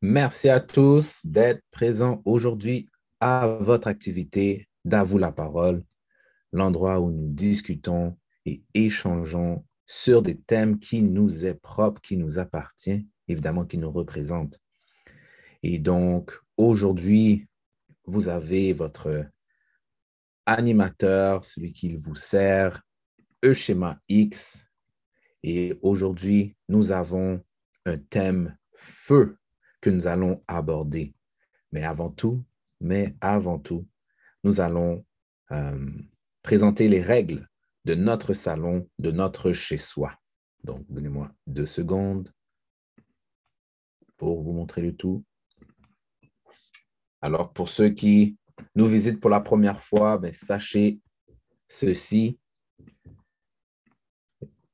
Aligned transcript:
Merci 0.00 0.48
à 0.48 0.60
tous 0.60 1.26
d'être 1.26 1.60
présents 1.72 2.22
aujourd'hui 2.24 2.88
à 3.18 3.48
votre 3.48 3.88
activité 3.88 4.68
d'Avoue 4.84 5.18
la 5.18 5.32
parole, 5.32 5.82
l'endroit 6.52 7.00
où 7.00 7.10
nous 7.10 7.28
discutons 7.28 8.16
et 8.46 8.62
échangeons 8.74 9.66
sur 9.86 10.22
des 10.22 10.38
thèmes 10.38 10.78
qui 10.78 11.02
nous 11.02 11.44
est 11.44 11.54
propre, 11.54 12.00
qui 12.00 12.16
nous 12.16 12.38
appartient, 12.38 13.08
évidemment 13.26 13.64
qui 13.64 13.76
nous 13.76 13.90
représente. 13.90 14.60
Et 15.64 15.80
donc, 15.80 16.32
aujourd'hui, 16.56 17.48
vous 18.04 18.28
avez 18.28 18.72
votre 18.72 19.26
animateur, 20.46 21.44
celui 21.44 21.72
qui 21.72 21.96
vous 21.96 22.14
sert, 22.14 22.82
e 23.44 23.52
schéma 23.52 23.98
X. 24.08 24.64
Et 25.42 25.76
aujourd'hui, 25.82 26.54
nous 26.68 26.92
avons 26.92 27.42
un 27.84 27.98
thème 27.98 28.56
feu 28.76 29.36
que 29.80 29.90
nous 29.90 30.06
allons 30.06 30.42
aborder. 30.48 31.14
Mais 31.72 31.84
avant 31.84 32.10
tout, 32.10 32.44
mais 32.80 33.14
avant 33.20 33.58
tout, 33.58 33.86
nous 34.44 34.60
allons 34.60 35.04
euh, 35.50 35.90
présenter 36.42 36.88
les 36.88 37.02
règles 37.02 37.48
de 37.84 37.94
notre 37.94 38.32
salon, 38.32 38.88
de 38.98 39.10
notre 39.10 39.52
chez-soi. 39.52 40.14
Donc, 40.64 40.84
donnez-moi 40.88 41.30
deux 41.46 41.66
secondes 41.66 42.32
pour 44.16 44.42
vous 44.42 44.52
montrer 44.52 44.82
le 44.82 44.94
tout. 44.94 45.24
Alors, 47.20 47.52
pour 47.52 47.68
ceux 47.68 47.90
qui 47.90 48.36
nous 48.74 48.86
visitent 48.86 49.20
pour 49.20 49.30
la 49.30 49.40
première 49.40 49.82
fois, 49.82 50.18
ben, 50.18 50.32
sachez 50.32 51.00
ceci, 51.68 52.38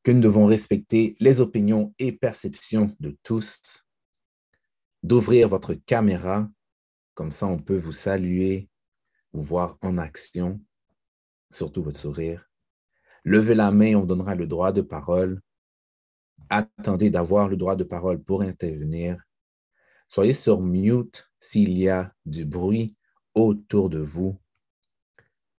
que 0.03 0.13
nous 0.13 0.21
devons 0.21 0.45
respecter 0.45 1.17
les 1.19 1.41
opinions 1.41 1.95
et 1.99 2.13
perceptions 2.13 2.95
de 3.01 3.17
tous, 3.23 3.84
d'ouvrir 5.05 5.49
votre 5.49 5.75
caméra, 5.75 6.51
comme 7.13 7.31
ça 7.31 7.47
on 7.47 7.59
peut 7.59 7.77
vous 7.77 7.93
saluer, 7.93 8.71
vous 9.35 9.43
voir 9.43 9.77
en 9.83 9.99
action, 9.99 10.61
surtout 11.51 11.83
votre 11.83 11.99
sourire. 11.99 12.51
Levez 13.23 13.55
la 13.55 13.71
main, 13.71 13.97
on 13.97 14.05
donnera 14.05 14.35
le 14.35 14.47
droit 14.47 14.73
de 14.73 14.81
parole. 14.81 15.43
Attendez 16.49 17.11
d'avoir 17.11 17.49
le 17.49 17.57
droit 17.57 17.77
de 17.77 17.85
parole 17.85 18.23
pour 18.23 18.41
intervenir. 18.43 19.23
Soyez 20.09 20.33
sur 20.33 20.61
mute 20.63 21.31
s'il 21.39 21.77
y 21.77 21.89
a 21.89 22.15
du 22.25 22.47
bruit 22.47 22.97
autour 23.35 23.91
de 23.91 23.99
vous. 23.99 24.39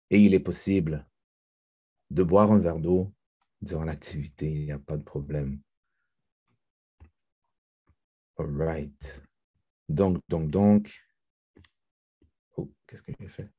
Et 0.10 0.20
il 0.22 0.34
est 0.34 0.40
possible 0.40 1.08
de 2.10 2.24
boire 2.24 2.52
un 2.52 2.60
verre 2.60 2.80
d'eau 2.80 3.14
durant 3.62 3.84
l'activité, 3.84 4.50
il 4.50 4.66
n'y 4.66 4.72
a 4.72 4.80
pas 4.80 4.98
de 4.98 5.04
problème. 5.04 5.60
All 8.38 8.48
right. 8.48 9.25
Donc, 9.90 10.20
donc, 10.28 10.50
donc. 10.50 10.94
Oh, 12.58 12.72
qu'est-ce 12.88 13.04
que 13.04 13.12
j'ai 13.20 13.28
fait? 13.28 13.50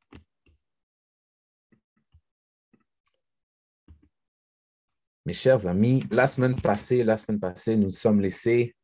Mes 5.24 5.32
chers 5.32 5.66
amis, 5.66 6.04
la 6.10 6.26
semaine 6.26 6.60
passée, 6.60 7.02
la 7.02 7.16
semaine 7.16 7.40
passée, 7.40 7.76
nous 7.76 7.90
sommes 7.90 8.20
laissés 8.20 8.76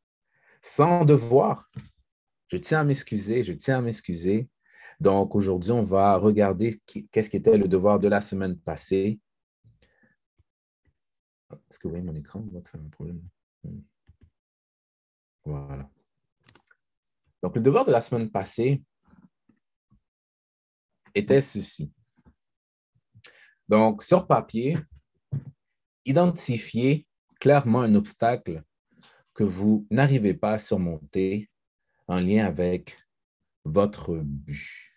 sans 0.60 1.04
devoir. 1.04 1.70
Je 2.48 2.56
tiens 2.56 2.80
à 2.80 2.84
m'excuser, 2.84 3.44
je 3.44 3.52
tiens 3.52 3.78
à 3.78 3.80
m'excuser. 3.80 4.48
Donc 5.00 5.34
aujourd'hui, 5.34 5.72
on 5.72 5.82
va 5.82 6.16
regarder 6.16 6.80
qu'est-ce 7.10 7.30
qui 7.30 7.36
était 7.36 7.56
le 7.56 7.68
devoir 7.68 7.98
de 7.98 8.08
la 8.08 8.20
semaine 8.20 8.58
passée. 8.58 9.20
Est-ce 11.50 11.78
que 11.78 11.88
vous 11.88 11.90
voyez 11.90 12.04
mon 12.04 12.14
écran? 12.14 12.44
Un 12.74 12.88
problème. 12.88 13.22
Hmm. 13.64 13.80
Voilà. 15.44 15.90
Donc, 17.42 17.56
le 17.56 17.62
devoir 17.62 17.84
de 17.84 17.90
la 17.92 18.00
semaine 18.00 18.30
passée 18.30 18.82
était 21.14 21.40
ceci. 21.40 21.92
Donc, 23.68 24.02
sur 24.02 24.26
papier, 24.26 24.78
identifiez 26.04 27.06
clairement 27.40 27.82
un 27.82 27.94
obstacle 27.94 28.62
que 29.34 29.44
vous 29.44 29.86
n'arrivez 29.90 30.34
pas 30.34 30.52
à 30.52 30.58
surmonter 30.58 31.50
en 32.06 32.20
lien 32.20 32.44
avec 32.44 32.98
votre 33.64 34.16
but. 34.16 34.92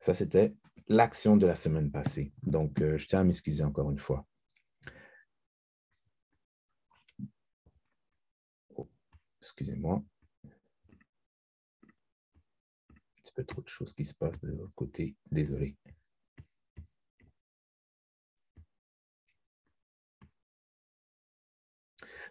Ça, 0.00 0.14
c'était 0.14 0.54
l'action 0.88 1.36
de 1.36 1.46
la 1.46 1.54
semaine 1.54 1.90
passée. 1.90 2.32
Donc, 2.42 2.80
euh, 2.80 2.96
je 2.96 3.08
tiens 3.08 3.20
à 3.20 3.24
m'excuser 3.24 3.64
encore 3.64 3.90
une 3.90 3.98
fois. 3.98 4.24
Excusez-moi. 9.46 10.02
Un 12.90 12.96
petit 13.22 13.32
peu 13.32 13.44
trop 13.44 13.62
de 13.62 13.68
choses 13.68 13.94
qui 13.94 14.04
se 14.04 14.14
passent 14.14 14.40
de 14.40 14.48
l'autre 14.48 14.74
côté. 14.74 15.14
Désolé. 15.30 15.76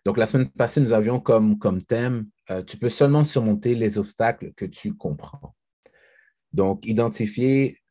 Donc, 0.03 0.17
la 0.17 0.25
semaine 0.25 0.49
passée, 0.51 0.81
nous 0.81 0.93
avions 0.93 1.19
comme, 1.19 1.57
comme 1.57 1.81
thème, 1.81 2.29
euh, 2.51 2.61
tu 2.63 2.77
peux 2.77 2.89
seulement 2.89 3.23
surmonter 3.23 3.73
les 3.73 3.97
obstacles 3.97 4.53
que 4.53 4.65
tu 4.65 4.93
comprends. 4.93 5.55
Donc, 6.53 6.85
identifier 6.85 7.81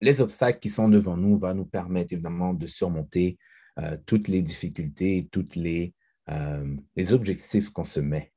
les 0.00 0.20
obstacles 0.20 0.58
qui 0.58 0.68
sont 0.68 0.88
devant 0.88 1.16
nous 1.16 1.38
vont 1.38 1.54
nous 1.54 1.64
permettre 1.64 2.12
évidemment 2.12 2.52
de 2.52 2.66
surmonter 2.66 3.38
euh, 3.78 3.96
toutes 4.04 4.28
les 4.28 4.42
difficultés, 4.42 5.28
tous 5.32 5.54
les, 5.54 5.94
euh, 6.30 6.76
les 6.96 7.12
objectifs 7.12 7.70
qu'on 7.70 7.84
se 7.84 8.00
met. 8.00 8.32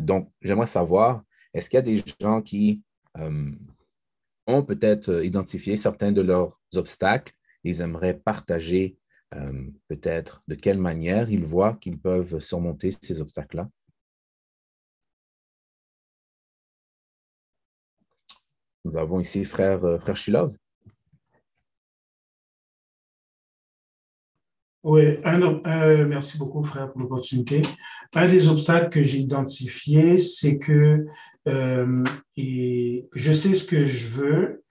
donc, 0.00 0.32
j'aimerais 0.42 0.66
savoir, 0.66 1.22
est-ce 1.52 1.70
qu'il 1.70 1.76
y 1.76 1.78
a 1.78 1.82
des 1.82 2.02
gens 2.20 2.42
qui 2.42 2.82
ont 4.46 4.62
peut-être 4.64 5.24
identifié 5.24 5.76
certains 5.76 6.12
de 6.12 6.20
leurs 6.20 6.60
obstacles, 6.74 7.34
ils 7.62 7.80
aimeraient 7.80 8.18
partager 8.18 8.98
euh, 9.34 9.70
peut-être 9.88 10.42
de 10.48 10.54
quelle 10.54 10.78
manière 10.78 11.30
ils 11.30 11.44
voient 11.44 11.76
qu'ils 11.80 11.98
peuvent 11.98 12.38
surmonter 12.40 12.90
ces 12.90 13.20
obstacles-là? 13.20 13.68
Nous 18.84 18.96
avons 18.96 19.18
ici 19.20 19.44
frère, 19.44 19.84
euh, 19.84 19.98
frère 19.98 20.16
Shilov. 20.16 20.54
Oui, 24.84 25.02
merci 25.24 26.36
beaucoup, 26.36 26.62
frère, 26.62 26.92
pour 26.92 27.00
l'opportunité. 27.00 27.62
Un 28.12 28.28
des 28.28 28.48
obstacles 28.48 28.90
que 28.90 29.02
j'ai 29.02 29.16
identifié, 29.16 30.18
c'est 30.18 30.58
que 30.58 31.06
euh, 31.48 32.04
je 32.36 33.32
sais 33.32 33.54
ce 33.54 33.64
que 33.64 33.86
je 33.86 34.08
veux, 34.08 34.62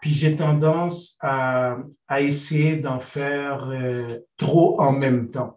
puis 0.00 0.10
j'ai 0.10 0.36
tendance 0.36 1.16
à, 1.20 1.78
à 2.06 2.20
essayer 2.20 2.76
d'en 2.76 3.00
faire 3.00 3.68
euh, 3.70 4.20
trop 4.36 4.80
en 4.80 4.92
même 4.92 5.32
temps. 5.32 5.56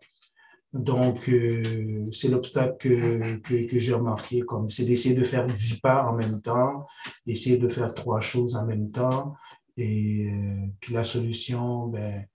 Donc, 0.73 1.29
euh, 1.29 2.09
c'est 2.11 2.29
l'obstacle 2.29 2.77
que, 2.79 3.35
que, 3.37 3.67
que 3.69 3.77
j'ai 3.77 3.93
remarqué, 3.93 4.41
comme 4.41 4.71
c'est 4.71 4.85
d'essayer 4.85 5.13
de 5.13 5.23
faire 5.23 5.45
dix 5.45 5.79
pas 5.79 6.03
en 6.07 6.15
même 6.15 6.41
temps, 6.41 6.87
essayer 7.27 7.57
de 7.59 7.69
faire 7.69 7.93
trois 7.93 8.21
choses 8.21 8.55
en 8.55 8.65
même 8.65 8.89
temps. 8.89 9.35
Et 9.77 10.31
euh, 10.31 10.65
puis 10.79 10.95
la 10.95 11.03
solution, 11.03 11.87
ben, 11.87 12.25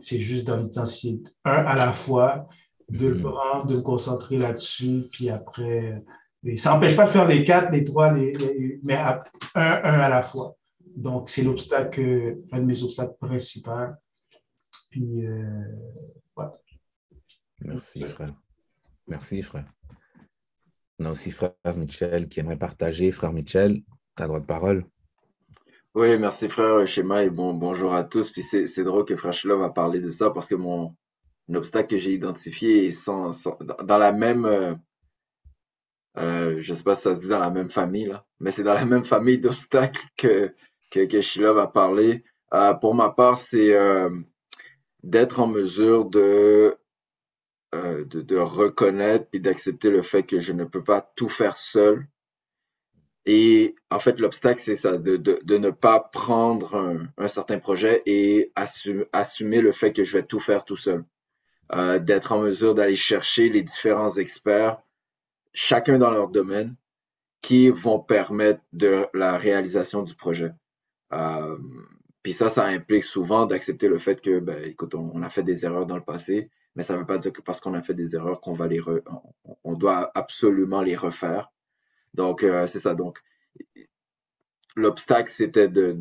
c'est 0.00 0.18
juste 0.20 0.46
d'intensité 0.46 1.22
un 1.44 1.52
à 1.52 1.76
la 1.76 1.92
fois, 1.92 2.48
de 2.88 3.06
le 3.06 3.16
mm-hmm. 3.16 3.22
prendre, 3.22 3.66
de 3.66 3.76
me 3.76 3.82
concentrer 3.82 4.36
là-dessus, 4.36 5.04
puis 5.12 5.30
après, 5.30 6.02
ça 6.56 6.72
n'empêche 6.72 6.96
pas 6.96 7.06
de 7.06 7.10
faire 7.10 7.28
les 7.28 7.44
quatre, 7.44 7.70
les 7.70 7.84
trois, 7.84 8.12
les, 8.12 8.80
mais 8.82 8.96
un, 8.96 9.20
un 9.54 10.00
à 10.00 10.08
la 10.08 10.22
fois. 10.22 10.56
Donc, 10.96 11.30
c'est 11.30 11.42
l'obstacle, 11.42 12.38
un 12.50 12.60
de 12.60 12.64
mes 12.64 12.82
obstacles 12.82 13.16
principaux. 13.20 13.94
Puis, 14.90 15.24
euh, 15.24 15.64
Merci, 17.62 18.02
frère. 18.04 18.34
Merci, 19.06 19.42
frère. 19.42 19.66
On 20.98 21.06
a 21.06 21.10
aussi 21.10 21.30
frère 21.30 21.52
Michel 21.76 22.28
qui 22.28 22.40
aimerait 22.40 22.58
partager. 22.58 23.12
Frère 23.12 23.32
Michel, 23.32 23.82
tu 24.16 24.22
as 24.22 24.26
droit 24.26 24.40
de 24.40 24.46
parole. 24.46 24.86
Oui, 25.94 26.16
merci, 26.18 26.48
frère 26.48 26.86
Schéma, 26.86 27.24
et 27.24 27.30
bon, 27.30 27.52
bonjour 27.52 27.94
à 27.94 28.04
tous. 28.04 28.30
Puis 28.30 28.42
c'est 28.42 28.84
drôle 28.84 29.04
que 29.04 29.16
frère 29.16 29.32
Shlov 29.32 29.60
a 29.62 29.70
parlé 29.70 30.00
de 30.00 30.10
ça 30.10 30.30
parce 30.30 30.46
que 30.46 30.54
mon 30.54 30.94
obstacle 31.52 31.88
que 31.88 31.98
j'ai 31.98 32.12
identifié 32.12 32.86
est 32.86 32.92
sans, 32.92 33.32
dans 33.82 33.98
la 33.98 34.12
même. 34.12 34.44
Euh, 34.44 34.74
euh, 36.18 36.58
je 36.60 36.74
sais 36.74 36.84
pas 36.84 36.94
si 36.94 37.02
ça 37.02 37.14
se 37.16 37.20
dit 37.20 37.28
dans 37.28 37.40
la 37.40 37.50
même 37.50 37.70
famille, 37.70 38.06
là, 38.06 38.24
mais 38.38 38.52
c'est 38.52 38.62
dans 38.62 38.74
la 38.74 38.84
même 38.84 39.02
famille 39.04 39.38
d'obstacles 39.38 40.00
que, 40.16 40.54
que, 40.90 41.06
que 41.06 41.66
parler. 41.66 42.24
Euh, 42.54 42.74
pour 42.74 42.94
ma 42.94 43.10
part, 43.10 43.36
c'est 43.36 43.74
euh, 43.74 44.10
d'être 45.02 45.40
en 45.40 45.48
mesure 45.48 46.08
euh, 46.14 46.74
de, 47.72 48.22
de, 48.22 48.36
reconnaître 48.36 49.26
et 49.32 49.40
d'accepter 49.40 49.90
le 49.90 50.02
fait 50.02 50.22
que 50.22 50.38
je 50.38 50.52
ne 50.52 50.64
peux 50.64 50.84
pas 50.84 51.00
tout 51.16 51.28
faire 51.28 51.56
seul. 51.56 52.06
Et 53.26 53.76
en 53.90 53.98
fait, 54.00 54.18
l'obstacle, 54.20 54.60
c'est 54.60 54.76
ça, 54.76 54.98
de, 54.98 55.16
de, 55.16 55.40
de, 55.44 55.58
ne 55.58 55.70
pas 55.70 56.00
prendre 56.00 56.74
un, 56.76 57.08
un 57.18 57.28
certain 57.28 57.58
projet 57.58 58.02
et 58.06 58.52
assumer, 58.56 59.60
le 59.60 59.72
fait 59.72 59.92
que 59.92 60.04
je 60.04 60.16
vais 60.18 60.24
tout 60.24 60.40
faire 60.40 60.64
tout 60.64 60.76
seul. 60.76 61.04
euh, 61.74 61.98
d'être 61.98 62.32
en 62.32 62.40
mesure 62.40 62.74
d'aller 62.74 62.96
chercher 62.96 63.48
les 63.48 63.62
différents 63.62 64.16
experts, 64.18 64.82
chacun 65.52 65.98
dans 65.98 66.10
leur 66.10 66.28
domaine, 66.28 66.76
qui 67.42 67.70
vont 67.70 68.00
permettre 68.00 68.60
de 68.72 69.06
la 69.14 69.36
réalisation 69.38 70.02
du 70.02 70.14
projet. 70.14 70.52
Euh, 71.12 71.58
puis 72.22 72.32
ça, 72.32 72.50
ça 72.50 72.64
implique 72.66 73.04
souvent 73.04 73.46
d'accepter 73.46 73.88
le 73.88 73.98
fait 73.98 74.20
que, 74.20 74.40
ben, 74.40 74.62
écoute, 74.64 74.94
on, 74.94 75.22
a 75.22 75.30
fait 75.30 75.42
des 75.42 75.64
erreurs 75.64 75.86
dans 75.86 75.96
le 75.96 76.04
passé, 76.04 76.50
mais 76.76 76.82
ça 76.82 76.94
ne 76.94 77.00
veut 77.00 77.06
pas 77.06 77.18
dire 77.18 77.32
que 77.32 77.42
parce 77.42 77.60
qu'on 77.60 77.74
a 77.74 77.82
fait 77.82 77.94
des 77.94 78.14
erreurs 78.16 78.40
qu'on 78.40 78.52
va 78.54 78.66
les, 78.68 78.80
on, 79.64 79.74
doit 79.74 80.10
absolument 80.14 80.82
les 80.82 80.96
refaire. 80.96 81.50
Donc 82.14 82.42
euh, 82.42 82.66
c'est 82.66 82.80
ça. 82.80 82.94
Donc 82.94 83.22
l'obstacle, 84.76 85.30
c'était 85.30 85.68
de, 85.68 85.92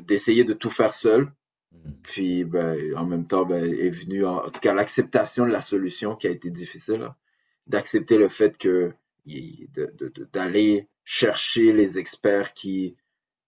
d'essayer 0.00 0.44
de, 0.44 0.52
tout 0.52 0.70
faire 0.70 0.94
seul. 0.94 1.32
Mm. 1.72 1.92
Puis, 2.02 2.44
ben, 2.44 2.96
en 2.96 3.06
même 3.06 3.26
temps, 3.26 3.44
ben, 3.44 3.62
est 3.64 3.90
venu, 3.90 4.24
en, 4.24 4.48
tout 4.50 4.60
cas, 4.60 4.74
l'acceptation 4.74 5.46
de 5.46 5.50
la 5.50 5.62
solution 5.62 6.16
qui 6.16 6.26
a 6.26 6.30
été 6.30 6.50
difficile, 6.50 7.02
hein. 7.02 7.16
d'accepter 7.66 8.18
le 8.18 8.28
fait 8.28 8.56
que 8.56 8.92
d'aller 10.32 10.88
chercher 11.04 11.72
les 11.72 11.98
experts 11.98 12.54
qui, 12.54 12.96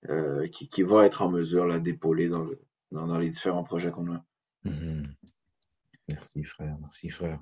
euh, 0.08 0.46
qui, 0.48 0.68
qui, 0.68 0.82
vont 0.82 1.02
être 1.02 1.22
en 1.22 1.30
mesure 1.30 1.80
d'épauler 1.80 2.28
dans, 2.28 2.44
le, 2.44 2.60
dans, 2.92 3.18
les 3.18 3.30
différents 3.30 3.64
projets 3.64 3.90
qu'on 3.90 4.12
a. 4.12 4.24
Mm-hmm. 4.64 5.06
Merci, 6.08 6.44
frère. 6.44 6.76
Merci, 6.80 7.08
frère. 7.10 7.40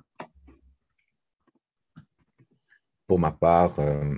Pour 3.11 3.19
ma 3.19 3.33
part, 3.33 3.77
euh, 3.79 4.15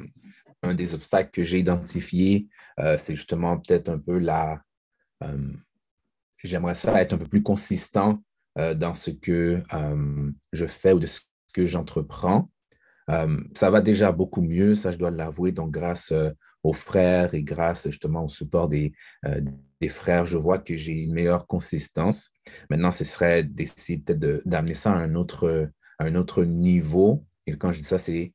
un 0.62 0.76
des 0.76 0.94
obstacles 0.94 1.32
que 1.32 1.42
j'ai 1.42 1.58
identifié, 1.58 2.48
euh, 2.80 2.96
c'est 2.96 3.16
justement 3.16 3.58
peut-être 3.58 3.90
un 3.90 3.98
peu 3.98 4.20
la... 4.20 4.62
Euh, 5.24 5.52
j'aimerais 6.44 6.76
ça 6.76 7.02
être 7.02 7.14
un 7.14 7.18
peu 7.18 7.26
plus 7.26 7.42
consistant 7.42 8.22
dans 8.56 8.94
ce 8.94 9.10
que 9.10 9.64
je 10.52 10.68
fais 10.68 10.92
ou 10.92 11.00
de 11.00 11.08
ce 11.08 11.22
que 11.56 11.66
j'entreprends. 11.66 12.52
ça 13.08 13.72
va 13.72 13.82
déjà 13.82 14.12
beaucoup 14.12 14.44
mieux, 14.44 14.76
ça 14.76 14.92
je 14.92 15.00
dois 15.00 15.10
l'avouer, 15.10 15.52
donc 15.52 15.72
grâce 15.72 16.14
aux 16.62 16.74
frères 16.74 17.34
et 17.34 17.42
grâce 17.42 17.90
justement 17.90 18.26
au 18.26 18.30
support 18.30 18.70
des, 18.70 18.94
des 19.82 19.90
frères, 19.90 20.28
je 20.28 20.38
vois 20.38 20.60
que 20.60 20.78
j'ai 20.78 20.94
une 20.94 21.14
meilleure 21.14 21.48
consistance. 21.48 22.30
Maintenant, 22.70 22.92
ce 22.92 23.04
serait 23.04 23.42
d'essayer 23.44 23.98
peut-être 23.98 24.48
d'amener 24.48 24.76
ça 24.76 24.92
à 24.92 24.98
un, 24.98 25.16
autre, 25.16 25.72
à 25.98 26.04
un 26.04 26.14
autre 26.14 26.44
niveau. 26.44 27.26
Et 27.48 27.58
quand 27.58 27.72
je 27.72 27.80
dis 27.80 27.86
ça, 27.86 27.98
c'est 27.98 28.34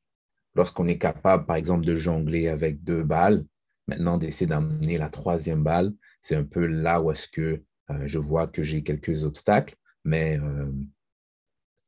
lorsqu'on 0.55 0.87
est 0.87 0.97
capable, 0.97 1.45
par 1.45 1.55
exemple, 1.55 1.85
de 1.85 1.95
jongler 1.95 2.47
avec 2.47 2.83
deux 2.83 3.03
balles, 3.03 3.45
maintenant 3.87 4.17
d'essayer 4.17 4.47
d'amener 4.47 4.97
la 4.97 5.09
troisième 5.09 5.63
balle, 5.63 5.93
c'est 6.21 6.35
un 6.35 6.43
peu 6.43 6.65
là 6.65 7.01
où 7.01 7.11
euh, 7.11 7.57
je 8.05 8.19
vois 8.19 8.47
que 8.47 8.63
j'ai 8.63 8.83
quelques 8.83 9.23
obstacles, 9.23 9.75
mais 10.03 10.39
euh, 10.39 10.71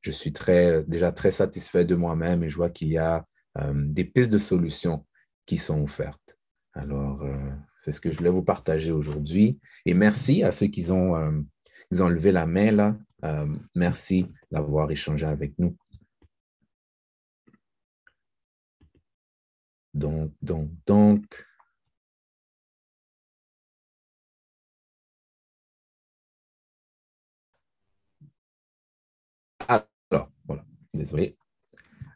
je 0.01 0.11
suis 0.11 0.33
déjà 0.87 1.11
très 1.11 1.31
satisfait 1.31 1.85
de 1.85 1.95
moi-même 1.95 2.43
et 2.43 2.49
je 2.49 2.55
vois 2.55 2.69
qu'il 2.69 2.89
y 2.89 2.97
a 2.97 3.25
euh, 3.59 3.73
des 3.75 4.05
pistes 4.05 4.31
de 4.31 4.37
solutions 4.37 5.05
qui 5.45 5.57
sont 5.57 5.81
offertes. 5.81 6.37
Alors, 6.73 7.25
c'est 7.81 7.91
ce 7.91 7.99
que 7.99 8.09
je 8.09 8.17
voulais 8.17 8.29
vous 8.29 8.43
partager 8.43 8.93
aujourd'hui. 8.93 9.59
Et 9.85 9.93
merci 9.93 10.41
à 10.41 10.53
ceux 10.53 10.67
qui 10.67 10.89
ont, 10.89 11.15
levé 11.91 12.31
la 12.31 12.45
main 12.45 12.97
merci 13.75 14.31
d'avoir 14.51 14.89
échangé 14.89 15.25
avec 15.25 15.59
nous. 15.59 15.75
Donc, 19.93 20.33
donc, 20.41 20.69
donc. 20.85 21.45
Alors, 29.67 30.31
voilà, 30.45 30.65
désolé. 30.93 31.37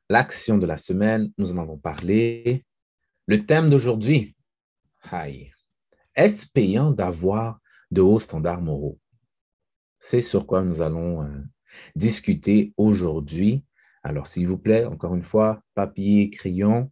L'action 0.09 0.57
de 0.57 0.65
la 0.65 0.77
semaine, 0.77 1.31
nous 1.37 1.51
en 1.51 1.57
avons 1.57 1.77
parlé. 1.77 2.65
Le 3.27 3.45
thème 3.45 3.69
d'aujourd'hui, 3.69 4.35
Est-ce 6.15 6.47
payant 6.47 6.91
d'avoir 6.91 7.59
de 7.91 8.01
hauts 8.01 8.19
standards 8.19 8.61
moraux? 8.61 8.99
C'est 9.99 10.21
sur 10.21 10.45
quoi 10.45 10.61
nous 10.61 10.81
allons 10.81 11.23
euh, 11.23 11.41
discuter 11.95 12.73
aujourd'hui. 12.77 13.63
Alors, 14.03 14.27
s'il 14.27 14.47
vous 14.47 14.57
plaît, 14.57 14.85
encore 14.85 15.15
une 15.15 15.23
fois, 15.23 15.63
papier, 15.73 16.29
crayon, 16.29 16.91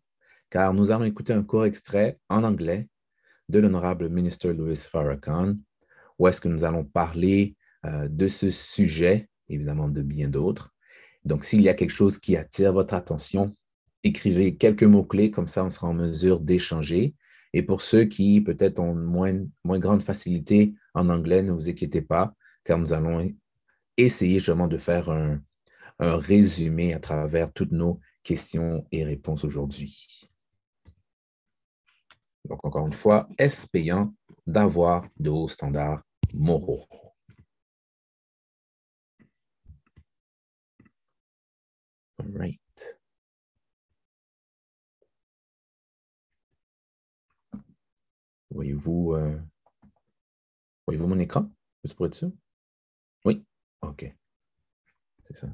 car 0.53 0.71
nous 0.71 0.91
allons 0.91 1.05
écouter 1.05 1.33
un 1.33 1.41
court 1.41 1.65
extrait 1.65 2.19
en 2.29 2.44
anglais 2.44 2.88
de 3.50 3.57
l'honorable 3.57 4.07
ministre 4.07 4.50
Louis 4.51 4.75
Farrakhan, 4.75 5.55
où 6.19 6.27
est-ce 6.27 6.39
que 6.39 6.47
nous 6.47 6.63
allons 6.63 6.83
parler 6.83 7.55
euh, 7.88 8.07
de 8.07 8.27
ce 8.27 8.51
sujet, 8.51 9.29
évidemment 9.50 9.89
de 9.89 10.03
bien 10.03 10.27
d'autres. 10.27 10.71
Donc, 11.25 11.44
s'il 11.44 11.61
y 11.63 11.69
a 11.69 11.73
quelque 11.73 11.95
chose 11.95 12.19
qui 12.19 12.38
attire 12.38 12.71
votre 12.71 12.94
attention, 12.94 13.51
écrivez 14.03 14.55
quelques 14.55 14.83
mots-clés, 14.83 15.31
comme 15.31 15.47
ça 15.47 15.65
on 15.65 15.71
sera 15.71 15.88
en 15.88 15.95
mesure 15.95 16.39
d'échanger. 16.39 17.15
Et 17.53 17.63
pour 17.63 17.81
ceux 17.81 18.05
qui 18.05 18.39
peut-être 18.39 18.77
ont 18.77 18.94
moins, 18.94 19.35
moins 19.63 19.79
grande 19.79 20.03
facilité 20.03 20.75
en 20.94 21.09
anglais, 21.09 21.41
ne 21.41 21.51
vous 21.51 21.67
inquiétez 21.67 22.03
pas, 22.03 22.35
car 22.63 22.77
nous 22.77 22.94
allons 22.94 23.27
essayer 23.97 24.38
justement 24.38 24.67
de 24.67 24.77
faire 24.77 25.09
un, 25.09 25.41
un 25.97 26.15
résumé 26.15 26.94
à 26.94 27.00
travers 27.00 27.51
toutes 27.51 27.71
nos 27.71 28.00
questions 28.21 28.85
et 28.91 29.03
réponses 29.03 29.45
aujourd'hui. 29.45 30.29
Donc, 32.45 32.60
encore 32.63 32.88
une 32.88 32.94
fois, 32.94 33.28
est-ce 33.38 33.68
payant 33.68 34.13
d'avoir 34.48 35.06
de 35.19 35.30
hauts 35.30 35.48
standards 35.50 36.04
moraux? 36.34 36.86
All 42.19 42.31
right. 42.38 42.60
Voyez-vous 48.51 49.13
euh, 49.16 49.39
mon 51.07 51.19
écran? 51.19 51.50
Juste 51.84 51.96
pour 51.96 52.06
être 52.06 52.16
sûr? 52.16 52.31
Oui? 53.25 53.44
OK. 53.81 54.13
C'est 55.24 55.36
ça. 55.36 55.48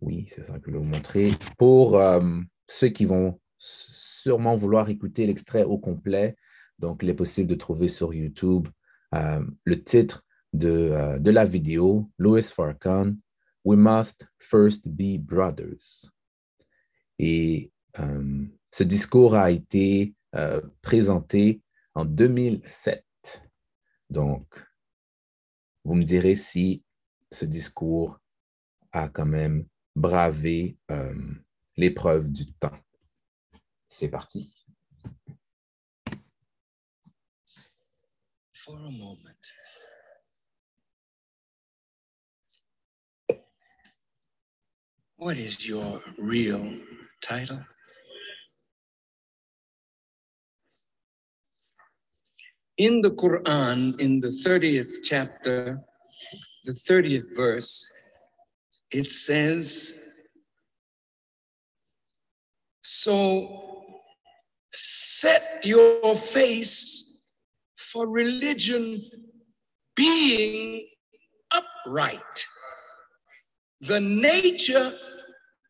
Oui, 0.00 0.26
c'est 0.28 0.44
ça 0.44 0.58
que 0.58 0.66
je 0.66 0.72
vais 0.72 0.78
vous 0.78 0.84
montrer. 0.84 1.30
Pour 1.58 1.98
euh, 1.98 2.40
ceux 2.68 2.88
qui 2.88 3.04
vont 3.04 3.40
sûrement 3.58 4.54
vouloir 4.54 4.88
écouter 4.88 5.26
l'extrait 5.26 5.64
au 5.64 5.78
complet, 5.78 6.36
donc 6.78 7.02
il 7.02 7.08
est 7.08 7.14
possible 7.14 7.48
de 7.48 7.54
trouver 7.54 7.88
sur 7.88 8.12
YouTube 8.12 8.68
euh, 9.14 9.44
le 9.64 9.82
titre 9.82 10.24
de, 10.52 10.68
euh, 10.68 11.18
de, 11.18 11.30
la 11.30 11.44
vidéo, 11.44 12.10
Louis 12.18 12.42
Farrakhan, 12.42 13.14
We 13.64 13.78
Must 13.78 14.26
First 14.38 14.88
Be 14.88 15.18
Brothers. 15.18 16.10
Et 17.18 17.70
ce 18.72 18.82
discours 18.82 19.36
a 19.36 19.52
été 19.52 20.14
présenté 20.82 21.62
en 21.94 22.04
2007. 22.04 23.04
Donc, 24.10 24.66
vous 25.84 25.94
me 25.94 26.02
direz 26.02 26.34
si 26.34 26.82
ce 27.30 27.44
discours 27.44 28.18
a 28.90 29.08
quand 29.08 29.26
même 29.26 29.64
braver 29.94 30.76
euh, 30.90 31.14
l'épreuve 31.76 32.30
du 32.30 32.52
temps. 32.54 32.78
C'est 33.86 34.08
parti. 34.08 34.52
For 38.52 38.76
a 38.78 38.90
moment. 38.90 39.34
What 45.16 45.36
is 45.36 45.66
your 45.66 46.00
real 46.18 46.80
title? 47.22 47.64
In 52.78 53.00
the 53.00 53.10
Quran, 53.10 54.00
in 54.00 54.18
the 54.18 54.28
30th 54.28 55.04
chapter, 55.04 55.78
the 56.64 56.72
30th 56.72 57.36
verse, 57.36 57.93
it 58.94 59.10
says, 59.10 59.98
So 62.80 63.92
set 64.70 65.42
your 65.64 66.14
face 66.14 67.26
for 67.76 68.08
religion 68.08 69.04
being 69.96 70.86
upright. 71.52 72.46
The 73.80 73.98
nature 74.00 74.92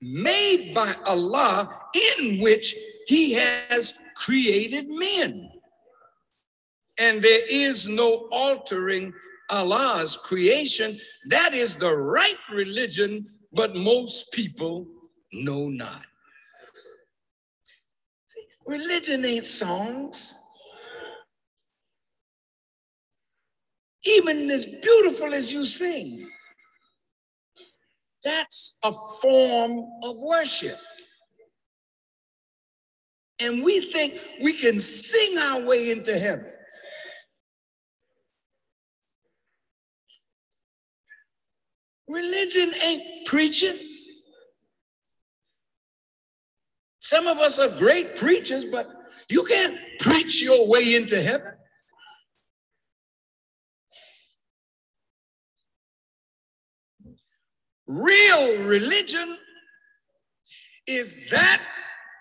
made 0.02 0.74
by 0.74 0.94
Allah 1.06 1.70
in 2.18 2.40
which 2.40 2.76
He 3.06 3.32
has 3.32 3.94
created 4.16 4.90
men. 4.90 5.50
And 6.98 7.22
there 7.22 7.50
is 7.50 7.88
no 7.88 8.28
altering 8.30 9.14
Allah's 9.50 10.16
creation. 10.16 10.98
That 11.28 11.54
is 11.54 11.76
the 11.76 11.94
right 11.94 12.38
religion, 12.52 13.26
but 13.52 13.76
most 13.76 14.32
people 14.32 14.86
know 15.32 15.68
not. 15.68 16.02
See, 18.26 18.44
religion 18.66 19.24
ain't 19.24 19.46
songs. 19.46 20.34
even 24.04 24.50
as 24.50 24.66
beautiful 24.66 25.32
as 25.32 25.52
you 25.52 25.64
sing, 25.64 26.28
that's 28.22 28.78
a 28.84 28.92
form 29.20 29.84
of 30.02 30.16
worship. 30.18 30.78
And 33.40 33.64
we 33.64 33.80
think 33.80 34.20
we 34.42 34.52
can 34.52 34.78
sing 34.78 35.38
our 35.38 35.60
way 35.62 35.90
into 35.90 36.18
heaven. 36.18 36.53
Religion 42.14 42.72
ain't 42.84 43.26
preaching. 43.26 43.76
Some 47.00 47.26
of 47.26 47.38
us 47.38 47.58
are 47.58 47.68
great 47.68 48.14
preachers, 48.14 48.64
but 48.64 48.88
you 49.28 49.42
can't 49.42 49.76
preach 49.98 50.40
your 50.40 50.68
way 50.68 50.94
into 50.94 51.20
heaven. 51.20 51.54
Real 57.88 58.62
religion 58.62 59.36
is 60.86 61.18
that 61.30 61.62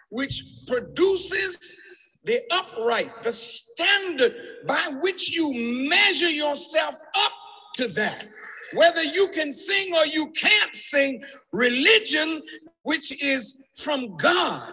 which 0.10 0.44
produces 0.68 1.78
the 2.24 2.42
upright, 2.52 3.22
the 3.22 3.32
standard 3.32 4.34
by 4.66 4.98
which 5.02 5.32
you 5.32 5.54
measure 5.88 6.30
yourself 6.30 6.96
up 7.16 7.32
to 7.76 7.88
that. 7.90 8.26
Whether 8.74 9.04
you 9.04 9.28
can 9.30 9.52
sing 9.52 9.94
or 9.94 10.06
you 10.06 10.32
can't 10.32 10.76
sing, 10.76 11.24
religion, 11.52 12.42
which 12.84 13.24
is 13.24 13.72
from 13.78 14.18
God, 14.18 14.72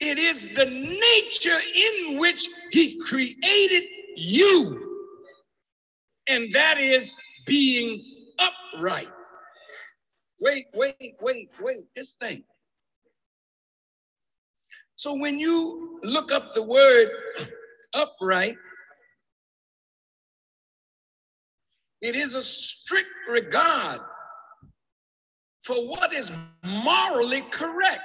it 0.00 0.18
is 0.18 0.52
the 0.54 0.66
nature 0.66 1.58
in 1.76 2.18
which 2.18 2.48
He 2.72 2.98
created 2.98 3.84
you, 4.16 5.08
and 6.28 6.52
that 6.52 6.78
is 6.78 7.14
being 7.46 8.02
upright. 8.38 9.08
Wait, 10.40 10.66
wait, 10.74 11.14
wait, 11.20 11.50
wait, 11.60 11.84
this 11.94 12.12
thing. 12.12 12.42
So 14.96 15.14
when 15.14 15.38
you 15.38 16.00
look 16.02 16.32
up 16.32 16.54
the 16.54 16.62
word 16.62 17.08
upright, 17.94 18.56
it 22.02 22.16
is 22.16 22.34
a 22.34 22.42
strict 22.42 23.08
regard 23.30 24.00
for 25.60 25.76
what 25.88 26.12
is 26.12 26.32
morally 26.84 27.42
correct. 27.42 28.00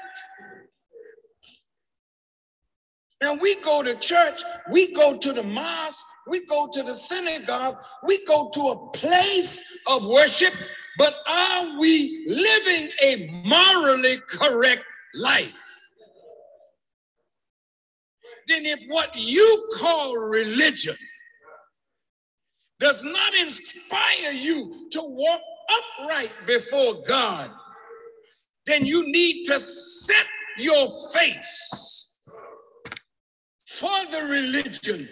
Now 3.21 3.33
we 3.33 3.59
go 3.61 3.81
to 3.81 3.95
church, 3.95 4.43
we 4.71 4.93
go 4.93 5.17
to 5.17 5.33
the 5.33 5.41
mosque, 5.41 6.05
we 6.27 6.45
go 6.45 6.69
to 6.71 6.83
the 6.83 6.93
synagogue, 6.93 7.77
we 8.03 8.23
go 8.25 8.49
to 8.53 8.67
a 8.69 8.89
place 8.91 9.63
of 9.87 10.05
worship, 10.05 10.53
but 10.99 11.15
are 11.27 11.79
we 11.79 12.23
living 12.27 12.89
a 13.01 13.27
morally 13.43 14.21
correct 14.29 14.83
life? 15.15 15.59
Then, 18.47 18.65
if 18.65 18.83
what 18.87 19.09
you 19.15 19.69
call 19.77 20.15
religion 20.15 20.95
does 22.79 23.03
not 23.03 23.33
inspire 23.33 24.31
you 24.31 24.87
to 24.91 25.01
walk 25.01 25.41
upright 25.99 26.31
before 26.45 27.01
God, 27.07 27.49
then 28.65 28.85
you 28.85 29.11
need 29.11 29.45
to 29.45 29.59
set 29.59 30.25
your 30.57 30.87
face 31.13 32.17
for 33.65 34.05
the 34.11 34.21
religion 34.23 35.07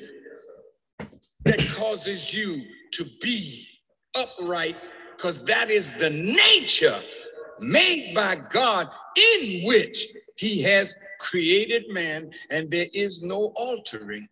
that 1.44 1.60
causes 1.70 2.34
you 2.34 2.64
to 2.92 3.06
be 3.22 3.68
upright, 4.16 4.76
because 5.16 5.44
that 5.46 5.70
is 5.70 5.92
the 5.94 6.10
nature 6.10 6.98
made 7.60 8.14
by 8.14 8.36
God 8.36 8.90
in 9.16 9.66
which 9.66 10.08
He 10.38 10.62
has 10.64 10.96
created 11.20 11.84
man, 11.90 12.32
and 12.50 12.70
there 12.70 12.88
is 12.94 13.22
no 13.22 13.54
altering 13.56 14.28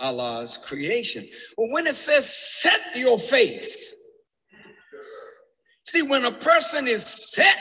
Allah's 0.00 0.56
creation. 0.56 1.26
But 1.56 1.70
when 1.70 1.86
it 1.86 1.96
says 1.96 2.32
set 2.32 2.80
your 2.94 3.18
face, 3.18 3.94
see, 5.84 6.02
when 6.02 6.24
a 6.24 6.32
person 6.32 6.86
is 6.86 7.04
set, 7.32 7.56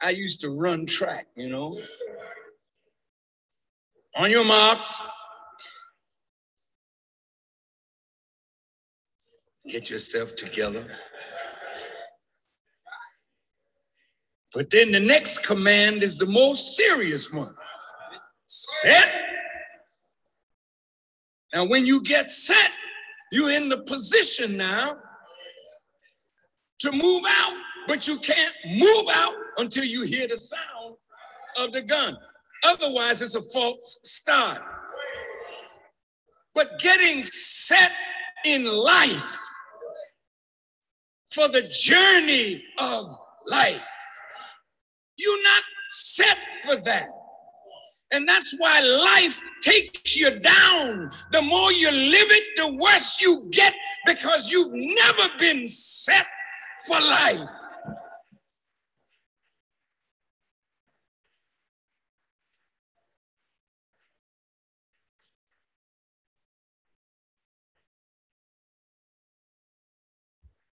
I 0.00 0.10
used 0.10 0.40
to 0.42 0.50
run 0.50 0.86
track, 0.86 1.26
you 1.36 1.48
know. 1.48 1.80
On 4.16 4.30
your 4.30 4.44
marks, 4.44 5.02
get 9.66 9.90
yourself 9.90 10.36
together. 10.36 10.86
But 14.54 14.70
then 14.70 14.92
the 14.92 15.00
next 15.00 15.38
command 15.38 16.04
is 16.04 16.16
the 16.16 16.26
most 16.26 16.76
serious 16.76 17.32
one 17.32 17.56
set. 18.54 19.22
Now, 21.52 21.66
when 21.66 21.86
you 21.86 22.02
get 22.02 22.30
set, 22.30 22.70
you're 23.32 23.50
in 23.50 23.68
the 23.68 23.78
position 23.78 24.56
now 24.56 24.96
to 26.80 26.92
move 26.92 27.24
out, 27.28 27.56
but 27.88 28.06
you 28.06 28.18
can't 28.18 28.54
move 28.76 29.06
out 29.14 29.34
until 29.58 29.84
you 29.84 30.02
hear 30.02 30.28
the 30.28 30.36
sound 30.36 30.96
of 31.58 31.72
the 31.72 31.82
gun. 31.82 32.16
Otherwise, 32.64 33.22
it's 33.22 33.34
a 33.34 33.42
false 33.52 33.98
start. 34.02 34.60
But 36.54 36.78
getting 36.78 37.22
set 37.24 37.92
in 38.44 38.64
life 38.64 39.38
for 41.32 41.48
the 41.48 41.62
journey 41.62 42.62
of 42.78 43.06
life, 43.46 43.82
you're 45.16 45.42
not 45.42 45.62
set 45.88 46.38
for 46.64 46.76
that. 46.84 47.08
And 48.14 48.28
that's 48.28 48.54
why 48.58 48.78
life 48.78 49.40
takes 49.60 50.16
you 50.16 50.30
down. 50.38 51.10
The 51.32 51.42
more 51.42 51.72
you 51.72 51.90
live 51.90 52.28
it, 52.30 52.44
the 52.54 52.72
worse 52.76 53.20
you 53.20 53.48
get 53.50 53.74
because 54.06 54.48
you've 54.48 54.72
never 54.72 55.36
been 55.36 55.66
set 55.66 56.24
for 56.86 57.00
life. 57.00 57.40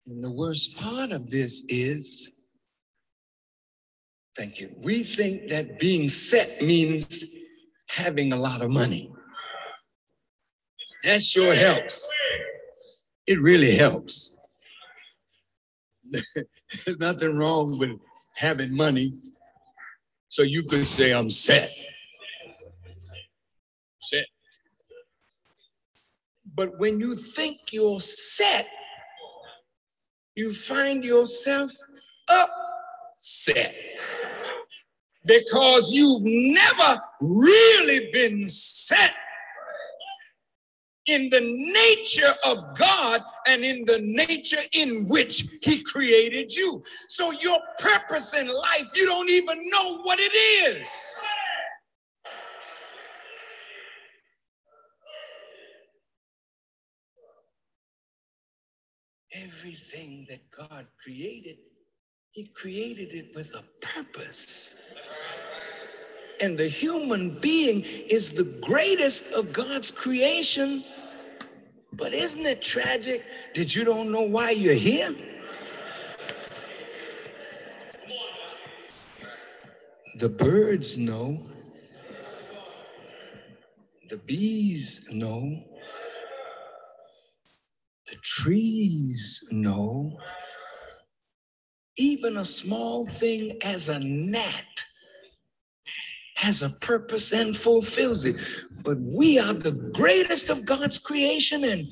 And 0.08 0.24
the 0.24 0.32
worst 0.32 0.76
part 0.78 1.12
of 1.12 1.30
this 1.30 1.66
is, 1.70 2.37
thank 4.38 4.60
you, 4.60 4.74
we 4.82 5.04
think 5.04 5.50
that 5.50 5.80
being 5.80 6.08
set 6.08 6.62
means 6.62 7.26
having 7.90 8.34
a 8.34 8.36
lot 8.38 8.62
of 8.62 8.70
money. 8.70 9.12
That 11.04 11.22
sure 11.22 11.56
helps. 11.56 12.08
It 13.26 13.40
really 13.40 13.76
helps. 13.76 14.38
There's 16.86 17.00
nothing 17.00 17.38
wrong 17.38 17.80
with 17.80 18.00
having 18.36 18.76
money 18.76 19.14
so 20.30 20.44
you 20.44 20.64
could 20.64 20.86
say, 20.86 21.12
I'm 21.12 21.30
set. 21.30 21.70
Set. 23.98 24.26
But 26.56 26.78
when 26.80 27.00
you 27.00 27.16
think 27.16 27.58
you're 27.72 28.00
set, 28.00 28.68
you 30.36 30.54
find 30.54 31.04
yourself 31.04 31.72
upset 32.30 33.87
because 35.28 35.92
you've 35.92 36.24
never 36.24 37.02
really 37.22 38.10
been 38.12 38.48
set 38.48 39.14
in 41.08 41.30
the 41.30 41.40
nature 41.42 42.34
of 42.46 42.78
God 42.78 43.22
and 43.48 43.64
in 43.64 43.86
the 43.86 44.00
nature 44.02 44.62
in 44.74 45.08
which 45.08 45.46
He 45.62 45.82
created 45.82 46.54
you. 46.54 46.84
So, 47.08 47.32
your 47.32 47.60
purpose 47.80 48.34
in 48.34 48.48
life, 48.48 48.90
you 48.94 49.06
don't 49.06 49.30
even 49.30 49.70
know 49.70 50.00
what 50.02 50.20
it 50.20 50.34
is. 50.34 50.88
Everything 59.34 60.26
that 60.30 60.50
God 60.50 60.88
created, 61.02 61.58
He 62.38 62.44
created 62.54 63.16
it 63.16 63.34
with 63.34 63.56
a 63.56 63.64
purpose. 63.82 64.76
And 66.40 66.56
the 66.56 66.68
human 66.68 67.40
being 67.40 67.82
is 67.82 68.32
the 68.32 68.44
greatest 68.62 69.32
of 69.34 69.52
God's 69.52 69.90
creation. 69.90 70.84
But 71.94 72.14
isn't 72.14 72.46
it 72.46 72.62
tragic 72.62 73.26
that 73.56 73.76
you 73.76 73.84
don't 73.84 74.12
know 74.12 74.22
why 74.22 74.52
you're 74.52 74.76
here? 74.76 75.16
The 80.20 80.30
birds 80.30 80.96
know. 80.96 81.44
The 84.12 84.18
bees 84.18 85.02
know. 85.10 85.64
The 88.06 88.16
trees 88.22 89.44
know. 89.50 90.20
Even 91.98 92.38
a 92.38 92.46
small 92.46 93.06
thing 93.08 93.58
as 93.64 93.90
a 93.90 94.00
gnat 94.00 94.86
has 96.36 96.62
a 96.62 96.70
purpose 96.82 97.32
and 97.34 97.58
fulfills 97.58 98.26
it. 98.26 98.36
But 98.84 99.00
we 99.00 99.40
are 99.40 99.54
the 99.54 99.72
greatest 99.72 100.50
of 100.50 100.66
God's 100.66 101.00
creation 101.00 101.64
and 101.64 101.88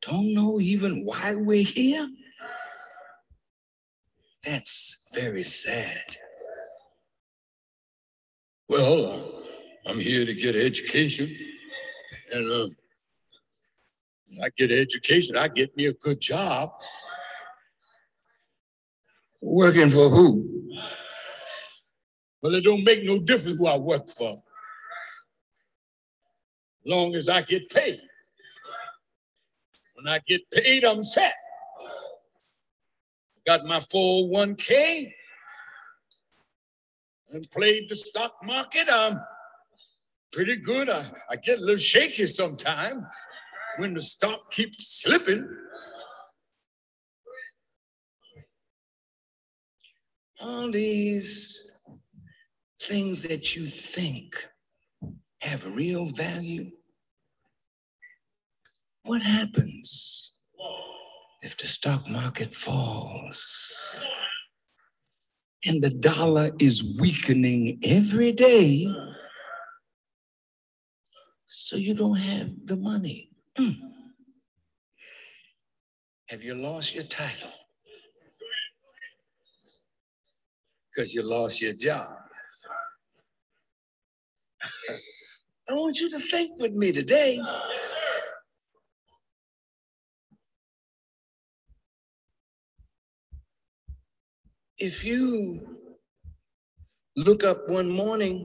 don't 0.00 0.32
know 0.34 0.60
even 0.60 1.04
why 1.04 1.34
we're 1.34 1.64
here. 1.64 2.08
That's 4.44 5.10
very 5.14 5.42
sad. 5.42 6.02
Well, 8.68 9.42
I'm 9.86 9.98
here 9.98 10.24
to 10.24 10.34
get 10.34 10.56
education. 10.56 11.36
And 12.32 12.50
uh, 12.50 12.66
I 14.42 14.48
get 14.56 14.70
education, 14.70 15.36
I 15.36 15.48
get 15.48 15.76
me 15.76 15.86
a 15.86 15.94
good 15.94 16.20
job. 16.20 16.70
Working 19.42 19.90
for 19.90 20.08
who? 20.08 20.70
Well, 22.40 22.54
it 22.54 22.62
don't 22.62 22.84
make 22.84 23.04
no 23.04 23.18
difference 23.18 23.58
who 23.58 23.66
I 23.66 23.76
work 23.76 24.08
for. 24.08 24.40
Long 26.86 27.14
as 27.16 27.28
I 27.28 27.42
get 27.42 27.68
paid. 27.68 28.00
When 29.94 30.06
I 30.06 30.20
get 30.26 30.48
paid, 30.50 30.84
I'm 30.84 31.02
set. 31.02 31.32
Got 33.44 33.64
my 33.64 33.78
401k 33.78 35.12
and 37.32 37.50
played 37.50 37.88
the 37.88 37.96
stock 37.96 38.34
market. 38.44 38.86
I'm 38.90 39.20
pretty 40.32 40.56
good. 40.56 40.88
I, 40.88 41.04
I 41.28 41.36
get 41.36 41.58
a 41.58 41.60
little 41.60 41.76
shaky 41.76 42.26
sometimes 42.26 43.02
when 43.78 43.94
the 43.94 44.00
stock 44.00 44.52
keeps 44.52 45.02
slipping. 45.02 45.48
All 50.42 50.70
these 50.72 51.78
things 52.80 53.22
that 53.22 53.54
you 53.54 53.64
think 53.64 54.34
have 55.40 55.76
real 55.76 56.06
value. 56.06 56.66
What 59.04 59.22
happens 59.22 60.32
if 61.42 61.56
the 61.56 61.66
stock 61.66 62.08
market 62.08 62.52
falls 62.52 63.96
and 65.64 65.80
the 65.80 65.90
dollar 65.90 66.50
is 66.58 66.98
weakening 67.00 67.78
every 67.84 68.32
day? 68.32 68.92
So 71.46 71.76
you 71.76 71.94
don't 71.94 72.16
have 72.16 72.50
the 72.64 72.76
money. 72.76 73.30
Mm. 73.56 73.76
Have 76.30 76.42
you 76.42 76.54
lost 76.54 76.94
your 76.94 77.04
title? 77.04 77.52
Because 80.94 81.14
you 81.14 81.22
lost 81.22 81.62
your 81.62 81.74
job. 81.74 82.08
I 85.70 85.74
want 85.74 86.00
you 86.00 86.10
to 86.10 86.18
think 86.18 86.60
with 86.60 86.72
me 86.72 86.92
today. 86.92 87.40
If 94.78 95.04
you 95.04 95.78
look 97.16 97.44
up 97.44 97.68
one 97.68 97.90
morning 97.90 98.44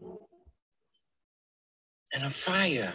and 2.13 2.23
a 2.23 2.29
fire, 2.29 2.93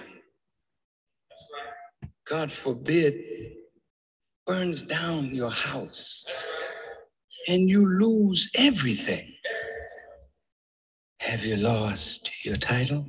God 2.26 2.52
forbid, 2.52 3.14
burns 4.46 4.82
down 4.82 5.34
your 5.34 5.50
house 5.50 6.26
and 7.48 7.68
you 7.68 7.86
lose 7.86 8.50
everything, 8.56 9.32
have 11.20 11.44
you 11.44 11.56
lost 11.56 12.44
your 12.44 12.56
title? 12.56 13.06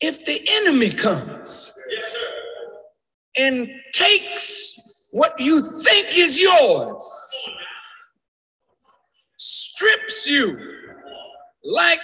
If 0.00 0.24
the 0.24 0.48
enemy 0.50 0.90
comes 0.90 1.72
and 3.38 3.68
takes 3.92 5.08
what 5.12 5.38
you 5.38 5.60
think 5.82 6.16
is 6.16 6.38
yours, 6.38 7.48
strips 9.36 10.26
you 10.26 10.58
like 11.64 12.00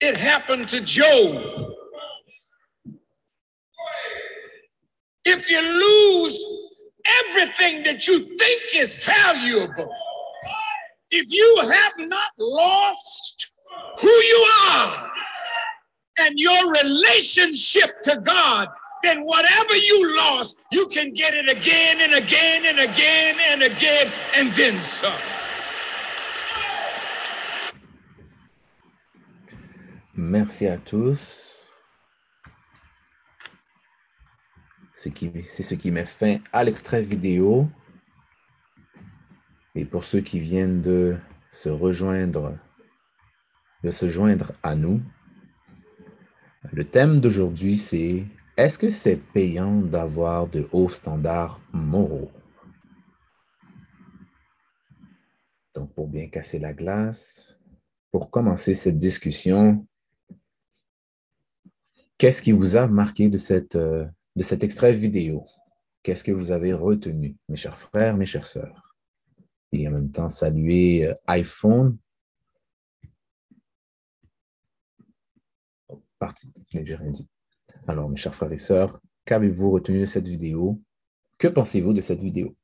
it 0.00 0.16
happened 0.16 0.68
to 0.68 0.80
Job. 0.80 1.71
If 5.24 5.48
you 5.48 5.60
lose 5.60 6.44
everything 7.20 7.84
that 7.84 8.06
you 8.08 8.18
think 8.36 8.62
is 8.74 8.94
valuable, 8.94 9.88
if 11.10 11.26
you 11.30 11.60
have 11.62 12.08
not 12.08 12.32
lost 12.38 13.46
who 14.00 14.08
you 14.08 14.46
are 14.70 15.10
and 16.20 16.38
your 16.38 16.72
relationship 16.72 17.90
to 18.04 18.16
God, 18.24 18.68
then 19.02 19.24
whatever 19.24 19.76
you 19.76 20.16
lost, 20.16 20.60
you 20.70 20.86
can 20.86 21.12
get 21.12 21.34
it 21.34 21.50
again 21.50 22.00
and 22.00 22.14
again 22.14 22.62
and 22.66 22.78
again 22.78 23.36
and 23.50 23.62
again 23.62 24.12
and 24.36 24.50
then 24.52 24.80
some. 24.82 25.12
Merci 30.14 30.66
à 30.66 30.78
tous. 30.78 31.61
C'est 35.02 35.62
ce 35.64 35.74
qui 35.74 35.90
met 35.90 36.04
fin 36.04 36.38
à 36.52 36.62
l'extrait 36.62 37.02
vidéo. 37.02 37.68
Et 39.74 39.84
pour 39.84 40.04
ceux 40.04 40.20
qui 40.20 40.38
viennent 40.38 40.80
de 40.80 41.16
se 41.50 41.68
rejoindre, 41.68 42.56
de 43.82 43.90
se 43.90 44.06
joindre 44.06 44.52
à 44.62 44.76
nous, 44.76 45.00
le 46.70 46.84
thème 46.84 47.20
d'aujourd'hui, 47.20 47.76
c'est 47.76 48.24
est-ce 48.56 48.78
que 48.78 48.90
c'est 48.90 49.16
payant 49.16 49.80
d'avoir 49.80 50.46
de 50.46 50.68
hauts 50.70 50.88
standards 50.88 51.60
moraux? 51.72 52.30
Donc, 55.74 55.92
pour 55.94 56.06
bien 56.06 56.28
casser 56.28 56.60
la 56.60 56.72
glace, 56.72 57.58
pour 58.12 58.30
commencer 58.30 58.74
cette 58.74 58.98
discussion, 58.98 59.84
Qu'est-ce 62.18 62.40
qui 62.40 62.52
vous 62.52 62.76
a 62.76 62.86
marqué 62.86 63.28
de, 63.28 63.36
cette, 63.36 63.74
euh, 63.74 64.04
de 64.36 64.42
cet 64.42 64.64
extrait 64.64 64.92
vidéo? 64.92 65.46
Qu'est-ce 66.02 66.24
que 66.24 66.32
vous 66.32 66.50
avez 66.52 66.72
retenu, 66.72 67.36
mes 67.48 67.56
chers 67.56 67.78
frères, 67.78 68.16
mes 68.16 68.26
chères 68.26 68.46
sœurs? 68.46 68.96
Et 69.72 69.88
en 69.88 69.92
même 69.92 70.10
temps, 70.10 70.28
saluer 70.28 71.06
euh, 71.06 71.14
iPhone. 71.26 71.98
Oh, 75.88 76.02
parti, 76.18 76.52
j'ai 76.72 76.94
rien 76.94 77.10
dit. 77.10 77.28
Alors, 77.86 78.08
mes 78.08 78.16
chers 78.16 78.34
frères 78.34 78.52
et 78.52 78.58
sœurs, 78.58 79.00
qu'avez-vous 79.24 79.70
retenu 79.70 80.00
de 80.00 80.06
cette 80.06 80.28
vidéo? 80.28 80.80
Que 81.38 81.48
pensez-vous 81.48 81.92
de 81.92 82.00
cette 82.00 82.22
vidéo? 82.22 82.56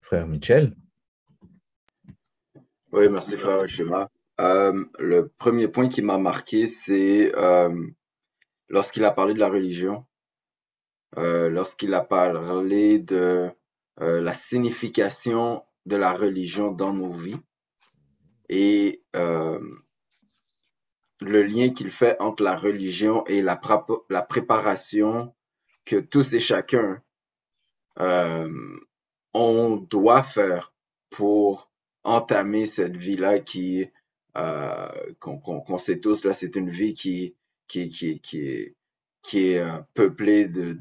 Frère 0.00 0.28
Michel? 0.28 0.76
Oui, 2.96 3.10
merci, 3.10 3.36
frère 3.36 3.68
Shema. 3.68 4.10
Euh, 4.40 4.86
le 4.98 5.28
premier 5.28 5.68
point 5.68 5.86
qui 5.86 6.00
m'a 6.00 6.16
marqué, 6.16 6.66
c'est 6.66 7.30
euh, 7.36 7.86
lorsqu'il 8.70 9.04
a 9.04 9.10
parlé 9.10 9.34
de 9.34 9.38
la 9.38 9.50
religion, 9.50 10.06
euh, 11.18 11.50
lorsqu'il 11.50 11.92
a 11.92 12.00
parlé 12.00 12.98
de 12.98 13.50
la 13.98 14.32
signification 14.32 15.62
de 15.84 15.96
la 15.96 16.14
religion 16.14 16.70
dans 16.70 16.94
nos 16.94 17.12
vies 17.12 17.36
et 18.48 19.02
le 19.12 19.72
lien 21.20 21.68
qu'il 21.74 21.90
fait 21.90 22.16
entre 22.18 22.42
la 22.42 22.56
religion 22.56 23.26
et 23.26 23.42
la, 23.42 23.60
la 24.08 24.22
préparation 24.22 25.34
que 25.84 25.96
tous 25.96 26.32
et 26.32 26.40
chacun 26.40 27.02
on 29.34 29.76
doit 29.76 30.22
faire 30.22 30.74
pour 31.10 31.70
entamer 32.06 32.66
cette 32.66 32.96
vie-là 32.96 33.40
qui, 33.40 33.88
euh, 34.36 34.88
qu'on 35.20 35.78
sait 35.78 35.98
tous, 35.98 36.24
là, 36.24 36.32
c'est 36.32 36.56
une 36.56 36.70
vie 36.70 36.94
qui, 36.94 37.34
qui, 37.66 37.88
qui, 37.88 38.20
qui 38.20 38.48
est, 38.48 38.74
qui 39.22 39.50
est 39.50 39.58
euh, 39.58 39.80
peuplée 39.94 40.48
de, 40.48 40.78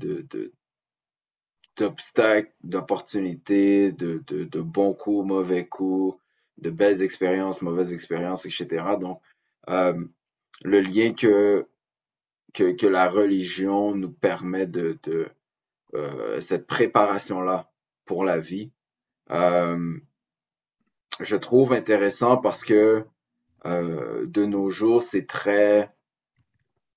d'obstacles, 1.78 2.54
d'opportunités, 2.64 3.92
de, 3.92 4.24
de, 4.28 4.44
de, 4.46 4.62
bons 4.62 4.94
coups, 4.94 5.28
mauvais 5.28 5.66
coups, 5.68 6.18
de 6.60 6.70
belles 6.70 7.02
expériences, 7.02 7.62
mauvaises 7.62 7.92
expériences, 7.92 8.46
etc. 8.46 8.68
Donc, 9.00 9.20
euh, 9.70 10.06
le 10.64 10.80
lien 10.80 11.14
que 11.14 11.68
que, 12.54 12.72
que 12.72 12.88
la 12.88 13.10
religion 13.10 13.94
nous 13.94 14.12
permet 14.12 14.66
de, 14.66 14.98
de 15.04 15.28
euh, 15.94 16.40
cette 16.40 16.68
préparation-là 16.68 17.70
pour 18.06 18.24
la 18.24 18.40
vie. 18.40 18.72
Je 21.20 21.36
trouve 21.38 21.74
intéressant 21.74 22.38
parce 22.38 22.64
que 22.64 23.06
euh, 23.66 24.26
de 24.28 24.46
nos 24.46 24.70
jours, 24.70 25.02
c'est 25.02 25.26
très, 25.26 25.92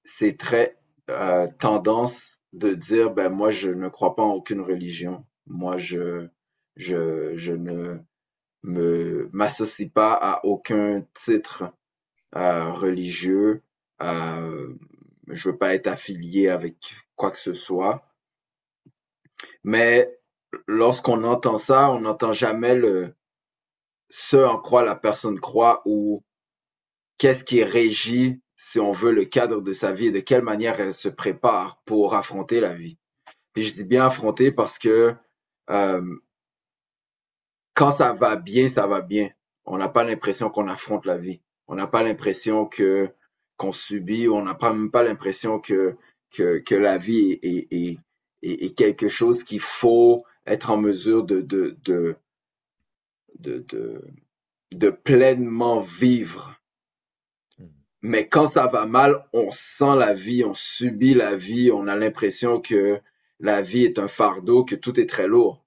c'est 0.04 0.37
très 0.37 0.76
euh, 1.11 1.46
tendance 1.59 2.38
de 2.52 2.74
dire, 2.74 3.11
ben 3.11 3.28
moi, 3.28 3.50
je 3.50 3.70
ne 3.70 3.88
crois 3.88 4.16
pas 4.16 4.22
en 4.22 4.33
aucune 4.33 4.61
religion. 4.61 5.24
Moi, 5.46 5.78
je, 5.78 6.28
je, 6.76 7.37
je 7.37 7.52
ne 7.52 7.98
me 8.64 9.31
m'associe 9.33 9.90
pas 9.90 10.12
à 10.12 10.44
aucun 10.44 11.04
titre 11.14 11.72
euh, 12.37 12.70
religieux. 12.70 13.62
Euh, 14.02 14.74
je 15.28 15.50
veux 15.50 15.59
pas 15.59 15.74
être 15.74 15.87
affilié 15.87 16.48
avec 16.48 16.94
quoi 17.16 17.31
que 17.31 17.38
ce 17.38 17.54
soit. 17.54 18.02
Mais 19.64 20.18
lorsqu'on 20.66 21.24
entend 21.24 21.59
ça, 21.59 21.90
on 21.90 22.00
n'entend 22.00 22.33
jamais 22.33 22.74
le 22.74 23.14
ce 24.11 24.37
en 24.37 24.59
quoi 24.59 24.85
la 24.85 24.94
personne 24.94 25.38
croit 25.40 25.83
ou 25.85 26.23
qu'est-ce 27.18 27.44
qui 27.44 27.62
régit, 27.62 28.40
si 28.57 28.81
on 28.81 28.92
veut, 28.92 29.12
le 29.12 29.25
cadre 29.25 29.61
de 29.61 29.73
sa 29.73 29.92
vie 29.92 30.07
et 30.07 30.12
de 30.12 30.21
quelle 30.21 30.42
manière 30.42 30.81
elle 30.81 30.94
se 30.94 31.09
prépare 31.09 31.81
pour 31.85 32.14
affronter 32.14 32.61
la 32.61 32.75
vie. 32.75 32.99
Puis 33.53 33.64
je 33.64 33.75
dis 33.75 33.85
bien 33.85 34.07
affronter 34.07 34.53
parce 34.53 34.79
que 34.79 35.14
euh, 35.71 36.16
quand 37.75 37.90
ça 37.90 38.12
va 38.12 38.37
bien, 38.37 38.68
ça 38.68 38.87
va 38.87 39.01
bien. 39.01 39.31
On 39.64 39.79
n'a 39.79 39.88
pas 39.88 40.05
l'impression 40.05 40.51
qu'on 40.51 40.68
affronte 40.68 41.05
la 41.05 41.18
vie. 41.18 41.40
On 41.66 41.75
n'a 41.75 41.87
pas 41.87 42.03
l'impression 42.03 42.66
que 42.66 43.09
qu'on 43.57 43.73
subit. 43.73 44.29
On 44.29 44.42
n'a 44.42 44.55
pas 44.55 44.73
même 44.73 44.90
pas 44.90 45.03
l'impression 45.03 45.61
que, 45.61 45.97
que 46.31 46.59
que 46.59 46.75
la 46.75 46.99
vie 46.99 47.38
est, 47.42 47.73
est, 47.73 47.99
est, 48.42 48.64
est 48.64 48.75
quelque 48.75 49.09
chose 49.09 49.44
qu'il 49.44 49.61
faut 49.61 50.25
être 50.47 50.71
en 50.71 50.77
mesure 50.77 51.25
de 51.25 51.40
de 51.40 51.77
de 51.85 52.16
de, 53.38 53.59
de, 53.69 54.05
de 54.73 54.91
pleinement 54.91 55.81
vivre. 55.81 56.55
Mais 58.03 58.29
quand 58.29 58.47
ça 58.47 58.67
va 58.67 58.87
mal, 58.87 59.27
on 59.33 59.51
sent 59.51 59.97
la 59.97 60.14
vie, 60.14 60.45
on 60.45 60.55
subit 60.55 61.14
la 61.14 61.37
vie, 61.37 61.71
on 61.73 61.88
a 61.88 61.97
l'impression 61.97 62.61
que 62.61 63.01
la 63.41 63.61
vie 63.62 63.85
est 63.85 63.99
un 63.99 64.09
fardeau, 64.09 64.64
que 64.64 64.77
tout 64.77 64.99
est 65.01 65.09
très 65.09 65.27
lourd. 65.27 65.64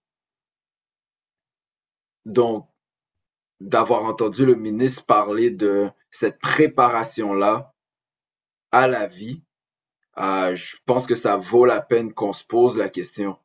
Donc, 2.25 2.69
d'avoir 3.59 4.03
entendu 4.03 4.45
le 4.45 4.55
ministre 4.55 5.05
parler 5.05 5.51
de 5.51 5.89
cette 6.09 6.39
préparation-là 6.39 7.73
à 8.71 8.87
la 8.87 9.07
vie, 9.07 9.43
euh, 10.17 10.55
je 10.55 10.77
pense 10.85 11.07
que 11.07 11.15
ça 11.15 11.37
vaut 11.37 11.65
la 11.65 11.81
peine 11.81 12.13
qu'on 12.13 12.33
se 12.33 12.43
pose 12.43 12.77
la 12.77 12.89
question. 12.89 13.37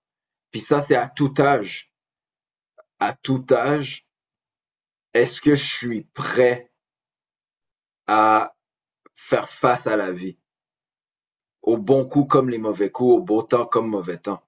Puis 0.51 0.61
ça, 0.61 0.81
c'est 0.81 0.97
à 0.97 1.09
tout 1.09 1.35
âge. 1.39 1.93
À 2.99 3.13
tout 3.15 3.45
âge, 3.51 4.06
est-ce 5.17 5.41
que 5.41 5.55
je 5.55 5.65
suis 5.65 6.03
prêt 6.03 6.71
à 8.07 8.55
faire 9.15 9.49
face 9.49 9.87
à 9.87 9.97
la 9.97 10.13
vie? 10.13 10.39
Au 11.63 11.79
bon 11.79 12.07
coup 12.07 12.27
comme 12.27 12.51
les 12.51 12.59
mauvais 12.59 12.91
coups, 12.91 13.15
au 13.15 13.21
beau 13.21 13.43
temps 13.43 13.67
comme 13.67 13.89
mauvais 13.89 14.19
temps. 14.19 14.43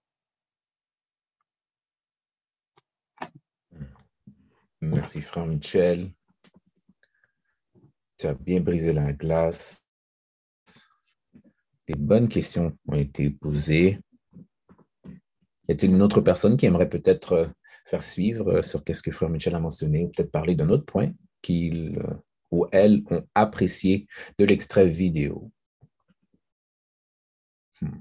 Merci, 4.81 5.21
frère 5.23 5.47
Michel. 5.47 6.13
Tu 8.19 8.27
as 8.27 8.35
bien 8.35 8.61
brisé 8.61 8.93
la 8.93 9.13
glace. 9.13 9.85
Des 11.87 11.95
bonnes 11.95 12.29
questions 12.29 12.77
ont 12.87 12.97
été 12.97 13.31
posées. 13.31 14.01
Y 15.69 15.73
a-t-il 15.73 15.93
une 15.93 16.03
autre 16.03 16.21
personne 16.21 16.57
qui 16.57 16.67
aimerait 16.67 16.89
peut-être 16.89 17.33
euh, 17.33 17.47
faire 17.89 18.03
suivre 18.03 18.59
euh, 18.59 18.63
sur 18.63 18.85
qu'est-ce 18.85 19.03
que 19.03 19.11
frère 19.11 19.31
Michel 19.31 19.55
a 19.55 19.61
mentionné, 19.61 20.05
ou 20.05 20.09
peut-être 20.09 20.31
parler 20.31 20.55
d'un 20.55 20.69
autre 20.69 20.85
point 20.85 21.13
qu'il 21.43 21.99
euh, 21.99 22.15
ou 22.51 22.67
elles 22.73 23.03
ont 23.11 23.27
apprécié 23.35 24.07
de 24.39 24.45
l'extrait 24.45 24.89
vidéo? 24.89 25.51
Hmm. 27.81 28.01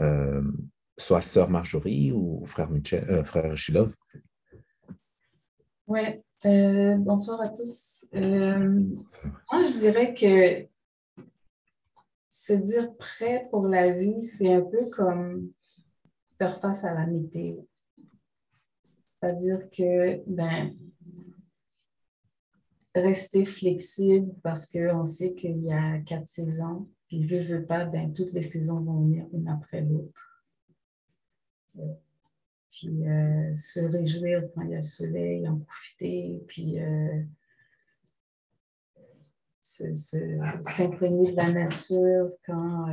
Euh, 0.00 0.42
soit 0.96 1.20
sœur 1.20 1.50
Marjorie 1.50 2.12
ou 2.12 2.44
frère, 2.46 2.70
Michel, 2.70 3.04
euh, 3.10 3.24
frère 3.24 3.56
Shilov. 3.56 3.94
Oui, 5.88 6.00
euh, 6.44 6.96
bonsoir 6.98 7.40
à 7.40 7.48
tous. 7.48 8.06
moi, 8.12 9.62
je 9.62 9.78
dirais 9.78 10.14
que 10.14 10.68
se 12.38 12.52
dire 12.52 12.94
prêt 12.96 13.48
pour 13.50 13.66
la 13.66 13.90
vie, 13.90 14.22
c'est 14.22 14.52
un 14.52 14.62
peu 14.62 14.86
comme 14.90 15.50
faire 16.38 16.60
face 16.60 16.84
à 16.84 16.94
la 16.94 17.04
météo. 17.04 17.56
C'est-à-dire 19.20 19.68
que, 19.70 20.22
ben, 20.30 20.76
rester 22.94 23.44
flexible 23.44 24.32
parce 24.44 24.70
qu'on 24.70 25.04
sait 25.04 25.34
qu'il 25.34 25.64
y 25.64 25.72
a 25.72 25.98
quatre 25.98 26.28
saisons, 26.28 26.88
puis, 27.08 27.24
je 27.24 27.38
veux 27.38 27.64
pas, 27.64 27.86
ben, 27.86 28.12
toutes 28.12 28.32
les 28.32 28.42
saisons 28.42 28.80
vont 28.82 29.00
venir 29.00 29.26
une 29.32 29.48
après 29.48 29.80
l'autre. 29.80 30.44
Euh, 31.78 31.94
puis, 32.70 33.08
euh, 33.08 33.54
se 33.56 33.80
réjouir 33.80 34.44
quand 34.54 34.62
il 34.62 34.70
y 34.70 34.74
a 34.74 34.78
le 34.78 34.84
soleil, 34.84 35.48
en 35.48 35.58
profiter, 35.58 36.40
puis 36.46 36.78
euh, 36.78 37.22
s'imprégner 39.94 41.32
de 41.32 41.36
la 41.36 41.52
nature 41.52 42.30
quand 42.46 42.86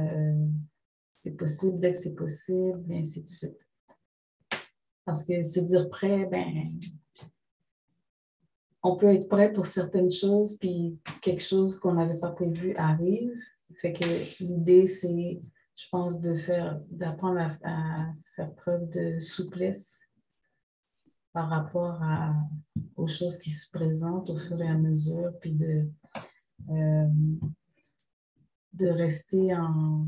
c'est 1.25 1.35
possible, 1.35 1.79
dès 1.79 1.93
que 1.93 1.99
c'est 1.99 2.13
possible, 2.13 2.83
et 2.91 2.99
ainsi 2.99 3.23
de 3.23 3.27
suite. 3.27 3.67
Parce 5.05 5.23
que 5.23 5.41
se 5.41 5.59
dire 5.59 5.89
prêt, 5.89 6.27
ben, 6.27 6.67
on 8.83 8.95
peut 8.95 9.11
être 9.11 9.27
prêt 9.27 9.51
pour 9.51 9.65
certaines 9.65 10.11
choses, 10.11 10.59
puis 10.59 10.99
quelque 11.23 11.41
chose 11.41 11.79
qu'on 11.79 11.95
n'avait 11.95 12.19
pas 12.19 12.29
prévu 12.29 12.75
arrive. 12.75 13.35
Fait 13.77 13.91
que 13.91 14.03
l'idée, 14.43 14.85
c'est, 14.85 15.41
je 15.75 15.89
pense, 15.89 16.21
de 16.21 16.35
faire, 16.35 16.79
d'apprendre 16.91 17.57
à, 17.63 18.13
faire 18.35 18.53
preuve 18.53 18.87
de 18.91 19.19
souplesse 19.19 20.03
par 21.33 21.49
rapport 21.49 21.99
aux 22.95 23.07
choses 23.07 23.39
qui 23.39 23.49
se 23.49 23.71
présentent 23.71 24.29
au 24.29 24.37
fur 24.37 24.61
et 24.61 24.67
à 24.67 24.77
mesure, 24.77 25.31
puis 25.41 25.51
de, 25.53 25.89
euh, 26.69 27.07
de 28.73 28.87
rester 28.87 29.55
en, 29.55 30.07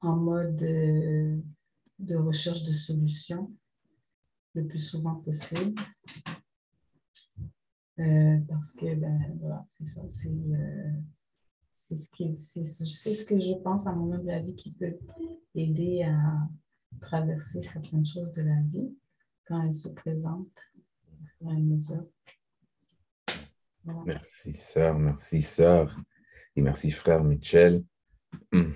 en 0.00 0.16
mode 0.16 0.56
de, 0.56 1.40
de, 1.98 2.16
recherche 2.16 2.64
de 2.64 2.72
solutions 2.72 3.52
le 4.54 4.66
plus 4.66 4.78
souvent 4.78 5.16
possible. 5.16 5.74
Euh, 7.98 8.38
parce 8.48 8.74
que, 8.74 8.94
ben, 8.94 9.36
voilà, 9.40 9.66
c'est 9.70 9.86
ça, 9.86 10.02
c'est. 10.08 10.28
Euh, 10.28 10.92
c'est 11.70 11.98
ce, 11.98 12.08
qui, 12.10 12.34
c'est, 12.40 12.64
ce 12.64 13.24
que 13.26 13.38
je 13.38 13.52
pense, 13.62 13.86
à 13.86 13.92
mon 13.92 14.10
humble 14.10 14.30
avis, 14.30 14.54
qui 14.54 14.72
peut 14.72 14.96
aider 15.54 16.04
à 16.04 16.48
traverser 17.00 17.60
certaines 17.60 18.04
choses 18.04 18.32
de 18.32 18.40
la 18.40 18.60
vie 18.62 18.96
quand 19.46 19.62
elles 19.62 19.74
se 19.74 19.90
présentent 19.90 20.72
au 21.40 21.50
fur 21.50 21.50
mesure. 21.50 22.06
Merci, 24.04 24.52
sœur. 24.52 24.98
Merci, 24.98 25.42
sœur. 25.42 25.96
Et 26.56 26.62
merci, 26.62 26.90
frère 26.90 27.22
Michel. 27.22 27.84
Hmm. 28.52 28.72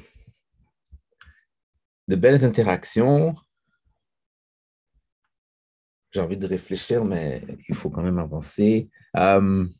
De 2.09 2.17
belles 2.17 2.45
interactions. 2.45 3.35
J'ai 6.13 6.21
envie 6.21 6.37
de 6.37 6.47
réfléchir, 6.47 7.05
mais 7.05 7.45
il 7.69 7.75
faut 7.75 7.91
quand 7.91 8.03
même 8.03 8.19
avancer. 8.19 8.91
Um, 9.15 9.73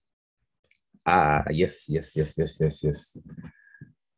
ah, 1.05 1.45
yes, 1.51 1.89
yes, 1.89 2.15
yes, 2.15 2.37
yes, 2.37 2.61
yes, 2.61 2.83
yes. 2.83 3.21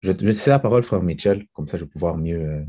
Je, 0.03 0.09
je 0.09 0.13
te 0.13 0.25
laisse 0.25 0.47
la 0.47 0.59
parole, 0.59 0.83
frère 0.85 1.03
Mitchell, 1.03 1.47
comme 1.53 1.69
ça 1.69 1.79
je 1.79 1.85
vais 1.85 1.91
pouvoir 1.91 2.17
mieux. 2.17 2.41
Euh... 2.41 2.65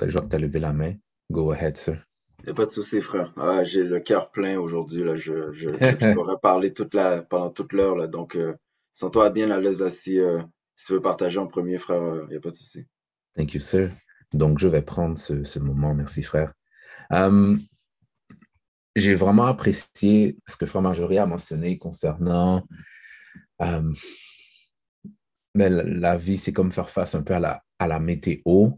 Je 0.00 0.12
vois 0.12 0.22
que 0.22 0.28
tu 0.28 0.36
as 0.36 0.38
levé 0.38 0.58
la 0.58 0.72
main. 0.72 0.94
Go 1.30 1.50
ahead, 1.52 1.76
sir. 1.76 2.09
Il 2.42 2.46
n'y 2.46 2.50
a 2.50 2.54
pas 2.54 2.66
de 2.66 2.70
souci, 2.70 3.00
frère. 3.02 3.32
Ah, 3.36 3.64
J'ai 3.64 3.84
le 3.84 4.00
cœur 4.00 4.30
plein 4.30 4.58
aujourd'hui. 4.58 5.02
Là. 5.02 5.16
Je, 5.16 5.52
je, 5.52 5.70
je, 5.72 6.14
pourrais 6.14 6.38
parler 6.42 6.72
toute 6.72 6.94
la, 6.94 7.22
pendant 7.22 7.50
toute 7.50 7.72
l'heure. 7.72 7.96
Là. 7.96 8.06
Donc, 8.06 8.36
euh, 8.36 8.54
sens-toi 8.92 9.30
bien 9.30 9.50
à 9.50 9.60
l'aise 9.60 9.80
là, 9.80 9.90
si, 9.90 10.18
euh, 10.18 10.40
si 10.76 10.86
tu 10.86 10.92
veux 10.94 11.02
partager 11.02 11.38
en 11.38 11.46
premier, 11.46 11.78
frère. 11.78 12.02
Il 12.02 12.20
euh, 12.20 12.26
n'y 12.28 12.36
a 12.36 12.40
pas 12.40 12.50
de 12.50 12.56
souci. 12.56 12.86
Thank 13.36 13.54
you, 13.54 13.60
sir. 13.60 13.90
Donc, 14.32 14.58
je 14.58 14.68
vais 14.68 14.82
prendre 14.82 15.18
ce, 15.18 15.44
ce 15.44 15.58
moment. 15.58 15.94
Merci, 15.94 16.22
frère. 16.22 16.52
Um, 17.10 17.60
j'ai 18.96 19.14
vraiment 19.14 19.46
apprécié 19.46 20.38
ce 20.46 20.56
que 20.56 20.66
Frère 20.66 20.82
Marjorie 20.82 21.18
a 21.18 21.26
mentionné 21.26 21.78
concernant 21.78 22.64
mais 25.54 25.68
la, 25.68 26.16
vie, 26.16 26.36
c'est 26.36 26.52
comme 26.52 26.72
faire 26.72 26.90
face 26.90 27.14
un 27.14 27.22
peu 27.22 27.34
à 27.34 27.40
la, 27.40 27.62
à 27.78 27.86
la 27.86 27.98
météo. 27.98 28.70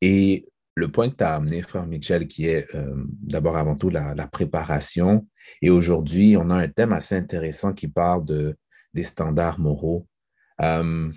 Et 0.00 0.48
le 0.74 0.90
point 0.90 1.10
que 1.10 1.16
tu 1.16 1.24
as 1.24 1.34
amené, 1.34 1.62
frère 1.62 1.86
Michel, 1.86 2.26
qui 2.26 2.46
est 2.46 2.74
euh, 2.74 2.94
d'abord 3.06 3.56
avant 3.56 3.76
tout 3.76 3.90
la, 3.90 4.14
préparation. 4.26 5.26
Et 5.60 5.70
aujourd'hui, 5.70 6.36
on 6.36 6.50
a 6.50 6.56
un 6.56 6.68
thème 6.68 6.92
assez 6.92 7.14
intéressant 7.14 7.72
qui 7.72 7.88
parle 7.88 8.24
de, 8.24 8.56
des 8.94 9.02
standards 9.02 9.60
moraux. 9.60 10.06
Euh, 10.60 11.12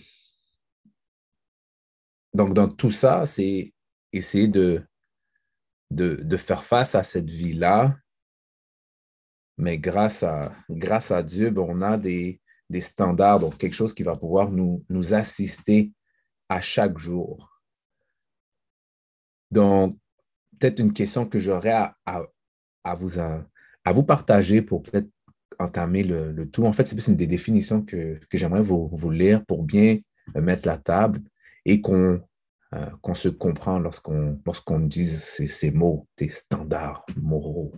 donc, 2.34 2.54
dans 2.54 2.68
tout 2.68 2.92
ça, 2.92 3.26
c'est 3.26 3.74
essayer 4.12 4.48
de, 4.48 4.84
de, 5.92 6.38
faire 6.38 6.66
face 6.66 6.96
à 6.96 7.04
cette 7.04 7.30
vie-là. 7.30 7.96
Mais 9.58 9.78
grâce 9.78 10.22
à, 10.24 10.54
grâce 10.70 11.12
à 11.12 11.24
Dieu, 11.24 11.50
ben, 11.50 11.66
on 11.66 11.82
a 11.82 11.98
des, 11.98 12.42
des 12.70 12.82
standards, 12.82 13.40
donc 13.40 13.58
quelque 13.58 13.74
chose 13.74 13.94
qui 13.94 14.04
va 14.04 14.18
pouvoir 14.18 14.52
nous, 14.52 14.84
nous 14.90 15.14
assister 15.14 15.94
à 16.50 16.60
chaque 16.60 16.98
jour. 16.98 17.55
Donc, 19.56 19.98
peut-être 20.60 20.80
une 20.80 20.92
question 20.92 21.26
que 21.26 21.40
j'aurais 21.40 21.72
à, 21.72 22.96
vous, 22.96 23.20
à, 23.20 23.94
vous 23.94 24.04
partager 24.04 24.62
pour 24.62 24.84
peut-être 24.84 25.08
entamer 25.60 26.04
le, 26.04 26.50
tout. 26.50 26.66
En 26.66 26.74
fait, 26.74 26.86
c'est 26.86 26.96
plus 26.96 27.08
une 27.08 27.16
des 27.16 27.26
définitions 27.26 27.82
que, 27.82 28.20
j'aimerais 28.34 28.62
vous, 28.62 29.10
lire 29.10 29.46
pour 29.46 29.64
bien 29.64 30.00
mettre 30.36 30.68
la 30.68 30.78
table 30.78 31.22
et 31.64 31.80
qu'on 31.80 32.22
euh, 32.74 33.14
se 33.14 33.30
comprend 33.30 33.80
lorsqu'on 33.80 34.42
lorsqu'on 34.46 34.82
dit 34.82 35.08
ces, 35.08 35.48
ces, 35.48 35.72
mots, 35.72 36.06
des 36.18 36.28
standards 36.28 37.06
moraux 37.16 37.72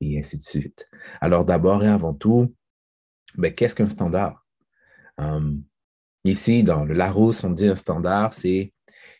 et 0.00 0.18
ainsi 0.18 0.38
de 0.38 0.42
suite. 0.42 0.88
Alors 1.20 1.44
d'abord 1.44 1.84
et 1.84 1.88
avant 1.88 2.14
tout, 2.14 2.54
ben, 3.36 3.52
qu'est-ce 3.54 3.74
qu'un 3.74 3.86
standard? 3.86 4.46
Euh, 5.20 5.54
ici, 6.24 6.62
dans 6.62 6.84
le 6.86 6.94
Larousse, 6.94 7.44
on 7.44 7.50
dit 7.50 7.68
un 7.68 7.74
standard, 7.74 8.32
c'est 8.32 8.72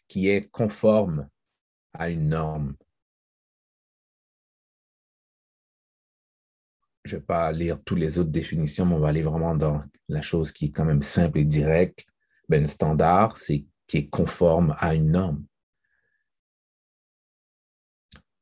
qui 0.07 0.29
est 0.29 0.51
conforme 0.51 1.29
à 1.93 2.11
une 2.11 2.29
norme. 2.29 2.75
Je 7.05 7.17
ne 7.17 7.21
vais 7.21 7.27
pas 7.27 7.51
lire 7.53 7.79
toutes 7.85 7.99
les 7.99 8.19
autres 8.19 8.31
définitions, 8.31 8.85
mais 8.85 8.95
on 8.95 9.01
va 9.01 9.09
aller 9.09 9.23
vraiment 9.23 9.55
dans 9.55 9.83
la 10.09 10.23
chose 10.23 10.53
qui 10.53 10.67
est 10.67 10.71
quand 10.71 10.85
même 10.85 11.03
simple 11.03 11.39
et 11.39 11.45
directe. 11.45 12.07
Ben, 12.49 12.63
un 12.63 12.67
standard, 12.67 13.37
c'est 13.37 13.65
qui 13.87 13.97
est 13.99 14.09
conforme 14.09 14.77
à 14.79 14.95
une 14.95 15.11
norme. 15.11 15.45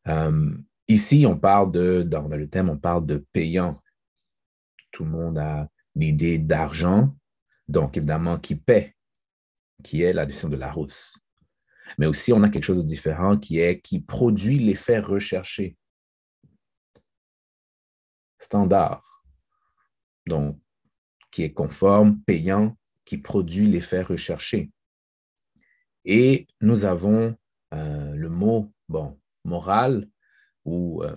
Euh, 0.08 0.56
ici, 0.88 1.24
on 1.26 1.38
parle 1.38 1.72
de, 1.72 2.02
dans 2.02 2.26
le 2.28 2.48
thème, 2.48 2.68
on 2.68 2.78
parle 2.78 3.06
de 3.06 3.24
payant. 3.32 3.80
Tout 4.90 5.04
le 5.04 5.10
monde 5.10 5.38
a 5.38 5.68
l'idée 5.94 6.38
d'argent, 6.38 7.16
donc 7.68 7.96
évidemment 7.96 8.38
qui 8.38 8.56
paie, 8.56 8.96
qui 9.82 10.02
est 10.02 10.12
la 10.12 10.26
définition 10.26 10.48
de 10.48 10.56
la 10.56 10.70
rousse. 10.70 11.18
Mais 11.98 12.06
aussi, 12.06 12.32
on 12.32 12.42
a 12.42 12.48
quelque 12.48 12.64
chose 12.64 12.80
de 12.80 12.86
différent 12.86 13.38
qui 13.38 13.60
est 13.60 13.80
qui 13.80 14.00
produit 14.00 14.58
l'effet 14.58 14.98
recherché. 14.98 15.76
Standard. 18.38 19.24
Donc, 20.26 20.58
qui 21.30 21.42
est 21.42 21.52
conforme, 21.52 22.20
payant, 22.22 22.76
qui 23.04 23.18
produit 23.18 23.66
l'effet 23.66 24.02
recherché. 24.02 24.70
Et 26.04 26.46
nous 26.60 26.84
avons 26.84 27.36
euh, 27.74 28.14
le 28.14 28.28
mot, 28.28 28.72
bon, 28.88 29.18
moral, 29.44 30.08
ou 30.64 31.02
euh, 31.02 31.16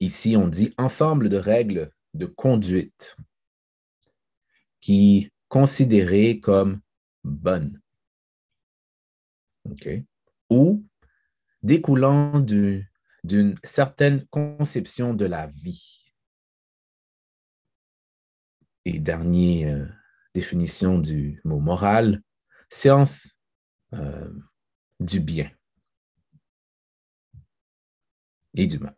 ici 0.00 0.36
on 0.36 0.48
dit 0.48 0.72
ensemble 0.78 1.28
de 1.28 1.36
règles 1.36 1.90
de 2.14 2.26
conduite 2.26 3.16
qui 4.80 5.30
considérées 5.48 6.40
comme 6.40 6.80
bonnes 7.24 7.80
ou 10.50 10.84
découlant 11.62 12.40
d'une 12.40 13.54
certaine 13.64 14.24
conception 14.26 15.14
de 15.14 15.24
la 15.24 15.46
vie. 15.46 16.12
Et 18.84 19.00
dernière 19.00 19.76
euh, 19.76 19.86
définition 20.32 20.98
du 20.98 21.40
mot 21.44 21.58
moral, 21.58 22.22
science 22.68 23.36
euh, 23.94 24.30
du 25.00 25.18
bien 25.18 25.50
et 28.54 28.66
du 28.66 28.78
mal. 28.78 28.94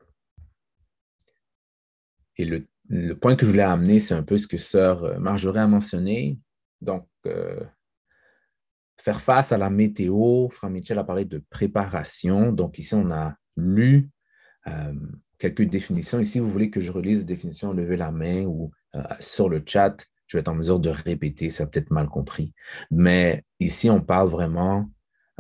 Et 2.37 2.45
le, 2.45 2.67
point 3.15 3.35
que 3.35 3.45
je 3.45 3.51
voulais 3.51 3.63
amener, 3.63 3.99
c'est 3.99 4.15
un 4.15 4.23
peu 4.23 4.39
ce 4.39 4.47
que 4.47 4.59
sœur 4.59 5.19
Marjorie 5.19 5.59
a 5.59 5.67
mentionné. 5.67 6.39
Donc, 6.81 7.09
euh, 7.27 7.65
faire 9.01 9.21
face 9.21 9.53
à 9.53 9.59
la 9.59 9.71
météo, 9.71 10.49
Franck 10.51 10.73
Michel 10.73 10.99
a 10.99 11.05
parlé 11.05 11.25
de 11.25 11.43
préparation. 11.51 12.53
Donc 12.53 12.79
ici, 12.79 12.95
on 12.95 13.11
a 13.11 13.35
lu 13.57 14.11
euh, 14.67 14.95
quelques 15.39 15.63
définitions. 15.63 16.19
Ici, 16.19 16.41
vous 16.41 16.51
voulez 16.51 16.71
que 16.71 16.81
je 16.81 16.93
relise 16.93 17.21
les 17.21 17.25
définitions, 17.25 17.73
levez 17.73 17.97
la 17.97 18.11
main 18.11 18.45
ou 18.45 18.73
euh, 18.95 19.03
sur 19.21 19.49
le 19.49 19.63
chat. 19.65 19.97
Je 20.27 20.37
vais 20.37 20.41
être 20.41 20.49
en 20.49 20.55
mesure 20.55 20.81
de 20.81 20.91
répéter, 20.91 21.49
ça 21.49 21.67
peut-être 21.67 21.91
mal 21.91 22.09
compris. 22.09 22.53
Mais 22.91 23.45
ici, 23.61 23.89
on 23.89 24.01
parle 24.01 24.29
vraiment 24.29 24.91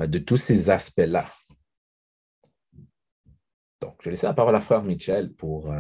euh, 0.00 0.06
de 0.06 0.18
tous 0.18 0.36
ces 0.36 0.70
aspects-là. 0.70 1.26
Donc, 3.80 3.96
je 4.00 4.06
vais 4.06 4.12
laisser 4.12 4.26
la 4.26 4.34
parole 4.34 4.56
à 4.56 4.60
frère 4.60 4.82
Michel 4.82 5.32
pour, 5.34 5.72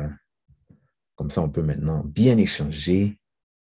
comme 1.16 1.30
ça, 1.30 1.42
on 1.42 1.50
peut 1.50 1.62
maintenant 1.62 2.04
bien 2.04 2.36
échanger 2.36 3.18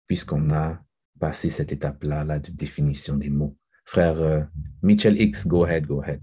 puisqu'on 0.08 0.50
a 0.50 0.80
passé 1.20 1.50
cette 1.50 1.70
étape-là 1.70 2.24
là, 2.24 2.40
de 2.40 2.50
définition 2.50 3.16
des 3.16 3.30
mots. 3.30 3.56
Frère 3.84 4.20
euh, 4.22 4.40
Mitchell 4.82 5.20
X, 5.20 5.46
go 5.46 5.64
ahead, 5.64 5.86
go 5.86 6.00
ahead. 6.00 6.20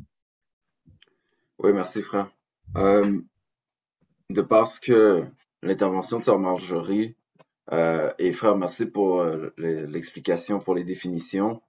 Oui, 1.59 1.71
merci, 1.73 2.01
frère. 2.01 2.31
Euh, 2.77 3.21
de 4.29 4.41
parce 4.41 4.79
que 4.79 5.25
l'intervention 5.61 6.19
de 6.19 6.23
Sœur 6.23 6.39
Marjorie, 6.39 7.15
euh, 7.71 8.11
et 8.17 8.33
frère, 8.33 8.57
merci 8.57 8.85
pour 8.87 9.23
l'explication, 9.57 10.59
pour 10.59 10.73
les 10.73 10.83
définitions, 10.83 11.61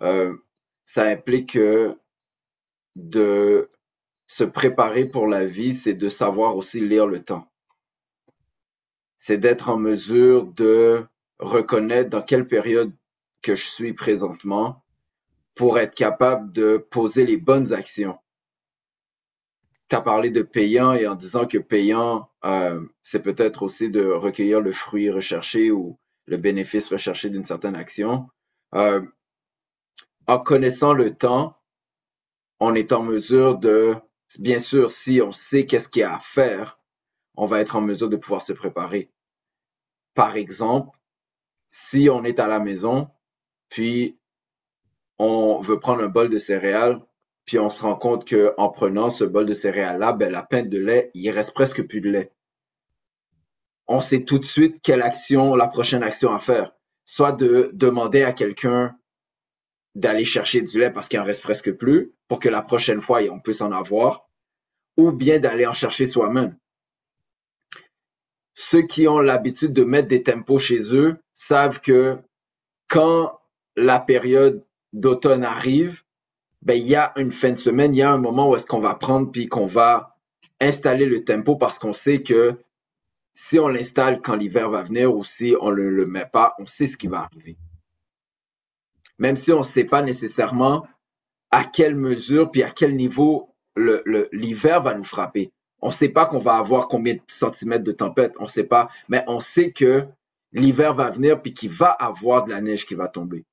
ça 0.00 1.04
implique 1.04 1.58
de 2.94 3.68
se 4.26 4.44
préparer 4.44 5.06
pour 5.06 5.26
la 5.26 5.46
vie, 5.46 5.74
c'est 5.74 5.94
de 5.94 6.08
savoir 6.08 6.56
aussi 6.56 6.80
lire 6.80 7.06
le 7.06 7.24
temps. 7.24 7.50
C'est 9.16 9.38
d'être 9.38 9.70
en 9.70 9.78
mesure 9.78 10.44
de 10.44 11.06
reconnaître 11.38 12.10
dans 12.10 12.22
quelle 12.22 12.46
période 12.46 12.92
que 13.42 13.54
je 13.54 13.64
suis 13.64 13.94
présentement 13.94 14.84
pour 15.58 15.80
être 15.80 15.96
capable 15.96 16.52
de 16.52 16.76
poser 16.76 17.26
les 17.26 17.36
bonnes 17.36 17.72
actions. 17.72 18.16
Tu 19.88 19.96
as 19.96 20.00
parlé 20.00 20.30
de 20.30 20.42
payant 20.42 20.92
et 20.94 21.08
en 21.08 21.16
disant 21.16 21.48
que 21.48 21.58
payant, 21.58 22.30
euh, 22.44 22.80
c'est 23.02 23.24
peut-être 23.24 23.64
aussi 23.64 23.90
de 23.90 24.04
recueillir 24.04 24.60
le 24.60 24.70
fruit 24.70 25.10
recherché 25.10 25.72
ou 25.72 25.98
le 26.26 26.36
bénéfice 26.36 26.92
recherché 26.92 27.28
d'une 27.28 27.42
certaine 27.42 27.74
action. 27.74 28.28
Euh, 28.76 29.04
en 30.28 30.38
connaissant 30.38 30.92
le 30.92 31.12
temps, 31.16 31.58
on 32.60 32.76
est 32.76 32.92
en 32.92 33.02
mesure 33.02 33.58
de, 33.58 33.96
bien 34.38 34.60
sûr, 34.60 34.92
si 34.92 35.20
on 35.20 35.32
sait 35.32 35.66
qu'est-ce 35.66 35.88
qu'il 35.88 36.02
y 36.02 36.04
a 36.04 36.14
à 36.14 36.20
faire, 36.20 36.78
on 37.34 37.46
va 37.46 37.60
être 37.60 37.74
en 37.74 37.80
mesure 37.80 38.08
de 38.08 38.16
pouvoir 38.16 38.42
se 38.42 38.52
préparer. 38.52 39.10
Par 40.14 40.36
exemple, 40.36 40.96
si 41.68 42.08
on 42.12 42.22
est 42.22 42.38
à 42.38 42.46
la 42.46 42.60
maison, 42.60 43.10
puis 43.70 44.18
on 45.18 45.60
veut 45.60 45.80
prendre 45.80 46.02
un 46.02 46.08
bol 46.08 46.28
de 46.28 46.38
céréales, 46.38 47.00
puis 47.44 47.58
on 47.58 47.70
se 47.70 47.82
rend 47.82 47.96
compte 47.96 48.26
que 48.26 48.54
en 48.58 48.68
prenant 48.68 49.10
ce 49.10 49.24
bol 49.24 49.46
de 49.46 49.54
céréales-là, 49.54 50.12
ben, 50.12 50.30
la 50.30 50.42
pinte 50.42 50.68
de 50.68 50.78
lait, 50.78 51.10
il 51.14 51.30
reste 51.30 51.54
presque 51.54 51.86
plus 51.86 52.00
de 52.00 52.10
lait. 52.10 52.32
On 53.86 54.00
sait 54.00 54.24
tout 54.24 54.38
de 54.38 54.44
suite 54.44 54.80
quelle 54.82 55.02
action, 55.02 55.54
la 55.54 55.66
prochaine 55.66 56.02
action 56.02 56.34
à 56.34 56.40
faire. 56.40 56.72
Soit 57.06 57.32
de 57.32 57.70
demander 57.72 58.22
à 58.22 58.34
quelqu'un 58.34 58.98
d'aller 59.94 60.24
chercher 60.26 60.60
du 60.60 60.78
lait 60.78 60.90
parce 60.90 61.08
qu'il 61.08 61.18
en 61.18 61.24
reste 61.24 61.42
presque 61.42 61.72
plus, 61.72 62.12
pour 62.28 62.38
que 62.38 62.50
la 62.50 62.60
prochaine 62.60 63.00
fois, 63.00 63.20
on 63.30 63.40
puisse 63.40 63.62
en 63.62 63.72
avoir, 63.72 64.28
ou 64.98 65.10
bien 65.10 65.38
d'aller 65.38 65.66
en 65.66 65.72
chercher 65.72 66.06
soi-même. 66.06 66.56
Ceux 68.54 68.82
qui 68.82 69.08
ont 69.08 69.20
l'habitude 69.20 69.72
de 69.72 69.84
mettre 69.84 70.08
des 70.08 70.22
tempos 70.22 70.58
chez 70.58 70.94
eux 70.94 71.16
savent 71.32 71.80
que 71.80 72.18
quand 72.88 73.40
la 73.76 74.00
période 74.00 74.64
d'automne 74.92 75.44
arrive, 75.44 76.02
ben, 76.62 76.74
il 76.74 76.86
y 76.86 76.96
a 76.96 77.12
une 77.16 77.32
fin 77.32 77.52
de 77.52 77.58
semaine, 77.58 77.94
il 77.94 77.98
y 77.98 78.02
a 78.02 78.10
un 78.10 78.18
moment 78.18 78.50
où 78.50 78.56
est-ce 78.56 78.66
qu'on 78.66 78.78
va 78.78 78.94
prendre 78.94 79.30
puis 79.30 79.48
qu'on 79.48 79.66
va 79.66 80.16
installer 80.60 81.06
le 81.06 81.24
tempo 81.24 81.56
parce 81.56 81.78
qu'on 81.78 81.92
sait 81.92 82.22
que 82.22 82.58
si 83.32 83.58
on 83.58 83.68
l'installe 83.68 84.20
quand 84.20 84.34
l'hiver 84.34 84.70
va 84.70 84.82
venir 84.82 85.14
ou 85.14 85.22
si 85.22 85.54
on 85.60 85.70
ne 85.70 85.76
le, 85.76 86.06
met 86.06 86.26
pas, 86.26 86.54
on 86.58 86.66
sait 86.66 86.88
ce 86.88 86.96
qui 86.96 87.06
va 87.06 87.20
arriver. 87.20 87.56
Même 89.18 89.36
si 89.36 89.52
on 89.52 89.58
ne 89.58 89.62
sait 89.62 89.84
pas 89.84 90.02
nécessairement 90.02 90.86
à 91.50 91.64
quelle 91.64 91.94
mesure 91.94 92.50
puis 92.50 92.62
à 92.62 92.70
quel 92.70 92.96
niveau 92.96 93.54
l'hiver 94.32 94.82
va 94.82 94.94
nous 94.94 95.04
frapper. 95.04 95.52
On 95.80 95.88
ne 95.88 95.92
sait 95.92 96.08
pas 96.08 96.26
qu'on 96.26 96.40
va 96.40 96.56
avoir 96.56 96.88
combien 96.88 97.14
de 97.14 97.20
centimètres 97.28 97.84
de 97.84 97.92
tempête, 97.92 98.34
on 98.40 98.44
ne 98.44 98.48
sait 98.48 98.64
pas, 98.64 98.88
mais 99.08 99.22
on 99.28 99.38
sait 99.38 99.70
que 99.70 100.04
l'hiver 100.52 100.92
va 100.92 101.10
venir 101.10 101.40
puis 101.40 101.54
qu'il 101.54 101.70
va 101.70 101.90
avoir 101.90 102.44
de 102.44 102.50
la 102.50 102.60
neige 102.60 102.86
qui 102.86 102.96
va 102.96 103.06
tomber. 103.06 103.44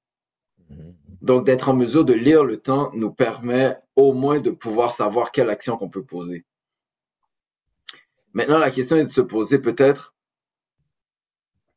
Donc, 1.21 1.45
d'être 1.45 1.69
en 1.69 1.73
mesure 1.73 2.05
de 2.05 2.13
lire 2.13 2.43
le 2.43 2.57
temps 2.57 2.91
nous 2.93 3.11
permet 3.11 3.77
au 3.95 4.13
moins 4.13 4.39
de 4.39 4.51
pouvoir 4.51 4.91
savoir 4.91 5.31
quelle 5.31 5.49
action 5.49 5.77
qu'on 5.77 5.89
peut 5.89 6.03
poser. 6.03 6.45
Maintenant, 8.33 8.59
la 8.59 8.71
question 8.71 8.97
est 8.97 9.05
de 9.05 9.11
se 9.11 9.21
poser 9.21 9.59
peut-être 9.59 10.13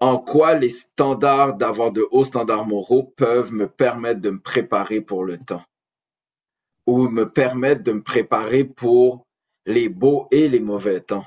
en 0.00 0.18
quoi 0.18 0.54
les 0.54 0.70
standards 0.70 1.54
d'avoir 1.54 1.92
de 1.92 2.06
hauts 2.10 2.24
standards 2.24 2.66
moraux 2.66 3.04
peuvent 3.16 3.52
me 3.52 3.68
permettre 3.68 4.20
de 4.20 4.30
me 4.30 4.40
préparer 4.40 5.00
pour 5.00 5.24
le 5.24 5.38
temps 5.38 5.64
ou 6.86 7.08
me 7.08 7.26
permettre 7.26 7.82
de 7.82 7.92
me 7.92 8.02
préparer 8.02 8.64
pour 8.64 9.26
les 9.66 9.88
beaux 9.88 10.26
et 10.30 10.48
les 10.48 10.60
mauvais 10.60 11.00
temps. 11.00 11.26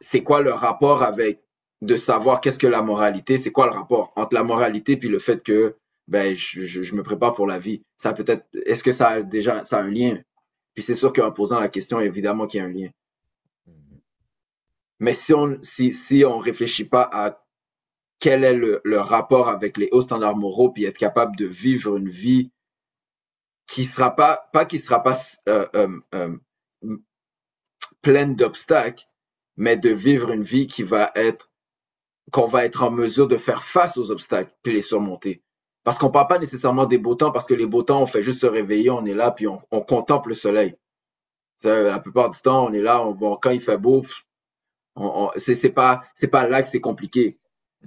C'est 0.00 0.22
quoi 0.22 0.40
le 0.40 0.52
rapport 0.52 1.02
avec 1.02 1.42
de 1.82 1.96
savoir 1.96 2.40
qu'est-ce 2.40 2.58
que 2.58 2.66
la 2.66 2.82
moralité, 2.82 3.38
c'est 3.38 3.52
quoi 3.52 3.66
le 3.66 3.72
rapport 3.72 4.12
entre 4.16 4.34
la 4.34 4.44
moralité 4.44 4.96
puis 4.96 5.08
le 5.08 5.18
fait 5.18 5.42
que 5.42 5.76
ben 6.08 6.36
je, 6.36 6.62
je, 6.64 6.94
me 6.94 7.02
prépare 7.02 7.34
pour 7.34 7.46
la 7.46 7.58
vie. 7.58 7.82
Ça 7.96 8.12
peut-être 8.12 8.46
est-ce 8.66 8.82
que 8.82 8.92
ça 8.92 9.08
a 9.08 9.22
déjà 9.22 9.64
ça 9.64 9.78
a 9.78 9.82
un 9.82 9.90
lien? 9.90 10.20
Puis 10.74 10.82
c'est 10.82 10.96
sûr 10.96 11.12
qu'en 11.12 11.32
posant 11.32 11.60
la 11.60 11.68
question 11.68 12.00
évidemment 12.00 12.46
qu'il 12.46 12.58
y 12.58 12.62
a 12.62 12.66
un 12.66 12.72
lien. 12.72 12.88
Mais 14.98 15.14
si 15.14 15.32
on 15.32 15.58
si 15.62 15.94
si 15.94 16.24
on 16.24 16.38
réfléchit 16.38 16.84
pas 16.84 17.08
à 17.12 17.42
quel 18.18 18.44
est 18.44 18.54
le, 18.54 18.80
le 18.84 18.98
rapport 18.98 19.48
avec 19.48 19.78
les 19.78 19.88
hauts 19.92 20.02
standards 20.02 20.36
moraux 20.36 20.70
puis 20.70 20.84
être 20.84 20.98
capable 20.98 21.36
de 21.36 21.46
vivre 21.46 21.96
une 21.96 22.10
vie 22.10 22.50
qui 23.66 23.86
sera 23.86 24.14
pas 24.14 24.48
pas 24.52 24.64
qui 24.64 24.78
sera 24.78 25.02
pas 25.02 25.16
euh, 25.48 25.66
euh, 25.74 26.00
euh, 26.14 26.36
pleine 28.02 28.34
d'obstacles, 28.34 29.06
mais 29.56 29.76
de 29.76 29.90
vivre 29.90 30.32
une 30.32 30.42
vie 30.42 30.66
qui 30.66 30.82
va 30.82 31.12
être 31.14 31.49
qu'on 32.30 32.46
va 32.46 32.64
être 32.64 32.82
en 32.82 32.90
mesure 32.90 33.28
de 33.28 33.36
faire 33.36 33.62
face 33.62 33.96
aux 33.96 34.10
obstacles 34.10 34.52
puis 34.62 34.72
les 34.72 34.82
surmonter. 34.82 35.42
Parce 35.82 35.98
qu'on 35.98 36.10
parle 36.10 36.28
pas 36.28 36.38
nécessairement 36.38 36.86
des 36.86 36.98
beaux 36.98 37.14
temps, 37.14 37.32
parce 37.32 37.46
que 37.46 37.54
les 37.54 37.66
beaux 37.66 37.82
temps, 37.82 38.02
on 38.02 38.06
fait 38.06 38.22
juste 38.22 38.40
se 38.40 38.46
réveiller, 38.46 38.90
on 38.90 39.04
est 39.06 39.14
là, 39.14 39.30
puis 39.30 39.46
on, 39.46 39.58
contemple 39.80 40.30
le 40.30 40.34
soleil. 40.34 40.76
la 41.64 41.98
plupart 42.00 42.30
du 42.30 42.40
temps, 42.40 42.66
on 42.66 42.72
est 42.72 42.82
là, 42.82 43.04
bon, 43.12 43.36
quand 43.40 43.50
il 43.50 43.60
fait 43.60 43.78
beau, 43.78 44.04
on, 44.96 45.30
c'est 45.36 45.70
pas 45.70 46.02
c'est 46.14 46.28
pas 46.28 46.46
là 46.46 46.62
que 46.62 46.68
c'est 46.68 46.80
compliqué. 46.80 47.38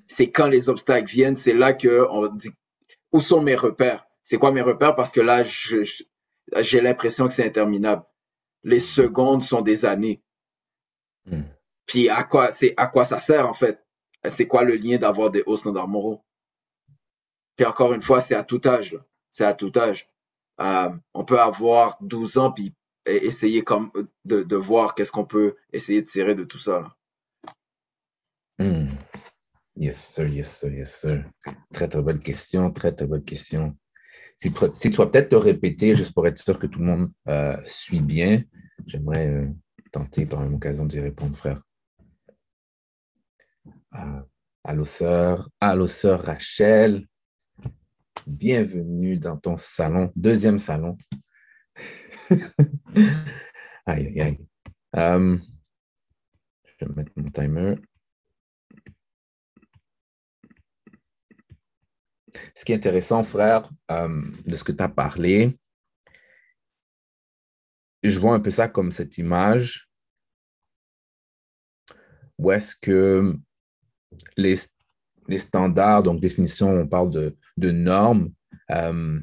C'est 0.07 0.31
quand 0.31 0.47
les 0.47 0.69
obstacles 0.69 1.09
viennent, 1.09 1.37
c'est 1.37 1.53
là 1.53 1.73
que 1.73 2.07
on 2.09 2.27
dit 2.27 2.49
où 3.11 3.21
sont 3.21 3.41
mes 3.41 3.55
repères? 3.55 4.07
C'est 4.23 4.37
quoi 4.37 4.51
mes 4.51 4.61
repères? 4.61 4.95
Parce 4.95 5.11
que 5.11 5.21
là, 5.21 5.43
j'ai 5.43 6.81
l'impression 6.81 7.27
que 7.27 7.33
c'est 7.33 7.45
interminable. 7.45 8.03
Les 8.63 8.79
secondes 8.79 9.43
sont 9.43 9.61
des 9.61 9.85
années. 9.85 10.23
Hmm. 11.25 11.43
Puis 11.85 12.09
à 12.09 12.23
quoi 12.23 12.51
c'est 12.51 12.73
à 12.77 12.87
quoi 12.87 13.05
ça 13.05 13.19
sert 13.19 13.47
en 13.47 13.53
fait? 13.53 13.82
C'est 14.29 14.47
quoi 14.47 14.63
le 14.63 14.75
lien 14.75 14.97
d'avoir 14.97 15.31
des 15.31 15.43
hauts 15.45 15.55
standards 15.55 15.87
moraux? 15.87 16.23
Puis 17.55 17.65
encore 17.65 17.93
une 17.93 18.01
fois, 18.01 18.21
c'est 18.21 18.35
à 18.35 18.43
tout 18.43 18.61
âge. 18.65 18.97
C'est 19.29 19.45
à 19.45 19.53
tout 19.53 19.71
âge. 19.75 20.07
Euh, 20.61 20.89
on 21.13 21.25
peut 21.25 21.39
avoir 21.39 21.97
12 22.01 22.37
ans 22.37 22.51
puis 22.51 22.73
essayer 23.05 23.63
comme 23.63 23.91
de, 24.25 24.55
voir 24.55 24.95
qu'est-ce 24.95 25.11
qu'on 25.11 25.25
peut 25.25 25.55
essayer 25.71 26.01
de 26.01 26.07
tirer 26.07 26.35
de 26.35 26.43
tout 26.43 26.59
ça. 26.59 26.95
Hmm. 28.59 28.87
Yes, 29.75 29.97
sir, 29.97 30.27
yes, 30.27 30.57
sir, 30.57 30.71
yes, 30.71 31.01
sir. 31.01 31.25
Très, 31.73 31.87
très 31.87 32.01
bonne 32.01 32.19
question, 32.19 32.71
très, 32.71 32.93
très 32.93 33.07
bonne 33.07 33.23
question. 33.23 33.75
Si, 34.37 34.53
si 34.73 34.91
tu 34.91 34.97
vas 34.97 35.07
peut-être 35.07 35.29
te 35.29 35.35
répéter, 35.35 35.95
juste 35.95 36.13
pour 36.13 36.27
être 36.27 36.37
sûr 36.37 36.59
que 36.59 36.67
tout 36.67 36.79
le 36.79 36.85
monde 36.85 37.11
euh, 37.27 37.57
suit 37.65 38.01
bien, 38.01 38.43
j'aimerais 38.85 39.27
euh, 39.27 39.47
tenter 39.91 40.25
par 40.25 40.43
une 40.43 40.55
occasion 40.55 40.85
d'y 40.85 40.99
répondre, 40.99 41.35
frère. 41.35 41.61
Ah, 43.95 44.25
allô, 44.63 44.85
sœur. 44.85 45.51
Allô, 45.59 45.85
sœur 45.85 46.23
Rachel. 46.23 47.07
Bienvenue 48.25 49.19
dans 49.19 49.37
ton 49.37 49.55
salon, 49.55 50.11
deuxième 50.15 50.57
salon. 50.57 50.97
aïe, 53.85 54.07
aïe, 54.07 54.19
aïe. 54.19 54.47
Euh, 54.95 55.37
je 56.65 56.85
vais 56.85 56.93
mettre 56.95 57.11
mon 57.15 57.29
timer. 57.29 57.75
Ce 62.55 62.65
qui 62.65 62.71
est 62.71 62.75
intéressant, 62.75 63.21
frère, 63.21 63.69
euh, 63.91 64.23
de 64.47 64.55
ce 64.55 64.63
que 64.63 64.71
tu 64.71 64.81
as 64.81 64.89
parlé, 64.89 65.59
je 68.01 68.17
vois 68.17 68.33
un 68.33 68.39
peu 68.39 68.49
ça 68.49 68.67
comme 68.67 68.91
cette 68.91 69.19
image 69.19 69.87
où 72.39 72.51
est-ce 72.51 72.75
que 72.75 73.37
les, 74.37 74.55
standards, 75.37 76.03
donc 76.03 76.21
définition, 76.21 76.69
on 76.69 76.87
parle 76.87 77.11
de, 77.57 77.71
normes. 77.71 78.31
Euh, 78.71 79.19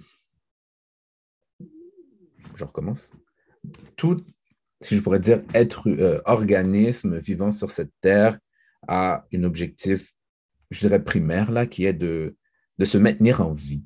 je 2.57 2.64
recommence. 2.64 3.12
Tout, 3.96 4.16
si 4.81 4.96
je 4.96 5.03
pourrais 5.03 5.20
dire, 5.20 5.42
être 5.55 5.88
euh, 5.88 6.20
organisme 6.24 7.18
vivant 7.18 7.50
sur 7.50 7.70
cette 7.70 7.92
terre 8.00 8.38
a 8.88 9.26
un 9.33 9.44
objectif, 9.44 10.12
je 10.70 10.81
dirais, 10.81 11.03
primaire, 11.03 11.50
là, 11.50 11.66
qui 11.66 11.85
est 11.85 11.92
de, 11.92 12.37
de 12.79 12.85
se 12.85 12.98
maintenir 12.98 13.40
en 13.40 13.53
vie. 13.53 13.85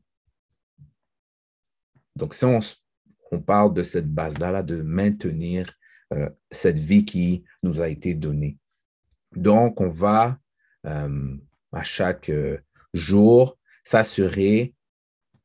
Donc, 2.16 2.34
si 2.34 2.44
on, 2.44 2.60
on 3.32 3.40
parle 3.40 3.74
de 3.74 3.82
cette 3.82 4.12
base-là, 4.12 4.52
là, 4.52 4.62
de 4.62 4.82
maintenir 4.82 5.72
euh, 6.12 6.30
cette 6.50 6.78
vie 6.78 7.04
qui 7.04 7.44
nous 7.62 7.80
a 7.80 7.88
été 7.88 8.14
donnée. 8.14 8.58
Donc, 9.34 9.80
on 9.80 9.88
va 9.88 10.38
euh, 10.87 11.37
à 11.73 11.83
chaque 11.83 12.29
euh, 12.29 12.59
jour, 12.92 13.59
s'assurer 13.83 14.75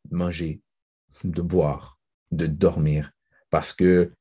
de 0.05 0.15
manger, 0.15 0.61
de 1.23 1.41
boire, 1.41 1.97
de 2.31 2.45
dormir, 2.45 3.11
parce 3.49 3.73
que 3.73 4.13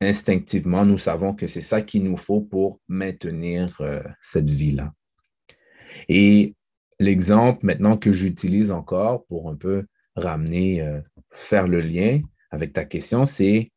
instinctivement, 0.00 0.84
nous 0.84 0.98
savons 0.98 1.34
que 1.34 1.46
c'est 1.46 1.60
ça 1.60 1.82
qu'il 1.82 2.04
nous 2.04 2.16
faut 2.16 2.40
pour 2.40 2.80
maintenir 2.88 3.80
euh, 3.80 4.02
cette 4.20 4.50
vie-là. 4.50 4.92
Et 6.08 6.54
l'exemple 6.98 7.64
maintenant 7.64 7.96
que 7.96 8.12
j'utilise 8.12 8.70
encore 8.70 9.24
pour 9.26 9.50
un 9.50 9.56
peu 9.56 9.86
ramener, 10.16 11.00
faire 11.30 11.66
le 11.66 11.78
lien 11.78 12.20
avec 12.50 12.72
ta 12.72 12.84
question, 12.84 13.24
c'est, 13.24 13.72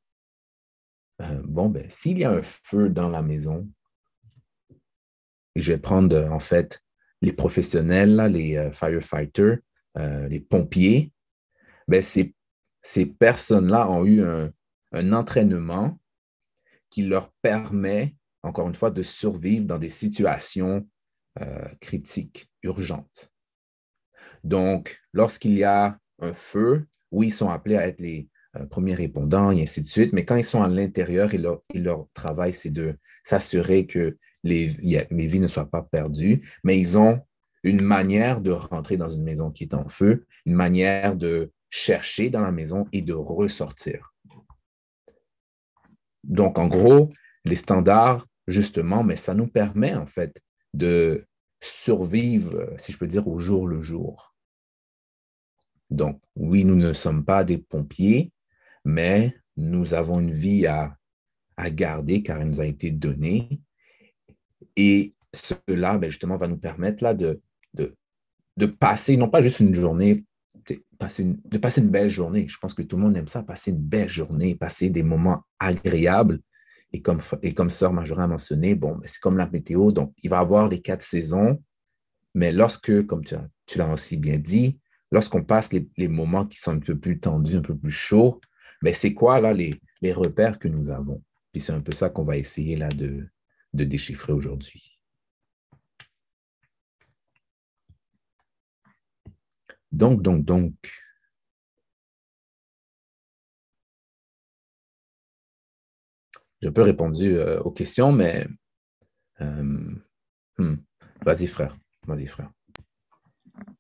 bon, 1.43 1.69
ben, 1.69 1.86
s'il 1.89 2.17
y 2.19 2.24
a 2.24 2.32
un 2.32 2.41
feu 2.41 2.89
dans 2.89 3.10
la 3.10 3.22
maison, 3.22 3.67
je 5.55 5.73
vais 5.73 5.79
prendre 5.79 6.31
en 6.31 6.39
fait 6.39 6.83
les 7.23 7.31
professionnels, 7.31 8.17
les 8.31 8.57
euh, 8.57 8.71
firefighters, 8.71 9.59
euh, 9.97 10.27
les 10.27 10.41
pompiers. 10.41 11.11
Ben, 11.87 12.01
ces, 12.01 12.35
personnes-là 13.17 13.89
ont 13.89 14.05
eu 14.05 14.21
un, 14.21 14.51
entraînement 15.13 15.97
qui 16.89 17.03
leur 17.03 17.31
permet, 17.41 18.15
encore 18.43 18.67
une 18.67 18.75
fois, 18.75 18.91
de 18.91 19.01
survivre 19.01 19.65
dans 19.65 19.79
des 19.79 19.87
situations 19.87 20.87
euh, 21.41 21.67
critiques, 21.79 22.49
urgentes. 22.61 23.31
Donc, 24.43 25.01
lorsqu'il 25.13 25.53
y 25.53 25.63
a 25.63 25.97
un 26.19 26.33
feu, 26.33 26.85
oui, 27.11 27.27
ils 27.27 27.31
sont 27.31 27.49
appelés 27.49 27.77
à 27.77 27.87
être 27.87 28.01
les 28.01 28.27
premiers 28.69 28.93
répondants 28.93 29.49
et 29.49 29.63
ainsi 29.63 29.81
de 29.81 29.87
suite, 29.87 30.13
mais 30.13 30.25
quand 30.25 30.35
ils 30.35 30.43
sont 30.43 30.61
à 30.61 30.67
l'intérieur, 30.67 31.29
leur, 31.35 31.63
leur 31.73 32.07
travail, 32.13 32.53
c'est 32.53 32.69
de 32.69 32.97
s'assurer 33.23 33.87
que 33.87 34.17
les, 34.43 34.65
vies 34.65 35.39
ne 35.39 35.47
soient 35.47 35.69
pas 35.69 35.82
perdues, 35.82 36.41
mais 36.63 36.79
ils 36.79 36.97
ont 36.97 37.21
une 37.63 37.82
manière 37.82 38.41
de 38.41 38.51
rentrer 38.51 38.97
dans 38.97 39.10
une 39.10 39.23
maison 39.23 39.51
qui 39.51 39.63
est 39.63 39.73
en 39.73 39.88
feu, 39.88 40.25
une 40.45 40.56
manière 40.56 41.15
de 41.15 41.51
chercher 41.69 42.29
dans 42.29 42.41
la 42.41 42.51
maison 42.51 42.86
et 42.91 43.01
de 43.01 43.13
ressortir. 43.13 44.13
Donc, 46.23 46.60
en 46.60 46.67
gros, 46.67 47.10
les 47.45 47.56
standards, 47.56 48.27
justement, 48.47 49.03
mais 49.03 49.15
ça 49.15 49.34
nous 49.34 49.47
permet 49.47 49.95
en 49.95 50.06
fait 50.06 50.41
de 50.73 51.25
survivre, 51.62 52.73
si 52.77 52.91
je 52.91 52.97
peux 52.97 53.08
dire, 53.08 53.27
au 53.27 53.39
jour 53.39 53.67
le 53.67 53.82
jour. 53.82 54.36
Donc, 55.89 56.21
oui, 56.36 56.65
nous 56.65 56.75
ne 56.75 56.94
sommes 56.94 57.23
pas 57.23 57.44
des 57.44 57.58
pompiers, 57.58 58.31
mais 58.83 59.35
nous 59.56 59.94
avons 59.94 60.19
une 60.19 60.33
vie 60.33 60.65
à, 60.65 60.98
à 61.56 61.69
garder 61.69 62.23
car 62.23 62.41
elle 62.41 62.50
nous 62.50 62.62
a 62.62 62.65
été 62.65 62.91
donnée 62.91 63.62
et 64.76 65.13
cela, 65.34 65.98
ben, 65.98 66.10
justement, 66.10 66.38
va 66.38 66.48
nous 66.48 66.58
permettre 66.58 67.04
là, 67.04 67.13
de, 67.13 67.40
passer, 68.80 69.17
non 69.17 69.30
pas 69.30 69.42
juste 69.42 69.60
une 69.60 69.74
journée, 69.74 70.24
de 70.69 71.58
passer 71.58 71.82
une 71.82 71.90
belle 71.90 72.10
journée. 72.10 72.48
Je 72.48 72.58
pense 72.58 72.74
que 72.74 72.82
tout 72.82 72.96
le 72.96 73.04
monde 73.04 73.17
aime 73.17 73.28
ça, 73.28 73.44
passer 73.44 73.71
une 73.71 73.82
belle 73.82 74.10
journée, 74.10 74.56
passer 74.56 74.90
des 74.90 75.04
moments 75.04 75.44
agréables. 75.60 76.40
Et 76.92 77.02
comme, 77.02 77.19
et 77.42 77.56
Sœur 77.69 77.92
Majorin 77.92 78.26
a 78.26 78.28
mentionné, 78.28 78.76
bon, 78.76 78.96
ben, 78.96 79.02
c'est 79.06 79.19
comme 79.19 79.38
la 79.38 79.50
météo, 79.50 79.92
donc 79.92 80.13
il 80.21 80.30
va 80.30 80.40
avoir 80.40 80.67
les 80.67 80.80
quatre 80.80 81.02
saisons, 81.02 81.62
mais 82.36 82.52
lorsque, 82.52 83.06
comme 83.08 83.24
tu, 83.24 83.36
tu 83.65 83.80
l'as 83.80 83.92
aussi 83.92 84.17
bien 84.17 84.38
dit, 84.38 84.80
lorsqu'on 85.12 85.44
passe 85.44 85.71
les, 85.74 86.08
moments 86.08 86.46
qui 86.46 86.60
sont 86.60 86.74
un 86.74 86.80
peu 86.80 86.98
plus 86.98 87.19
tendus, 87.19 87.58
un 87.58 87.62
peu 87.62 87.76
plus 87.76 87.92
chauds, 87.92 88.40
mais 88.84 88.92
ben, 88.92 88.96
c'est 88.96 89.13
quoi 89.13 89.40
là 89.40 89.54
les, 89.54 89.80
les 90.02 90.13
repères 90.13 90.60
que 90.60 90.67
nous 90.67 90.92
avons? 90.92 91.24
Puis 91.52 91.62
c'est 91.62 91.71
un 91.71 91.82
peu 91.82 91.94
ça 91.94 92.10
qu'on 92.10 92.24
va 92.24 92.38
essayer 92.38 92.76
là 92.76 92.90
de, 92.90 93.28
de 93.74 93.84
déchiffrer 93.84 94.34
aujourd'hui. 94.34 94.94
Donc, 99.94 100.24
donc, 100.24 100.44
donc. 100.44 100.74
J'ai 106.62 106.69
un 106.69 106.71
peu 106.71 106.82
répondu 106.82 107.38
euh, 107.38 107.60
aux 107.62 107.71
questions, 107.71 108.12
mais 108.12 108.48
euh, 109.42 109.92
hmm. 110.58 110.78
vas-y, 111.21 111.48
frère. 111.48 111.78
Vas-y, 112.08 112.26
frère. 112.26 112.52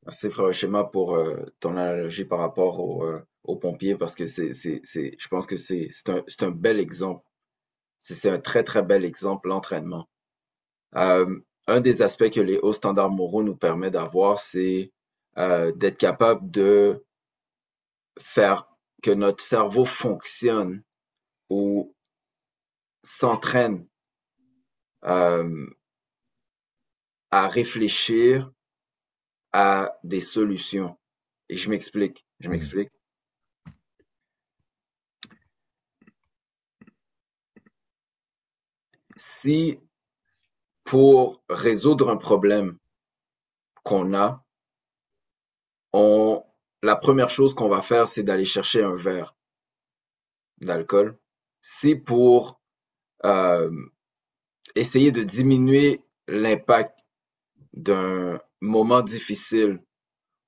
Merci, 0.05 0.29
frère 0.29 0.53
Schéma, 0.53 0.83
pour 0.83 1.15
euh, 1.15 1.45
ton 1.59 1.77
analogie 1.77 2.25
par 2.25 2.39
rapport 2.39 2.79
aux 2.79 3.55
pompiers, 3.55 3.95
parce 3.95 4.15
que 4.15 4.27
c'est, 4.27 4.51
je 4.53 5.27
pense 5.29 5.47
que 5.47 5.57
c'est, 5.57 5.89
un, 6.07 6.23
un, 6.41 6.51
bel 6.51 6.79
exemple. 6.79 7.25
C'est, 8.03 8.29
un 8.29 8.39
très, 8.39 8.63
très 8.63 8.83
bel 8.83 9.05
exemple, 9.05 9.47
l'entraînement. 9.47 10.07
un 10.93 11.81
des 11.81 12.01
aspects 12.01 12.29
que 12.29 12.41
les 12.41 12.59
hauts 12.59 12.73
standards 12.73 13.09
moraux 13.09 13.43
nous 13.43 13.55
permettent 13.55 13.93
d'avoir, 13.93 14.39
c'est 14.39 14.91
d'être 15.35 15.97
capable 15.97 16.51
de 16.51 17.03
faire 18.19 18.67
que 19.01 19.11
notre 19.11 19.43
cerveau 19.43 19.85
fonctionne 19.85 20.83
ou 21.49 21.93
s'entraîne 23.03 23.87
euh, 25.03 25.67
à 27.31 27.47
réfléchir 27.47 28.51
à 29.51 29.97
des 30.03 30.21
solutions. 30.21 30.97
Et 31.49 31.55
je 31.55 31.69
m'explique, 31.69 32.25
je 32.39 32.47
mmh. 32.47 32.51
m'explique. 32.51 32.89
Si 39.25 39.79
pour 40.83 41.41
résoudre 41.49 42.09
un 42.09 42.17
problème 42.17 42.77
qu'on 43.83 44.13
a, 44.13 44.43
la 46.83 46.95
première 46.97 47.29
chose 47.29 47.55
qu'on 47.55 47.69
va 47.69 47.81
faire, 47.81 48.09
c'est 48.09 48.23
d'aller 48.23 48.43
chercher 48.43 48.83
un 48.83 48.95
verre 48.95 49.35
d'alcool. 50.59 51.17
Si 51.61 51.95
pour 51.95 52.61
euh, 53.23 53.71
essayer 54.75 55.13
de 55.13 55.23
diminuer 55.23 56.03
l'impact 56.27 56.99
d'un 57.73 58.39
moment 58.59 59.01
difficile. 59.01 59.81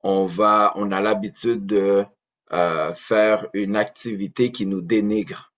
On 0.01 0.25
va, 0.25 0.73
on 0.75 0.91
a 0.91 0.99
l'habitude 0.99 1.65
de 1.65 2.05
euh, 2.51 2.93
faire 2.93 3.47
une 3.53 3.77
activité 3.77 4.51
qui 4.51 4.65
nous 4.65 4.81
dénigre. 4.81 5.54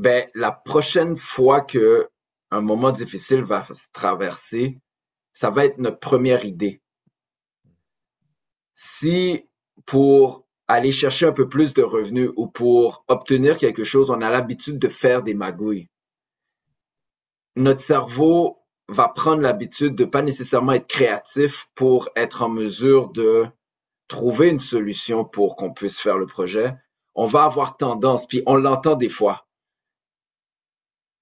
Ben, 0.00 0.26
la 0.34 0.50
prochaine 0.50 1.18
fois 1.18 1.60
que 1.60 2.08
un 2.50 2.62
moment 2.62 2.90
difficile 2.90 3.42
va 3.42 3.66
se 3.70 3.84
traverser, 3.92 4.78
ça 5.34 5.50
va 5.50 5.66
être 5.66 5.76
notre 5.76 5.98
première 5.98 6.46
idée. 6.46 6.80
Si 8.72 9.44
pour 9.84 10.46
aller 10.68 10.90
chercher 10.90 11.26
un 11.26 11.32
peu 11.32 11.50
plus 11.50 11.74
de 11.74 11.82
revenus 11.82 12.30
ou 12.36 12.46
pour 12.46 13.04
obtenir 13.08 13.58
quelque 13.58 13.84
chose, 13.84 14.10
on 14.10 14.22
a 14.22 14.30
l'habitude 14.30 14.78
de 14.78 14.88
faire 14.88 15.22
des 15.22 15.34
magouilles, 15.34 15.90
notre 17.56 17.82
cerveau 17.82 18.56
va 18.88 19.06
prendre 19.06 19.42
l'habitude 19.42 19.96
de 19.96 20.06
pas 20.06 20.22
nécessairement 20.22 20.72
être 20.72 20.86
créatif 20.86 21.66
pour 21.74 22.08
être 22.16 22.40
en 22.40 22.48
mesure 22.48 23.08
de 23.08 23.44
trouver 24.08 24.48
une 24.48 24.60
solution 24.60 25.26
pour 25.26 25.56
qu'on 25.56 25.74
puisse 25.74 26.00
faire 26.00 26.16
le 26.16 26.26
projet. 26.26 26.74
On 27.14 27.26
va 27.26 27.44
avoir 27.44 27.76
tendance, 27.76 28.26
puis 28.26 28.42
on 28.46 28.56
l'entend 28.56 28.94
des 28.94 29.10
fois. 29.10 29.46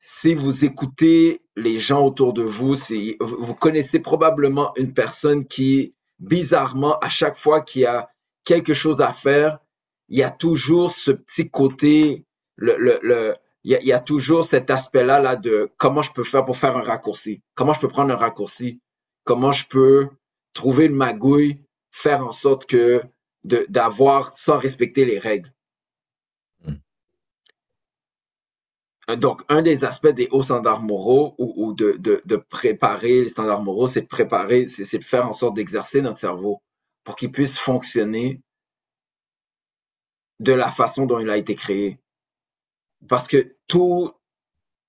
Si 0.01 0.35
vous 0.35 0.65
écoutez 0.65 1.43
les 1.57 1.79
gens 1.79 2.05
autour 2.05 2.33
de 2.33 2.43
vous, 2.43 2.77
si 2.77 3.17
vous 3.21 3.55
connaissez 3.55 3.99
probablement 3.99 4.73
une 4.77 4.95
personne 4.95 5.45
qui, 5.45 5.93
bizarrement, 6.21 6.99
à 7.01 7.09
chaque 7.09 7.37
fois 7.37 7.63
qu'il 7.63 7.83
y 7.83 7.87
a 7.87 8.09
quelque 8.45 8.75
chose 8.75 9.01
à 9.01 9.13
faire, 9.13 9.59
il 10.09 10.19
y 10.19 10.23
a 10.23 10.31
toujours 10.31 10.93
ce 10.93 11.11
petit 11.11 11.51
côté, 11.51 12.25
il 12.61 13.37
y, 13.65 13.93
a, 13.93 14.01
toujours 14.01 14.45
cet 14.45 14.71
aspect-là 14.71 15.21
là, 15.21 15.35
de 15.35 15.71
comment 15.77 16.03
je 16.03 16.13
peux 16.13 16.25
faire 16.25 16.45
pour 16.45 16.57
faire 16.57 16.77
un 16.77 16.83
raccourci, 16.83 17.43
comment 17.55 17.73
je 17.73 17.81
peux 17.81 17.89
prendre 17.89 18.13
un 18.13 18.17
raccourci, 18.17 18.81
comment 19.25 19.53
je 19.53 19.67
peux 19.67 20.09
trouver 20.55 20.87
une 20.87 20.95
magouille, 20.95 21.59
faire 21.91 22.25
en 22.25 22.33
sorte 22.33 22.67
que 22.67 23.01
d'avoir 23.45 24.33
sans 24.33 24.59
respecter 24.59 25.05
les 25.05 25.19
règles? 25.19 25.53
Donc, 29.17 29.43
un 29.49 29.63
des 29.63 29.85
aspects 29.85 30.09
des 30.09 30.29
hauts 30.33 30.43
standards 30.43 30.83
moraux 30.83 31.35
ou, 31.39 31.73
de, 31.73 31.93
de, 31.93 32.21
de, 32.27 32.37
préparer 32.37 33.23
les 33.23 33.29
standards 33.29 33.63
moraux, 33.63 33.87
c'est 33.87 34.03
de 34.03 34.07
préparer, 34.07 34.69
c'est 34.69 34.99
de 34.99 35.05
faire 35.05 35.27
en 35.27 35.33
sorte 35.33 35.57
d'exercer 35.57 36.03
notre 36.03 36.19
cerveau 36.19 36.61
pour 37.05 37.17
qu'il 37.17 37.33
puisse 37.33 37.59
fonctionner 37.59 38.43
de 40.41 40.53
la 40.53 40.71
façon 40.71 41.07
dont 41.07 41.21
il 41.21 41.31
a 41.31 41.39
été 41.39 41.55
créé. 41.55 41.99
Parce 43.09 43.29
que 43.29 43.57
tout 43.67 44.13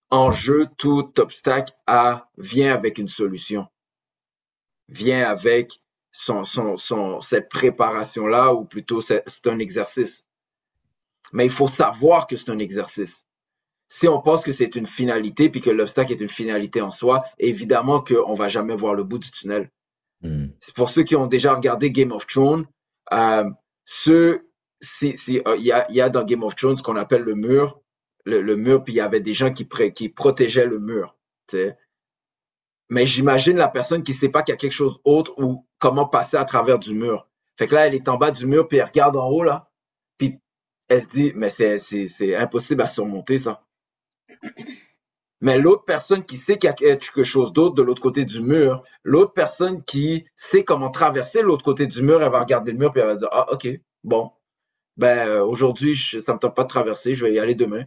enjeu, 0.09 0.67
tout 0.77 1.13
obstacle 1.17 1.73
a, 1.87 2.29
vient 2.37 2.73
avec 2.73 2.97
une 2.97 3.07
solution, 3.07 3.67
vient 4.89 5.29
avec 5.29 5.79
son, 6.11 6.43
son, 6.43 6.75
son, 6.75 7.21
cette 7.21 7.47
préparation-là, 7.47 8.53
ou 8.53 8.65
plutôt 8.65 8.99
c'est 8.99 9.23
un 9.45 9.59
exercice. 9.59 10.25
Mais 11.31 11.45
il 11.45 11.51
faut 11.51 11.67
savoir 11.67 12.27
que 12.27 12.35
c'est 12.35 12.49
un 12.49 12.59
exercice. 12.59 13.28
Si 13.89 14.07
on 14.07 14.21
pense 14.21 14.43
que 14.43 14.51
c'est 14.51 14.75
une 14.75 14.85
finalité, 14.85 15.49
puis 15.49 15.61
que 15.61 15.71
l'obstacle 15.71 16.13
est 16.13 16.21
une 16.21 16.29
finalité 16.29 16.79
en 16.79 16.91
soi, 16.91 17.23
évidemment 17.39 18.01
qu'on 18.01 18.35
va 18.35 18.47
jamais 18.47 18.75
voir 18.75 18.93
le 18.93 19.03
bout 19.03 19.17
du 19.17 19.31
tunnel. 19.31 19.71
Hmm. 20.21 20.47
Pour 20.75 20.89
ceux 20.89 21.03
qui 21.03 21.15
ont 21.15 21.27
déjà 21.27 21.55
regardé 21.55 21.91
Game 21.91 22.11
of 22.11 22.27
Thrones, 22.27 22.67
euh, 23.11 23.49
ceux, 23.85 24.47
euh, 25.03 25.55
il 25.57 25.65
y, 25.65 25.71
a, 25.71 25.91
y 25.91 26.01
a 26.01 26.09
dans 26.09 26.23
Game 26.23 26.43
of 26.43 26.55
Thrones 26.55 26.77
ce 26.77 26.83
qu'on 26.83 26.97
appelle 26.97 27.23
le 27.23 27.33
mur, 27.33 27.81
le, 28.25 28.55
mur, 28.55 28.83
puis 28.83 28.93
il 28.93 28.97
y 28.97 29.01
avait 29.01 29.21
des 29.21 29.33
gens 29.33 29.51
qui, 29.51 29.67
qui 29.95 30.09
protégeaient 30.09 30.67
le 30.67 30.79
mur. 30.79 31.17
Mais 32.89 33.05
j'imagine 33.07 33.57
la 33.57 33.69
personne 33.69 34.03
qui 34.03 34.11
ne 34.11 34.17
sait 34.17 34.29
pas 34.29 34.43
qu'il 34.43 34.53
y 34.53 34.55
a 34.55 34.57
quelque 34.57 34.71
chose 34.71 35.01
d'autre 35.03 35.33
ou 35.37 35.65
comment 35.79 36.07
passer 36.07 36.37
à 36.37 36.45
travers 36.45 36.77
du 36.77 36.93
mur. 36.93 37.27
Fait 37.57 37.65
que 37.65 37.73
là, 37.73 37.87
elle 37.87 37.95
est 37.95 38.07
en 38.07 38.17
bas 38.17 38.29
du 38.29 38.45
mur, 38.45 38.67
puis 38.67 38.77
elle 38.77 38.85
regarde 38.85 39.15
en 39.15 39.27
haut, 39.27 39.43
là, 39.43 39.71
puis 40.17 40.39
elle 40.87 41.01
se 41.01 41.09
dit, 41.09 41.33
mais 41.35 41.49
c'est 41.49 42.35
impossible 42.35 42.81
à 42.83 42.87
surmonter 42.87 43.39
ça. 43.39 43.65
Mais 45.41 45.57
l'autre 45.57 45.85
personne 45.85 46.25
qui 46.25 46.37
sait 46.37 46.57
qu'il 46.57 46.67
y 46.67 46.71
a 46.71 46.73
quelque 46.73 47.23
chose 47.23 47.53
d'autre 47.53 47.75
de 47.75 47.81
l'autre 47.81 48.01
côté 48.01 48.25
du 48.25 48.41
mur, 48.41 48.83
l'autre 49.03 49.31
personne 49.31 49.83
qui 49.83 50.25
sait 50.35 50.65
comment 50.65 50.91
traverser 50.91 51.41
l'autre 51.41 51.63
côté 51.63 51.87
du 51.87 52.01
mur, 52.01 52.21
elle 52.21 52.31
va 52.31 52.41
regarder 52.41 52.73
le 52.73 52.77
mur 52.77 52.91
puis 52.91 53.01
elle 53.01 53.07
va 53.07 53.15
dire 53.15 53.29
Ah, 53.31 53.51
ok, 53.51 53.67
bon, 54.03 54.31
ben 54.97 55.27
euh, 55.29 55.45
aujourd'hui, 55.45 55.95
ça 55.95 56.33
me 56.33 56.39
tente 56.39 56.55
pas 56.55 56.63
de 56.63 56.67
traverser, 56.67 57.15
je 57.15 57.25
vais 57.25 57.33
y 57.33 57.39
aller 57.39 57.55
demain. 57.55 57.85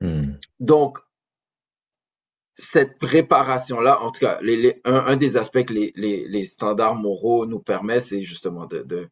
Hmm. 0.00 0.34
Donc, 0.60 0.98
cette 2.56 2.98
préparation-là, 2.98 4.00
en 4.02 4.12
tout 4.12 4.20
cas, 4.20 4.40
un, 4.84 5.16
des 5.16 5.36
aspects 5.36 5.64
que 5.64 5.72
les, 5.72 6.44
standards 6.44 6.94
moraux 6.94 7.46
nous 7.46 7.58
permettent, 7.58 8.02
c'est 8.02 8.22
justement 8.22 8.66
de, 8.66 9.10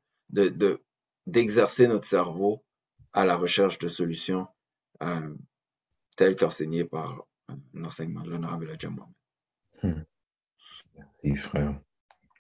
d'exercer 1.26 1.88
notre 1.88 2.06
cerveau 2.06 2.62
à 3.12 3.24
la 3.24 3.36
recherche 3.36 3.78
de 3.78 3.88
solutions 3.88 4.46
euh, 5.02 5.34
telles 6.16 6.36
qu'enseignées 6.36 6.84
par 6.84 7.24
l'enseignement 7.74 8.22
de 8.22 8.30
l'honorable 8.30 8.74
Jamon. 8.78 9.06
Hmm. 9.82 10.02
Merci, 10.96 11.34
frère. 11.36 11.80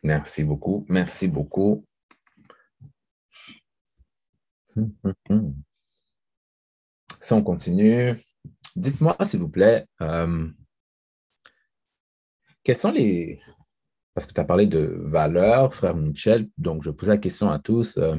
Merci 0.02 0.44
beaucoup. 0.44 0.86
Merci 0.88 1.28
beaucoup. 1.28 1.86
Hmm, 4.74 5.52
si 7.20 7.32
on 7.34 7.42
continue, 7.42 8.16
Dites-moi, 8.76 9.16
s'il 9.24 9.40
vous 9.40 9.48
plaît, 9.48 9.86
euh, 10.00 10.48
quels 12.64 12.76
sont 12.76 12.92
les... 12.92 13.40
Parce 14.14 14.26
que 14.26 14.32
tu 14.32 14.40
as 14.40 14.44
parlé 14.44 14.66
de 14.66 14.98
valeurs, 15.04 15.74
frère 15.74 15.94
Michel, 15.94 16.48
donc 16.58 16.82
je 16.82 16.90
pose 16.90 17.08
la 17.08 17.18
question 17.18 17.50
à 17.50 17.58
tous. 17.58 17.96
Euh, 17.96 18.16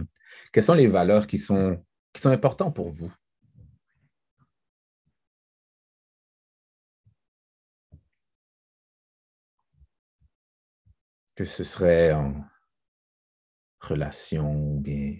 quelles 0.51 0.63
sont 0.63 0.73
les 0.73 0.87
valeurs 0.87 1.27
qui 1.27 1.37
sont, 1.37 1.83
qui 2.13 2.21
sont 2.21 2.29
importantes 2.29 2.75
pour 2.75 2.89
vous? 2.89 3.11
Que 11.35 11.45
ce 11.45 11.63
serait 11.63 12.13
en 12.13 12.45
relation, 13.81 14.77
bien 14.79 15.15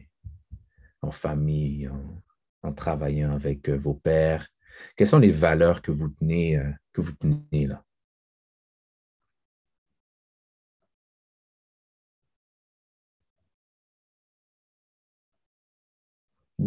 en 1.02 1.12
famille, 1.12 1.88
en, 1.90 2.22
en 2.64 2.74
travaillant 2.74 3.34
avec 3.34 3.70
euh, 3.70 3.78
vos 3.78 3.94
pères, 3.94 4.48
quelles 4.96 5.08
sont 5.08 5.20
les 5.20 5.32
valeurs 5.32 5.82
que 5.82 5.92
vous 5.92 6.10
tenez, 6.10 6.58
euh, 6.58 6.72
que 6.94 7.02
vous 7.02 7.12
tenez 7.14 7.68
là? 7.68 7.84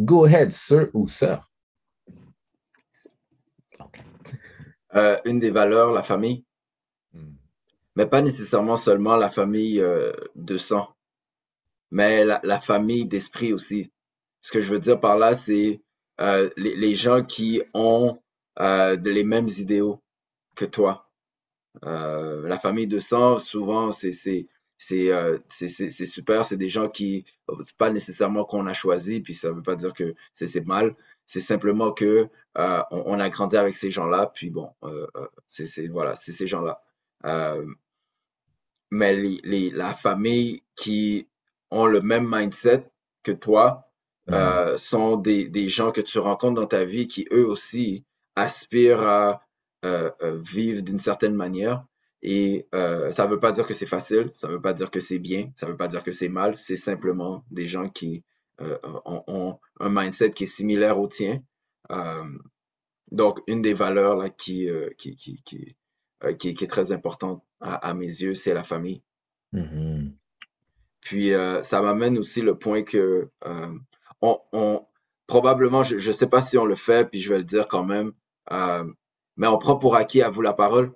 Go 0.04 0.26
ahead, 0.26 0.52
sir 0.52 0.90
ou 0.92 1.08
sœur. 1.08 1.50
Euh, 4.94 5.18
une 5.24 5.38
des 5.38 5.50
valeurs, 5.50 5.92
la 5.92 6.02
famille. 6.02 6.44
Hmm. 7.12 7.34
mais 7.94 8.06
pas 8.06 8.20
nécessairement 8.20 8.76
seulement 8.76 9.16
la 9.16 9.30
famille 9.30 9.80
euh, 9.80 10.12
de 10.34 10.58
sang, 10.58 10.94
mais 11.90 12.24
la, 12.24 12.60
famille 12.60 13.06
d'esprit 13.06 13.54
aussi. 13.54 13.90
Ce 14.42 14.52
que 14.52 14.60
je 14.60 14.70
veux 14.70 14.80
dire 14.80 15.00
par 15.00 15.16
là, 15.16 15.34
c'est 15.34 15.80
euh, 16.20 16.50
les, 16.58 16.94
gens 16.94 17.22
qui 17.22 17.62
ont 17.72 18.20
euh, 18.60 18.96
les 18.96 19.24
mêmes 19.24 19.48
idéaux 19.48 20.02
que 20.56 20.66
toi. 20.66 21.08
la 21.82 22.58
famille 22.58 22.86
de 22.86 22.98
sang, 22.98 23.38
souvent, 23.38 23.92
c'est 23.92 24.46
c'est 24.78 25.40
super, 26.06 26.44
c'est 26.44 26.56
des 26.56 26.68
gens 26.68 26.88
qui, 26.88 27.24
c'est 27.62 27.76
pas 27.76 27.90
nécessairement 27.90 28.44
qu'on 28.44 28.66
a 28.66 28.72
choisi, 28.72 29.20
puis 29.20 29.34
ça 29.34 29.52
veut 29.52 29.62
pas 29.62 29.76
dire 29.76 29.94
que 29.94 30.10
c'est 30.32 30.66
mal, 30.66 30.94
c'est 31.24 31.40
simplement 31.40 31.92
que 31.92 32.28
on, 32.54 33.20
a 33.20 33.28
grandi 33.30 33.56
avec 33.56 33.74
ces 33.74 33.90
gens-là, 33.90 34.30
puis 34.34 34.50
bon, 34.50 34.70
c'est 35.46 35.86
voilà, 35.88 36.14
c'est 36.16 36.32
ces 36.32 36.46
gens-là. 36.46 36.82
Mais 38.90 39.16
les, 39.16 39.70
la 39.70 39.92
famille 39.92 40.62
qui 40.76 41.28
ont 41.70 41.86
le 41.86 42.00
même 42.00 42.28
mindset 42.30 42.88
que 43.22 43.32
toi 43.32 43.90
euh, 44.30 44.76
sont 44.76 45.16
des, 45.16 45.48
des, 45.48 45.68
gens 45.68 45.92
que 45.92 46.00
tu 46.00 46.18
rencontres 46.18 46.60
dans 46.60 46.66
ta 46.66 46.84
vie 46.84 47.06
qui, 47.06 47.26
eux 47.32 47.46
aussi, 47.46 48.04
aspirent 48.34 49.02
à 49.02 49.42
euh, 49.84 50.10
euh, 50.22 50.36
vivre 50.36 50.82
d'une 50.82 50.98
certaine 50.98 51.34
manière. 51.34 51.84
Et 52.22 52.66
ça 52.72 53.26
ne 53.26 53.30
veut 53.30 53.40
pas 53.40 53.52
dire 53.52 53.66
que 53.66 53.74
c'est 53.74 53.86
facile, 53.86 54.30
ça 54.34 54.48
ne 54.48 54.54
veut 54.54 54.60
pas 54.60 54.72
dire 54.72 54.90
que 54.90 55.00
c'est 55.00 55.18
bien, 55.18 55.50
ça 55.54 55.66
ne 55.66 55.72
veut 55.72 55.76
pas 55.76 55.88
dire 55.88 56.02
que 56.02 56.12
c'est 56.12 56.28
mal, 56.28 56.56
c'est 56.56 56.76
simplement 56.76 57.44
des 57.50 57.66
gens 57.66 57.88
qui 57.88 58.24
ont, 58.58 59.58
un 59.78 59.88
mindset 59.90 60.32
qui 60.32 60.44
est 60.44 60.46
similaire 60.46 60.98
au 60.98 61.08
tien. 61.08 61.42
donc, 63.12 63.40
une 63.46 63.62
des 63.62 63.74
valeurs 63.74 64.16
là, 64.16 64.28
qui, 64.28 64.68
qui, 64.98 65.14
qui, 65.14 65.42
qui, 65.44 65.76
qui, 66.38 66.64
est 66.64 66.70
très 66.70 66.90
importante 66.90 67.44
à, 67.60 67.94
mes 67.94 68.06
yeux, 68.06 68.34
c'est 68.34 68.54
la 68.54 68.64
famille. 68.64 69.02
Mm-hmm. 69.52 70.12
Puis 71.06 71.34
euh, 71.34 71.62
ça 71.62 71.80
m'amène 71.82 72.18
aussi 72.18 72.42
le 72.42 72.58
point 72.58 72.82
que 72.82 73.30
euh, 73.46 73.78
on, 74.20 74.84
probablement, 75.28 75.84
je 75.84 75.94
ne 75.94 76.12
sais 76.12 76.26
pas 76.26 76.42
si 76.42 76.58
on 76.58 76.64
le 76.64 76.74
fait, 76.74 77.08
puis 77.08 77.20
je 77.20 77.32
vais 77.32 77.38
le 77.38 77.44
dire 77.44 77.68
quand 77.68 77.84
même, 77.84 78.12
euh, 78.50 78.84
mais 79.36 79.46
on 79.46 79.56
prend 79.56 79.76
pour 79.76 79.94
acquis 79.94 80.20
à 80.20 80.30
vous 80.30 80.42
la 80.42 80.52
parole. 80.52 80.92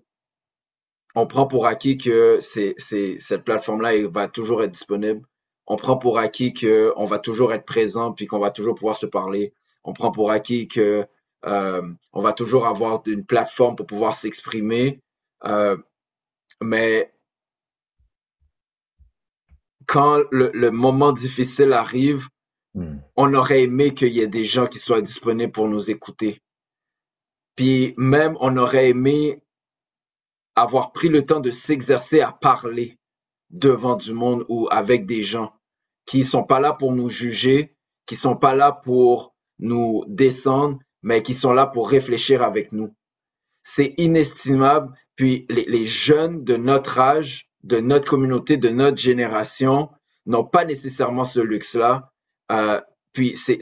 On 1.15 1.27
prend 1.27 1.47
pour 1.47 1.67
acquis 1.67 1.99
que 1.99 2.39
c'est, 2.41 2.75
cette 2.79 3.45
plateforme-là 3.45 4.07
va 4.09 4.29
toujours 4.29 4.63
être 4.63 4.73
disponible. 4.73 5.27
On 5.67 5.77
prend 5.77 5.97
pour 5.97 6.19
acquis 6.19 6.53
qu'on 6.53 7.05
va 7.05 7.19
toujours 7.19 7.53
être 7.53 7.65
présent, 7.65 8.13
puis 8.13 8.27
qu'on 8.27 8.39
va 8.39 8.51
toujours 8.51 8.75
pouvoir 8.75 8.97
se 8.97 9.07
parler. 9.07 9.53
On 9.85 9.93
prend 9.93 10.11
pour 10.11 10.31
acquis 10.31 10.69
que 10.69 11.05
on 11.43 12.21
va 12.21 12.33
toujours 12.33 12.67
avoir 12.67 13.03
une 13.07 13.25
plateforme 13.25 13.77
pour 13.77 13.87
pouvoir 13.87 14.15
s'exprimer. 14.15 15.01
Mais 16.61 17.13
quand 19.91 20.23
le, 20.31 20.71
moment 20.71 21.13
difficile 21.13 21.73
arrive, 21.73 22.29
hmm. 22.75 22.99
on 23.17 23.35
aurait 23.35 23.63
aimé 23.63 23.93
qu'il 23.93 24.13
y 24.13 24.21
ait 24.21 24.29
des 24.29 24.45
gens 24.45 24.67
qui 24.67 24.79
soient 24.79 25.03
disponibles 25.03 25.51
pour 25.51 25.69
nous 25.69 25.91
écouter. 25.91 26.41
Puis 27.57 27.95
même, 27.97 28.37
on 28.41 28.57
aurait 28.57 28.91
aimé 28.91 29.43
avoir 30.57 30.93
pris 30.93 31.09
le 31.09 31.25
temps 31.25 31.41
de 31.41 31.51
s'exercer 31.51 32.21
à 32.21 32.33
parler 32.33 32.99
devant 33.51 33.97
du 33.97 34.13
monde 34.13 34.45
ou 34.49 34.69
avec 34.71 35.07
des 35.07 35.23
gens 35.23 35.53
qui 36.07 36.25
sont 36.25 36.45
pas 36.45 36.61
là 36.61 36.73
pour 36.73 36.93
nous 36.93 37.09
juger, 37.09 37.77
qui 38.07 38.17
sont 38.17 38.37
pas 38.37 38.55
là 38.55 38.73
pour 38.73 39.35
nous 39.59 40.03
descendre, 40.09 40.79
mais 41.03 41.23
qui 41.23 41.35
sont 41.35 41.53
là 41.53 41.67
pour 41.67 41.89
réfléchir 41.89 42.43
avec 42.43 42.73
nous. 42.73 42.95
C'est 43.63 43.95
inestimable 43.99 44.95
puis 45.21 45.47
les, 45.51 45.87
jeunes 45.87 46.45
de 46.45 46.57
notre 46.57 46.99
âge, 46.99 47.51
de 47.63 47.79
notre 47.79 48.09
communauté, 48.09 48.57
de 48.57 48.71
notre 48.71 48.97
génération 48.97 49.91
n'ont 50.25 50.47
pas 50.47 50.65
nécessairement 50.65 51.25
ce 51.25 51.41
luxe-là. 51.41 52.11
Euh, 52.51 52.81
puis 53.13 53.37
c'est, 53.37 53.61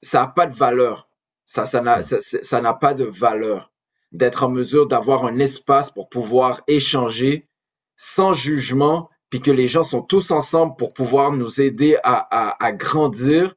ça 0.00 0.20
n'a 0.20 0.26
pas 0.28 0.46
de 0.46 0.54
valeur. 0.54 1.10
Ça, 1.44 1.66
ça 1.66 1.82
n'a, 1.82 2.00
ça, 2.00 2.60
n'a 2.62 2.72
pas 2.72 2.94
de 2.94 3.04
valeur 3.04 3.70
d'être 4.12 4.44
en 4.44 4.48
mesure 4.48 4.86
d'avoir 4.86 5.24
un 5.24 5.38
espace 5.38 5.90
pour 5.90 6.08
pouvoir 6.08 6.62
échanger 6.66 7.48
sans 7.96 8.32
jugement, 8.32 9.10
puis 9.28 9.40
que 9.40 9.50
les 9.50 9.68
gens 9.68 9.84
sont 9.84 10.02
tous 10.02 10.30
ensemble 10.30 10.74
pour 10.76 10.92
pouvoir 10.92 11.32
nous 11.32 11.60
aider 11.60 11.96
à, 12.02 12.72
grandir. 12.72 13.54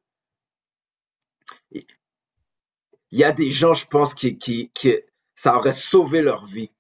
Il 1.72 1.84
y 3.12 3.24
a 3.24 3.32
des 3.32 3.52
gens, 3.52 3.74
je 3.74 3.86
pense, 3.88 4.14
qui, 4.14 4.38
qui, 4.38 4.70
qui, 4.72 4.96
ça 5.34 5.58
aurait 5.58 5.74
sauvé 5.74 6.22
leur 6.22 6.46
vie. 6.46 6.72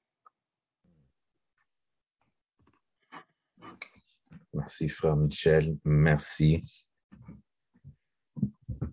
Merci, 4.54 4.88
frère 4.88 5.16
Michel. 5.16 5.78
Merci. 5.84 6.64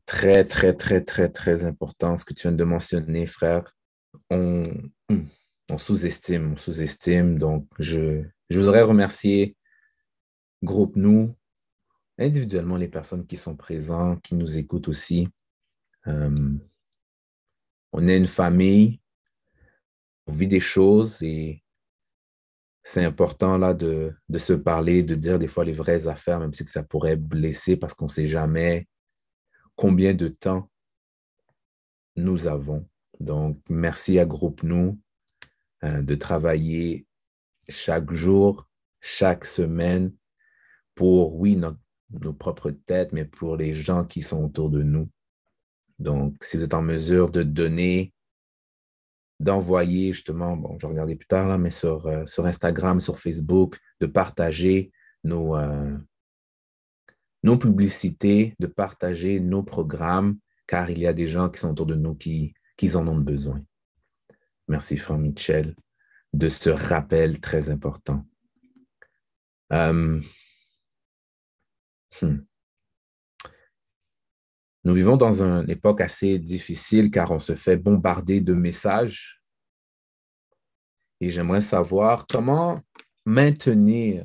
Très, 0.07 0.45
très, 0.45 0.75
très, 0.75 1.03
très, 1.03 1.29
très 1.29 1.65
important 1.65 2.17
ce 2.17 2.25
que 2.25 2.33
tu 2.33 2.49
viens 2.49 2.57
de 2.57 2.65
mentionner, 2.65 3.27
frère. 3.27 3.75
On, 4.31 4.65
on 5.69 5.79
sous-estime, 5.79 6.53
on 6.53 6.57
sous-estime. 6.57 7.39
Donc, 7.39 7.67
je, 7.79 8.25
voudrais 8.51 8.83
remercier 8.83 9.57
Groupe 10.63 10.97
Nous, 10.97 11.35
individuellement 12.19 12.77
les 12.77 12.89
personnes 12.89 13.27
qui 13.27 13.37
sont 13.37 13.57
présentes, 13.57 14.23
qui 14.23 14.35
nous 14.35 14.59
écoutent 14.59 14.89
aussi. 14.89 15.29
Euh, 16.07 16.55
on 17.93 18.07
est 18.07 18.17
une 18.17 18.27
famille 18.27 19.01
vit 20.31 20.49
des 20.49 20.61
choses 20.61 21.23
et 21.23 21.63
c'est 22.83 23.05
important 23.05 23.59
là 23.59 23.75
de, 23.75 24.15
se 24.37 24.53
parler, 24.53 25.03
de 25.03 25.15
dire 25.15 25.39
des 25.39 25.49
fois 25.49 25.65
les 25.65 25.73
vraies 25.73 26.09
affaires, 26.09 26.41
même 26.41 26.53
si 26.53 26.67
ça 26.67 26.83
pourrait 26.83 27.17
blesser 27.17 27.77
parce 27.77 27.95
qu'on 27.95 28.07
ne 28.07 28.11
sait 28.11 28.27
jamais 28.27 28.89
combien 29.77 30.15
de 30.15 30.29
temps 30.29 30.71
nous 32.17 32.47
avons. 32.47 32.89
Donc, 33.21 33.61
merci 33.69 34.19
à 34.19 34.25
Groupe 34.25 34.63
Nous 34.63 34.99
euh, 35.85 36.03
de 36.03 36.15
travailler 36.15 37.07
chaque 37.69 38.13
jour, 38.13 38.67
chaque 39.01 39.45
semaine 39.45 40.13
pour, 40.95 41.37
oui, 41.37 41.57
nos 41.57 42.33
propres 42.33 42.71
têtes, 42.71 43.13
mais 43.13 43.25
pour 43.25 43.57
les 43.57 43.75
gens 43.75 44.05
qui 44.05 44.23
sont 44.23 44.45
autour 44.45 44.71
de 44.71 44.83
nous. 44.83 45.09
Donc, 45.99 46.37
si 46.43 46.57
vous 46.57 46.65
êtes 46.65 46.75
en 46.75 46.83
mesure 46.83 47.31
de 47.31 47.43
donner 47.43 48.13
d'envoyer 49.39 50.13
justement, 50.13 50.55
bon, 50.57 50.79
je 50.79 50.87
regarder 50.87 51.17
plus 51.17 51.27
tard, 51.27 51.49
là, 51.49 51.57
mais 51.57 51.71
sur, 51.71 52.07
euh, 52.07 52.27
sur 52.27 52.45
Instagram, 52.45 53.01
sur 53.01 53.19
Facebook, 53.19 53.79
de 54.01 54.07
partager 54.07 54.93
euh, 55.27 55.99
nos 57.43 57.57
publicités, 57.57 58.55
de 58.59 58.67
partager 58.67 59.41
nos 59.41 59.63
programmes, 59.63 60.39
car 60.67 60.91
il 60.91 60.99
y 60.99 61.07
a 61.07 61.15
des 61.15 61.27
gens 61.27 61.49
qui 61.49 61.59
sont 61.59 61.71
autour 61.71 61.87
de 61.87 61.95
nous 61.95 62.15
qui, 62.15 62.53
qui 62.81 62.97
en 62.97 63.07
ont 63.09 63.19
besoin. 63.19 63.63
Merci, 64.67 64.97
Franck 64.97 65.21
Michel, 65.21 65.77
de 66.33 66.49
ce 66.49 66.71
rappel 66.71 67.39
très 67.39 67.69
important. 67.69 68.25
Euh, 69.71 70.19
hmm. 72.23 72.39
Nous 74.85 74.95
vivons 74.95 75.19
dans 75.19 75.43
une 75.43 75.69
époque 75.69 76.01
assez 76.01 76.39
difficile 76.39 77.11
car 77.11 77.31
on 77.33 77.39
se 77.39 77.55
fait 77.55 77.77
bombarder 77.77 78.41
de 78.41 78.55
messages. 78.55 79.43
Et 81.21 81.29
j'aimerais 81.29 81.61
savoir 81.61 82.27
comment 82.27 82.81
maintenir, 83.27 84.25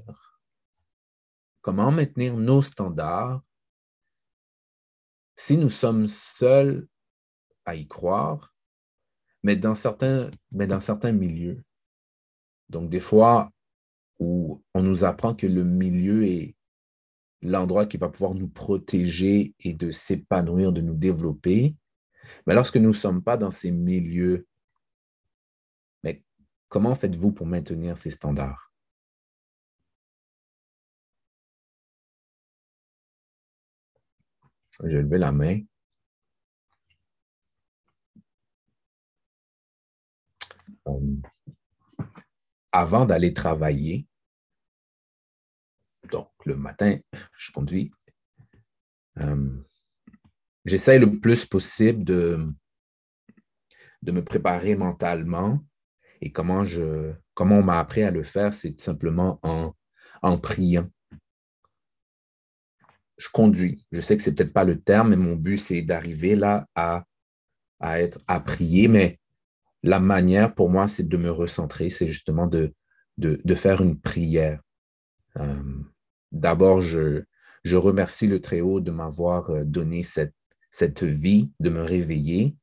comment 1.61 1.91
maintenir 1.91 2.37
nos 2.37 2.61
standards 2.61 3.41
si 5.35 5.57
nous 5.57 5.69
sommes 5.69 6.07
seuls 6.07 6.87
à 7.65 7.75
y 7.75 7.87
croire, 7.87 8.53
mais 9.43 9.55
dans 9.55 9.75
certains, 9.75 10.31
mais 10.51 10.67
dans 10.67 10.79
certains 10.79 11.11
milieux. 11.11 11.63
Donc, 12.69 12.89
des 12.89 12.99
fois 12.99 13.51
où 14.19 14.63
on 14.73 14.81
nous 14.81 15.03
apprend 15.03 15.35
que 15.35 15.47
le 15.47 15.63
milieu 15.63 16.25
est 16.25 16.55
l'endroit 17.41 17.85
qui 17.85 17.97
va 17.97 18.09
pouvoir 18.09 18.33
nous 18.33 18.47
protéger 18.47 19.53
et 19.59 19.73
de 19.73 19.91
s'épanouir, 19.91 20.71
de 20.71 20.81
nous 20.81 20.95
développer. 20.95 21.75
Mais 22.47 22.55
lorsque 22.55 22.77
nous 22.77 22.89
ne 22.89 22.93
sommes 22.93 23.23
pas 23.23 23.37
dans 23.37 23.51
ces 23.51 23.71
milieux, 23.71 24.47
mais 26.03 26.23
comment 26.69 26.95
faites-vous 26.95 27.31
pour 27.31 27.45
maintenir 27.45 27.97
ces 27.97 28.09
standards? 28.09 28.71
Je 34.79 34.87
vais 34.87 35.01
lever 35.03 35.17
la 35.17 35.31
main. 35.31 35.61
Avant 42.71 43.05
d'aller 43.05 43.33
travailler, 43.33 44.07
donc, 46.11 46.29
le 46.45 46.55
matin, 46.55 46.97
je 47.37 47.51
conduis. 47.51 47.91
Euh, 49.17 49.57
j'essaie 50.65 50.99
le 50.99 51.19
plus 51.19 51.45
possible 51.45 52.03
de, 52.03 52.47
de 54.01 54.11
me 54.11 54.23
préparer 54.23 54.75
mentalement 54.75 55.63
Et 56.21 56.31
comment, 56.31 56.63
je, 56.63 57.13
comment 57.33 57.57
on 57.57 57.63
m'a 57.63 57.79
appris 57.79 58.03
à 58.03 58.11
le 58.11 58.23
faire, 58.23 58.53
c'est 58.53 58.73
tout 58.73 58.83
simplement 58.83 59.39
en, 59.43 59.73
en 60.21 60.37
priant. 60.37 60.89
Je 63.17 63.29
conduis. 63.29 63.85
Je 63.91 64.01
sais 64.01 64.17
que 64.17 64.23
ce 64.23 64.29
n'est 64.29 64.35
peut-être 64.35 64.53
pas 64.53 64.65
le 64.65 64.81
terme, 64.81 65.09
mais 65.09 65.15
mon 65.15 65.35
but, 65.35 65.57
c'est 65.57 65.81
d'arriver 65.81 66.35
là 66.35 66.67
à, 66.75 67.05
à, 67.79 68.01
être, 68.01 68.19
à 68.27 68.39
prier. 68.39 68.87
Mais 68.89 69.19
la 69.85 69.99
manière 69.99 70.55
pour 70.55 70.69
moi, 70.69 70.87
c'est 70.87 71.07
de 71.07 71.15
me 71.15 71.29
recentrer, 71.29 71.91
c'est 71.91 72.07
justement 72.07 72.47
de, 72.47 72.73
de, 73.17 73.55
faire 73.55 73.81
une 73.81 73.99
prière. 73.99 74.59
Euh, 75.37 75.79
d'abord, 76.31 76.81
je, 76.81 77.23
je 77.63 77.77
remercie 77.77 78.25
le 78.25 78.41
Très-Haut 78.41 78.79
de 78.79 78.89
m'avoir 78.89 79.51
euh, 79.51 79.63
donné 79.63 80.01
cette, 80.01 80.33
cette 80.71 81.03
vie, 81.03 81.51
de 81.59 81.69
me 81.69 81.83
réveiller. 81.83 82.55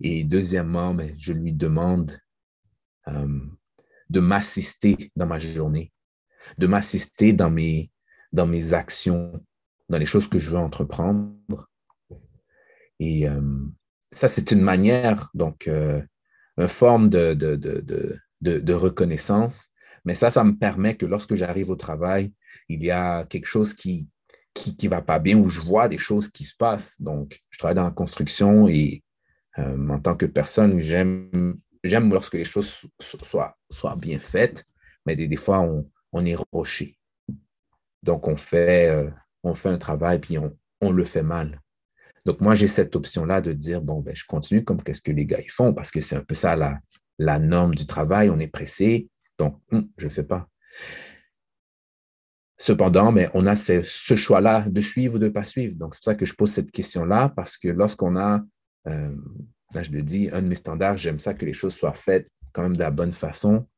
Et 0.00 0.24
deuxièmement, 0.24 0.94
mais 0.94 1.14
je 1.18 1.34
lui 1.34 1.52
demande 1.52 2.18
euh, 3.08 3.40
de 4.08 4.20
m'assister 4.20 5.12
dans 5.14 5.26
ma 5.26 5.38
journée, 5.38 5.92
de 6.56 6.66
m'assister 6.66 7.34
dans 7.34 7.50
mes, 7.50 7.90
dans 8.32 8.46
mes 8.46 8.72
actions, 8.72 9.44
dans 9.90 9.98
les 9.98 10.06
choses 10.06 10.26
que 10.26 10.38
je 10.38 10.48
veux 10.48 10.58
entreprendre. 10.58 11.68
Et 12.98 13.26
ça, 14.16 14.28
c'est 14.28 14.50
une 14.50 14.62
manière, 14.62 15.30
donc, 15.34 15.68
une 15.68 16.68
forme 16.68 17.08
de, 17.08 17.34
de, 17.34 17.56
de, 18.40 18.72
reconnaissance. 18.74 19.70
Mais 20.04 20.14
ça, 20.14 20.30
ça 20.30 20.44
me 20.44 20.56
permet 20.56 20.96
que 20.96 21.06
lorsque 21.06 21.34
j'arrive 21.34 21.70
au 21.70 21.76
travail, 21.76 22.32
il 22.68 22.82
y 22.82 22.90
a 22.90 23.24
quelque 23.24 23.46
chose 23.46 23.74
qui 23.74 24.08
qui 24.56 24.74
ne 24.84 24.88
va 24.88 25.02
pas 25.02 25.18
bien, 25.18 25.36
où 25.36 25.48
je 25.48 25.60
vois 25.60 25.88
des 25.88 25.98
choses 25.98 26.28
qui 26.28 26.44
se 26.44 26.56
passent. 26.56 27.00
Donc, 27.00 27.42
je 27.50 27.58
travaille 27.58 27.74
dans 27.74 27.84
la 27.84 27.90
construction 27.90 28.68
et 28.68 29.02
euh, 29.58 29.88
en 29.88 30.00
tant 30.00 30.16
que 30.16 30.26
personne, 30.26 30.80
j'aime 30.80 31.50
lorsque 31.84 32.34
les 32.34 32.44
choses 32.44 32.86
soient, 33.00 33.56
soient 33.70 33.96
bien 33.96 34.18
faites, 34.18 34.64
mais 35.04 35.14
des, 35.14 35.36
fois, 35.36 35.60
on, 35.60 35.88
on, 36.12 36.24
est 36.24 36.36
roché. 36.52 36.98
Donc, 38.02 38.26
on 38.28 38.36
fait, 38.36 38.88
euh, 38.88 39.10
on 39.42 39.54
fait 39.54 39.68
un 39.68 39.78
travail, 39.78 40.20
puis 40.20 40.38
on, 40.38 40.56
on 40.80 40.90
le 40.90 41.04
fait 41.04 41.22
mal. 41.22 41.60
Donc, 42.26 42.40
moi, 42.40 42.56
j'ai 42.56 42.66
cette 42.66 42.96
option-là 42.96 43.40
de 43.40 43.52
dire, 43.52 43.80
bon, 43.80 44.00
ben, 44.00 44.14
je 44.16 44.24
continue 44.26 44.64
comme 44.64 44.82
qu'est-ce 44.82 45.00
que 45.00 45.12
les 45.12 45.24
gars 45.24 45.38
ils 45.40 45.50
font, 45.50 45.72
parce 45.72 45.92
que 45.92 46.00
c'est 46.00 46.16
un 46.16 46.24
peu 46.24 46.34
ça 46.34 46.56
la, 46.56 47.38
norme 47.38 47.76
du 47.76 47.86
travail, 47.86 48.30
on 48.30 48.40
est 48.40 48.48
pressé, 48.48 49.08
donc 49.38 49.60
hum, 49.70 49.88
je 49.96 50.06
ne 50.06 50.10
fais 50.10 50.24
pas. 50.24 50.48
Cependant, 52.56 53.12
mais 53.12 53.30
on 53.32 53.46
a 53.46 53.54
ce, 53.54 53.82
choix-là 53.82 54.68
de 54.68 54.80
suivre 54.80 55.14
ou 55.14 55.18
de 55.20 55.26
ne 55.26 55.30
pas 55.30 55.44
suivre. 55.44 55.76
Donc, 55.76 55.94
c'est 55.94 56.00
pour 56.00 56.12
ça 56.12 56.14
que 56.16 56.26
je 56.26 56.34
pose 56.34 56.50
cette 56.50 56.72
question-là, 56.72 57.32
parce 57.36 57.56
que 57.56 57.68
lorsqu'on 57.68 58.16
a, 58.16 58.42
euh, 58.88 59.14
là 59.72 59.84
je 59.84 59.92
le 59.92 60.02
dis, 60.02 60.28
un 60.32 60.42
de 60.42 60.48
mes 60.48 60.56
standards, 60.56 60.96
j'aime 60.96 61.20
ça 61.20 61.32
que 61.32 61.44
les 61.44 61.52
choses 61.52 61.76
soient 61.76 61.92
faites 61.92 62.28
quand 62.52 62.62
même 62.64 62.76
de 62.76 62.82
la 62.82 62.90
bonne 62.90 63.12
façon. 63.12 63.68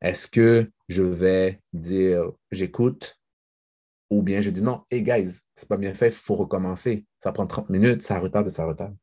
Est-ce 0.00 0.28
que 0.28 0.70
je 0.88 1.02
vais 1.02 1.58
dire 1.72 2.30
j'écoute 2.52 3.18
ou 4.14 4.22
bien 4.22 4.40
je 4.40 4.50
dis 4.50 4.62
non, 4.62 4.84
hey 4.90 5.02
guys, 5.02 5.40
c'est 5.54 5.68
pas 5.68 5.76
bien 5.76 5.94
fait, 5.94 6.08
il 6.08 6.12
faut 6.12 6.36
recommencer. 6.36 7.04
Ça 7.20 7.32
prend 7.32 7.46
30 7.46 7.70
minutes, 7.70 8.02
ça 8.02 8.18
retarde, 8.18 8.48
ça 8.48 8.64
retarde. 8.64 8.96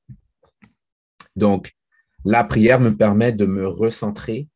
Donc, 1.35 1.73
la 2.23 2.43
prière 2.43 2.79
me 2.79 2.95
permet 2.95 3.33
de 3.33 3.45
me 3.45 3.67
recentrer 3.67 4.47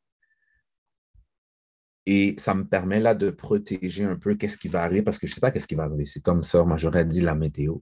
et 2.06 2.36
ça 2.38 2.54
me 2.54 2.66
permet 2.66 3.00
là 3.00 3.16
de 3.16 3.32
protéger 3.32 4.06
un 4.06 4.16
peu 4.16 4.36
qu'est-ce 4.36 4.58
qui 4.58 4.68
va 4.68 4.84
arriver 4.84 5.02
parce 5.02 5.18
que 5.18 5.28
je 5.28 5.32
ne 5.32 5.36
sais 5.36 5.42
pas 5.42 5.52
qu'est-ce 5.52 5.68
qui 5.68 5.76
va 5.76 5.84
arriver. 5.84 6.06
C'est 6.06 6.22
comme 6.22 6.44
ça, 6.44 6.64
moi 6.64 6.78
j'aurais 6.78 7.06
dit 7.06 7.22
la 7.22 7.36
météo. 7.36 7.78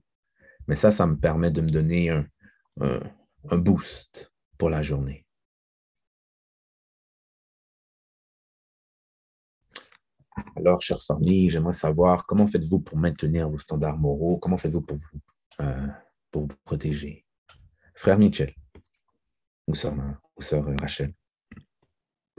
Mais 0.66 0.74
ça, 0.74 0.90
ça 0.90 1.06
me 1.06 1.16
permet 1.16 1.50
de 1.50 1.60
me 1.60 1.70
donner 1.70 2.08
un, 2.08 2.26
un, 2.80 3.58
boost 3.58 4.32
pour 4.58 4.70
la 4.70 4.82
journée. 4.82 5.23
Alors, 10.56 10.82
chère 10.82 11.02
famille, 11.02 11.50
j'aimerais 11.50 11.72
savoir 11.72 12.26
comment 12.26 12.46
faites-vous 12.46 12.80
pour 12.80 12.98
maintenir 12.98 13.48
vos 13.48 13.58
standards 13.58 13.98
moraux? 13.98 14.38
Comment 14.38 14.56
faites-vous 14.56 14.80
pour 14.80 14.96
vous, 14.96 15.20
euh, 15.60 15.86
pour 16.30 16.42
vous 16.42 16.48
protéger? 16.64 17.24
Frère 17.94 18.18
Michel. 18.18 18.54
Ou 19.66 19.74
sœur, 19.74 19.94
Rachel? 20.80 21.14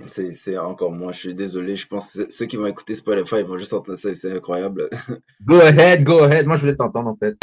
C'est 0.06 0.58
encore 0.58 0.92
moi, 0.92 1.14
je 1.14 1.20
suis 1.20 1.36
désolé. 1.36 1.78
Je 1.78 1.88
pense 1.88 2.14
que 2.14 2.30
ceux 2.30 2.46
qui 2.46 2.58
vont 2.58 2.66
écouter 2.66 2.96
Spotify, 2.96 3.38
ils 3.40 3.46
vont 3.46 3.58
juste 3.58 3.72
entendre 3.72 3.98
ça, 3.98 4.14
c'est 4.14 4.34
incroyable. 4.34 4.90
Go 5.46 5.56
ahead, 5.56 6.04
go 6.04 6.20
ahead. 6.24 6.46
Moi, 6.46 6.58
je 6.58 6.62
voulais 6.62 6.76
t'entendre 6.76 7.10
en 7.10 7.16
fait. 7.16 7.38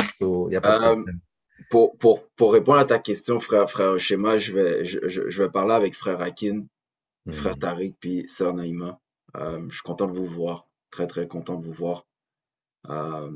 y 0.50 0.56
a 0.56 0.60
pas 0.60 0.92
euh, 0.92 1.02
pour, 1.70 1.96
pour, 1.96 2.28
pour, 2.36 2.52
répondre 2.52 2.78
à 2.78 2.84
ta 2.84 2.98
question, 2.98 3.40
frère, 3.40 3.70
frère 3.70 3.98
Schéma, 3.98 4.36
je 4.36 4.52
vais, 4.52 4.84
je, 4.84 4.98
je, 5.08 5.42
vais 5.42 5.48
parler 5.48 5.72
avec 5.72 5.94
frère 5.94 6.20
Akin, 6.20 6.64
frère 7.30 7.56
hmm. 7.56 7.60
Tariq, 7.60 7.94
puis 7.98 8.24
sœur 8.26 8.52
Naïma. 8.52 9.00
Euh, 9.36 9.64
je 9.68 9.74
suis 9.74 9.82
content 9.82 10.06
de 10.06 10.16
vous 10.16 10.26
voir. 10.26 10.66
Très, 10.90 11.06
très 11.06 11.26
content 11.26 11.56
de 11.56 11.64
vous 11.64 11.72
voir. 11.72 12.06
Euh, 12.88 13.30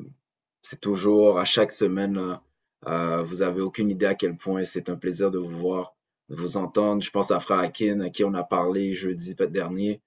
c'est 0.63 0.81
toujours, 0.81 1.39
à 1.39 1.45
chaque 1.45 1.73
semaine, 1.73 2.39
vous 2.85 3.43
avez 3.43 3.61
aucune 3.61 3.91
idée 3.91 4.07
à 4.07 4.15
quel 4.15 4.37
point 4.37 4.65
c'est 4.65 4.91
un 4.91 4.97
plaisir 4.97 5.31
de 5.31 5.39
vous 5.39 5.57
voir 5.57 5.97
de 6.29 6.35
vous 6.35 6.57
entendre. 6.57 7.03
Je 7.03 7.11
pense 7.11 7.31
à 7.31 7.41
Frère 7.41 7.59
Akin, 7.59 8.01
à 8.01 8.11
qui 8.11 8.25
on 8.25 8.35
a 8.35 8.43
parlé 8.43 8.93
jeudi 8.93 9.35
dernier. 9.35 10.01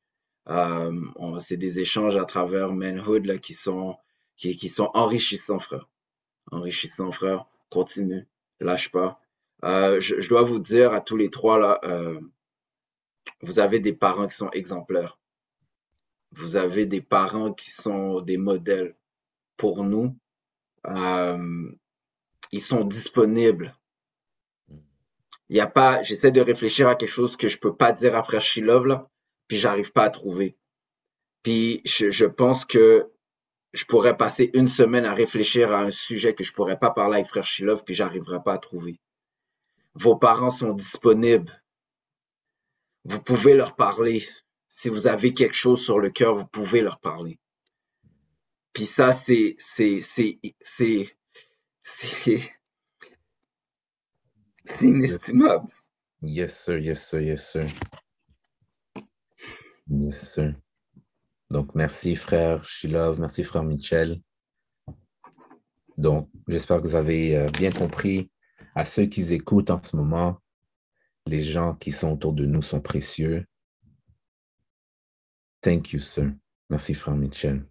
Euh, 0.47 1.39
c'est 1.39 1.57
des 1.57 1.79
échanges 1.79 2.15
à 2.15 2.25
travers 2.25 2.71
Manhood 2.73 3.25
là, 3.25 3.37
qui, 3.37 3.53
sont, 3.53 3.95
qui, 4.35 4.57
qui 4.57 4.69
sont 4.69 4.89
enrichissants, 4.93 5.59
frère. 5.59 5.87
Enrichissants, 6.51 7.11
frère. 7.11 7.45
Continue. 7.69 8.27
Lâche 8.59 8.91
pas. 8.91 9.21
Euh, 9.63 9.99
je, 9.99 10.19
je, 10.19 10.29
dois 10.29 10.43
vous 10.43 10.59
dire 10.59 10.93
à 10.93 11.01
tous 11.01 11.17
les 11.17 11.29
trois, 11.29 11.59
là, 11.59 11.79
euh, 11.83 12.19
vous 13.41 13.59
avez 13.59 13.79
des 13.79 13.93
parents 13.93 14.27
qui 14.27 14.35
sont 14.35 14.49
exemplaires. 14.51 15.18
Vous 16.31 16.55
avez 16.55 16.85
des 16.85 17.01
parents 17.01 17.53
qui 17.53 17.71
sont 17.71 18.21
des 18.21 18.37
modèles 18.37 18.95
pour 19.57 19.83
nous. 19.83 20.15
Euh, 20.87 21.71
ils 22.51 22.61
sont 22.61 22.85
disponibles 22.85 23.75
il 25.49 25.59
a 25.59 25.67
pas, 25.67 26.03
j'essaie 26.03 26.31
de 26.31 26.41
réfléchir 26.41 26.87
à 26.87 26.95
quelque 26.95 27.11
chose 27.11 27.35
que 27.35 27.47
je 27.47 27.57
peux 27.57 27.75
pas 27.75 27.91
dire 27.91 28.15
à 28.15 28.23
Frère 28.23 28.41
Shilov, 28.41 28.85
là, 28.85 29.09
puis 29.47 29.57
j'arrive 29.57 29.91
pas 29.91 30.03
à 30.03 30.09
trouver. 30.09 30.55
Puis 31.41 31.81
je, 31.85 32.11
je, 32.11 32.25
pense 32.25 32.65
que 32.65 33.11
je 33.73 33.85
pourrais 33.85 34.15
passer 34.15 34.51
une 34.53 34.67
semaine 34.67 35.05
à 35.05 35.13
réfléchir 35.13 35.73
à 35.73 35.81
un 35.81 35.91
sujet 35.91 36.35
que 36.35 36.43
je 36.43 36.53
pourrais 36.53 36.77
pas 36.77 36.91
parler 36.91 37.15
avec 37.15 37.27
Frère 37.27 37.45
Shilov, 37.45 37.83
puis 37.83 37.95
j'arriverai 37.95 38.43
pas 38.43 38.53
à 38.53 38.57
trouver. 38.59 38.99
Vos 39.95 40.15
parents 40.15 40.51
sont 40.51 40.73
disponibles. 40.73 41.63
Vous 43.05 43.21
pouvez 43.21 43.55
leur 43.55 43.75
parler. 43.75 44.27
Si 44.69 44.89
vous 44.89 45.07
avez 45.07 45.33
quelque 45.33 45.55
chose 45.55 45.83
sur 45.83 45.99
le 45.99 46.09
cœur, 46.09 46.35
vous 46.35 46.47
pouvez 46.47 46.81
leur 46.81 46.99
parler. 46.99 47.39
Puis 48.71 48.85
ça, 48.85 49.13
c'est, 49.13 49.55
c'est, 49.57 50.01
c'est, 50.01 50.39
c'est, 50.61 51.17
c'est, 51.81 52.39
c'est 54.63 54.85
inestimable. 54.85 55.67
Yes, 56.21 56.57
sir, 56.63 56.77
yes, 56.77 57.05
sir, 57.07 57.21
yes, 57.21 57.49
sir. 57.51 57.65
Yes, 59.89 60.33
sir. 60.33 60.53
Donc, 61.49 61.73
merci, 61.73 62.15
frère 62.15 62.63
Shilov, 62.63 63.19
merci, 63.19 63.43
frère 63.43 63.63
Michel. 63.63 64.21
Donc, 65.97 66.29
j'espère 66.47 66.77
que 66.77 66.87
vous 66.87 66.95
avez 66.95 67.35
euh, 67.35 67.49
bien 67.49 67.71
compris. 67.71 68.29
À 68.75 68.85
ceux 68.85 69.07
qui 69.07 69.33
écoutent 69.33 69.71
en 69.71 69.81
ce 69.83 69.95
moment, 69.95 70.37
les 71.25 71.41
gens 71.41 71.73
qui 71.75 71.91
sont 71.91 72.13
autour 72.13 72.33
de 72.33 72.45
nous 72.45 72.61
sont 72.61 72.79
précieux. 72.79 73.45
Thank 75.61 75.91
you, 75.93 75.99
sir. 75.99 76.31
Merci, 76.69 76.93
frère 76.93 77.15
Michel. 77.15 77.65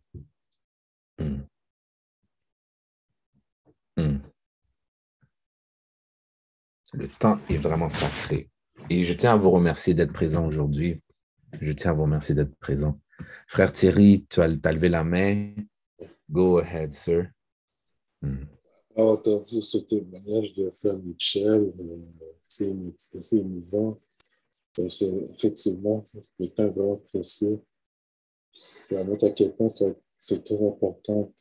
Mm. 1.19 1.43
Mm. 3.97 4.19
Le 6.95 7.09
temps 7.09 7.39
est 7.49 7.57
vraiment 7.57 7.89
sacré. 7.89 8.51
Et 8.91 9.03
je 9.03 9.13
tiens 9.13 9.35
à 9.35 9.37
vous 9.37 9.51
remercier 9.51 9.95
d'être 9.95 10.13
présent 10.13 10.47
aujourd'hui. 10.47 11.03
Je 11.61 11.73
tiens 11.73 11.91
à 11.91 11.95
vous 11.95 12.03
remercier 12.03 12.35
d'être 12.35 12.55
présent. 12.57 13.01
Frère 13.47 13.73
Thierry, 13.73 14.27
tu 14.29 14.41
as, 14.41 14.49
levé 14.49 14.89
la 14.89 15.05
main. 15.05 15.55
Go 16.31 16.59
ahead, 16.59 16.95
sir. 16.95 17.31
Hmm. 18.21 18.45
entendu 18.97 19.61
ce 19.61 19.79
témoignage 19.79 20.53
de 20.55 20.71
Frère 20.71 20.99
Michel. 20.99 21.73
C'est 22.49 23.37
émouvant. 23.37 23.97
Euh, 24.79 25.27
effectivement 25.31 26.05
le 26.39 26.49
temps 26.49 26.65
est 26.65 26.71
vraiment 26.71 26.97
précieux. 26.97 27.61
Ça 28.53 29.05
montre 29.05 29.27
à 29.27 29.31
quel 29.31 29.55
point 29.55 29.71
c'est 30.19 30.45
très 30.45 30.67
important. 30.67 31.33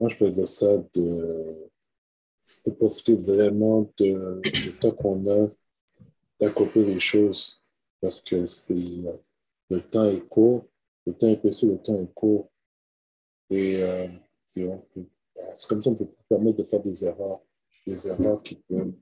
moi, 0.00 0.08
je 0.08 0.16
peux 0.16 0.30
dire 0.30 0.46
ça 0.46 0.78
de 0.94 2.70
profiter 2.72 3.16
vraiment 3.16 3.90
du 3.96 4.76
temps 4.80 4.92
qu'on 4.92 5.26
a 5.28 5.48
d'accomplir 6.38 6.86
les 6.86 6.98
choses 6.98 7.62
parce 8.00 8.20
que 8.20 8.44
c'est 8.46 8.74
le 9.70 9.80
temps 9.80 10.04
est 10.04 10.28
court, 10.28 10.68
le 11.06 11.14
temps 11.14 11.28
est 11.28 11.38
précieux, 11.38 11.72
le 11.72 11.78
temps 11.78 11.98
est 12.00 12.12
court. 12.12 12.50
Et, 13.50 13.82
euh, 13.82 14.08
c'est 14.54 15.68
comme 15.68 15.82
ça 15.82 15.90
qu'on 15.90 15.96
peut 15.96 16.14
permettre 16.28 16.58
de 16.58 16.64
faire 16.64 16.82
des 16.82 17.04
erreurs, 17.04 17.40
des 17.86 18.06
erreurs 18.06 18.42
qui 18.42 18.56
peuvent, 18.56 18.92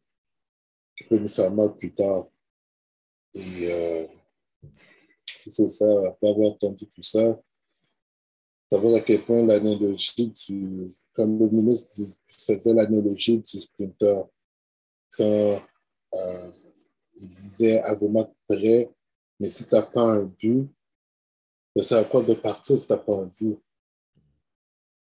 qui 0.96 1.04
peuvent 1.04 1.20
nous 1.20 1.28
faire 1.28 1.52
mal 1.52 1.76
plus 1.76 1.92
tard. 1.92 2.26
Et 3.34 3.72
euh, 3.72 4.06
c'est 5.50 5.68
ça, 5.68 5.86
après 6.06 6.28
avoir 6.28 6.52
entendu 6.52 6.86
tout 6.88 7.02
ça, 7.02 7.40
savoir 8.70 8.96
à 8.96 9.00
quel 9.00 9.22
point 9.22 9.44
l'analogie 9.44 10.28
du, 10.28 10.86
comme 11.12 11.38
le 11.38 11.48
ministre 11.50 12.00
faisait 12.28 12.74
l'analogie 12.74 13.38
du 13.38 13.60
sprinter, 13.60 14.22
quand 15.16 15.62
euh, 16.14 16.50
il 17.16 17.28
disait 17.28 17.80
à 17.80 17.94
vos 17.94 18.10
prêt, 18.48 18.90
mais 19.38 19.48
si 19.48 19.66
tu 19.66 19.74
n'as 19.74 19.82
pas 19.82 20.02
un 20.02 20.22
but, 20.22 20.68
ben, 21.74 21.82
ça 21.82 21.98
à 21.98 22.04
quoi 22.04 22.22
de 22.22 22.34
partir 22.34 22.76
si 22.76 22.86
tu 22.86 22.92
n'as 22.92 22.98
pas 22.98 23.16
un 23.16 23.26
but? 23.26 23.58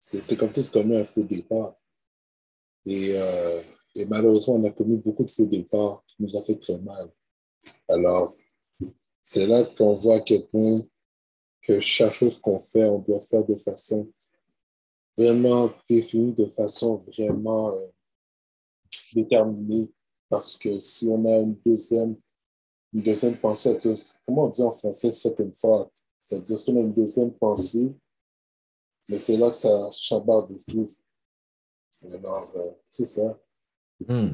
C'est 0.01 0.37
comme 0.37 0.53
si 0.53 0.65
tu 0.65 0.71
commets 0.71 0.99
un 1.01 1.05
faux 1.05 1.25
départ. 1.25 1.75
Et, 2.87 3.19
euh, 3.19 3.61
et, 3.95 4.07
malheureusement, 4.07 4.55
on 4.55 4.65
a 4.65 4.71
commis 4.71 4.97
beaucoup 4.97 5.25
de 5.25 5.31
faux 5.31 5.47
départs 5.47 6.03
qui 6.07 6.17
nous 6.21 6.37
a 6.37 6.43
fait 6.43 6.57
très 6.57 6.79
mal. 6.79 7.11
Alors, 7.89 8.35
c'est 9.31 9.47
là 9.47 9.63
qu'on 9.63 9.93
voit 9.93 10.17
à 10.17 10.21
quel 10.21 10.47
point 10.47 10.81
que 11.61 11.81
chaque 11.81 12.13
chose 12.13 12.41
qu'on 12.41 12.59
fait, 12.59 12.87
on 12.87 13.01
doit 13.01 13.21
faire 13.21 13.45
de 13.45 13.57
façon 13.57 14.11
vraiment 15.19 15.71
définie, 15.87 16.33
de 16.33 16.47
façon 16.47 16.97
vraiment 16.97 17.75
euh, 17.75 17.89
déterminée. 19.13 19.93
Parce 20.31 20.57
que 20.57 20.79
si 20.79 21.09
on 21.09 21.27
a 21.27 21.41
une 21.41 21.55
deuxième, 21.57 22.17
une 22.95 23.03
deuxième 23.03 23.37
pensée, 23.37 23.77
comment 24.25 24.45
on 24.45 24.49
dit 24.49 24.63
en 24.63 24.71
français 24.71 25.13
second 25.13 25.51
thought? 25.51 25.93
C'est-à-dire 26.25 26.59
si 26.59 26.71
on 26.71 26.77
a 26.79 26.81
une 26.81 26.95
deuxième 26.95 27.33
pensée, 27.35 27.95
mais 29.11 29.19
c'est 29.19 29.37
là 29.37 29.51
que 29.51 29.59
ça 29.59 29.91
chambarde 29.93 30.55
de 30.55 30.59
tout. 30.73 30.89
Alors, 32.11 32.51
euh, 32.57 32.71
c'est 32.91 33.05
ça. 33.05 33.39
Hmm. 34.07 34.31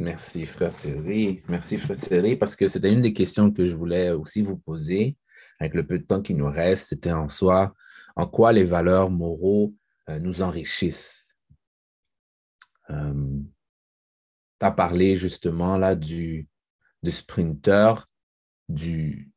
Merci, 0.00 0.46
frère 0.46 0.74
Thierry. 0.74 1.42
Merci, 1.46 1.78
frère 1.78 1.96
Thierry, 1.96 2.36
parce 2.36 2.56
que 2.56 2.66
c'était 2.66 2.92
une 2.92 3.02
des 3.02 3.12
questions 3.12 3.52
que 3.52 3.68
je 3.68 3.76
voulais 3.76 4.10
aussi 4.10 4.40
vous 4.40 4.56
poser 4.56 5.16
avec 5.58 5.74
le 5.74 5.86
peu 5.86 5.98
de 5.98 6.04
temps 6.04 6.22
qui 6.22 6.34
nous 6.34 6.50
reste. 6.50 6.88
C'était 6.88 7.12
en 7.12 7.28
soi, 7.28 7.74
en 8.16 8.26
quoi 8.26 8.52
les 8.52 8.64
valeurs 8.64 9.10
moraux 9.10 9.74
euh, 10.08 10.18
nous 10.18 10.40
enrichissent. 10.42 11.38
Euh, 12.88 13.40
tu 14.58 14.66
as 14.66 14.70
parlé 14.72 15.16
justement 15.16 15.76
là 15.76 15.94
du, 15.94 16.48
du 17.02 17.10
sprinter, 17.10 18.06
du, 18.68 19.30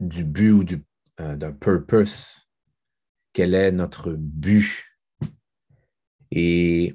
du 0.00 0.24
but 0.24 0.50
ou 0.50 0.64
du, 0.64 0.84
d'un 1.16 1.52
purpose 1.52 2.44
quel 3.34 3.52
est 3.54 3.72
notre 3.72 4.12
but? 4.12 4.84
Et 6.30 6.94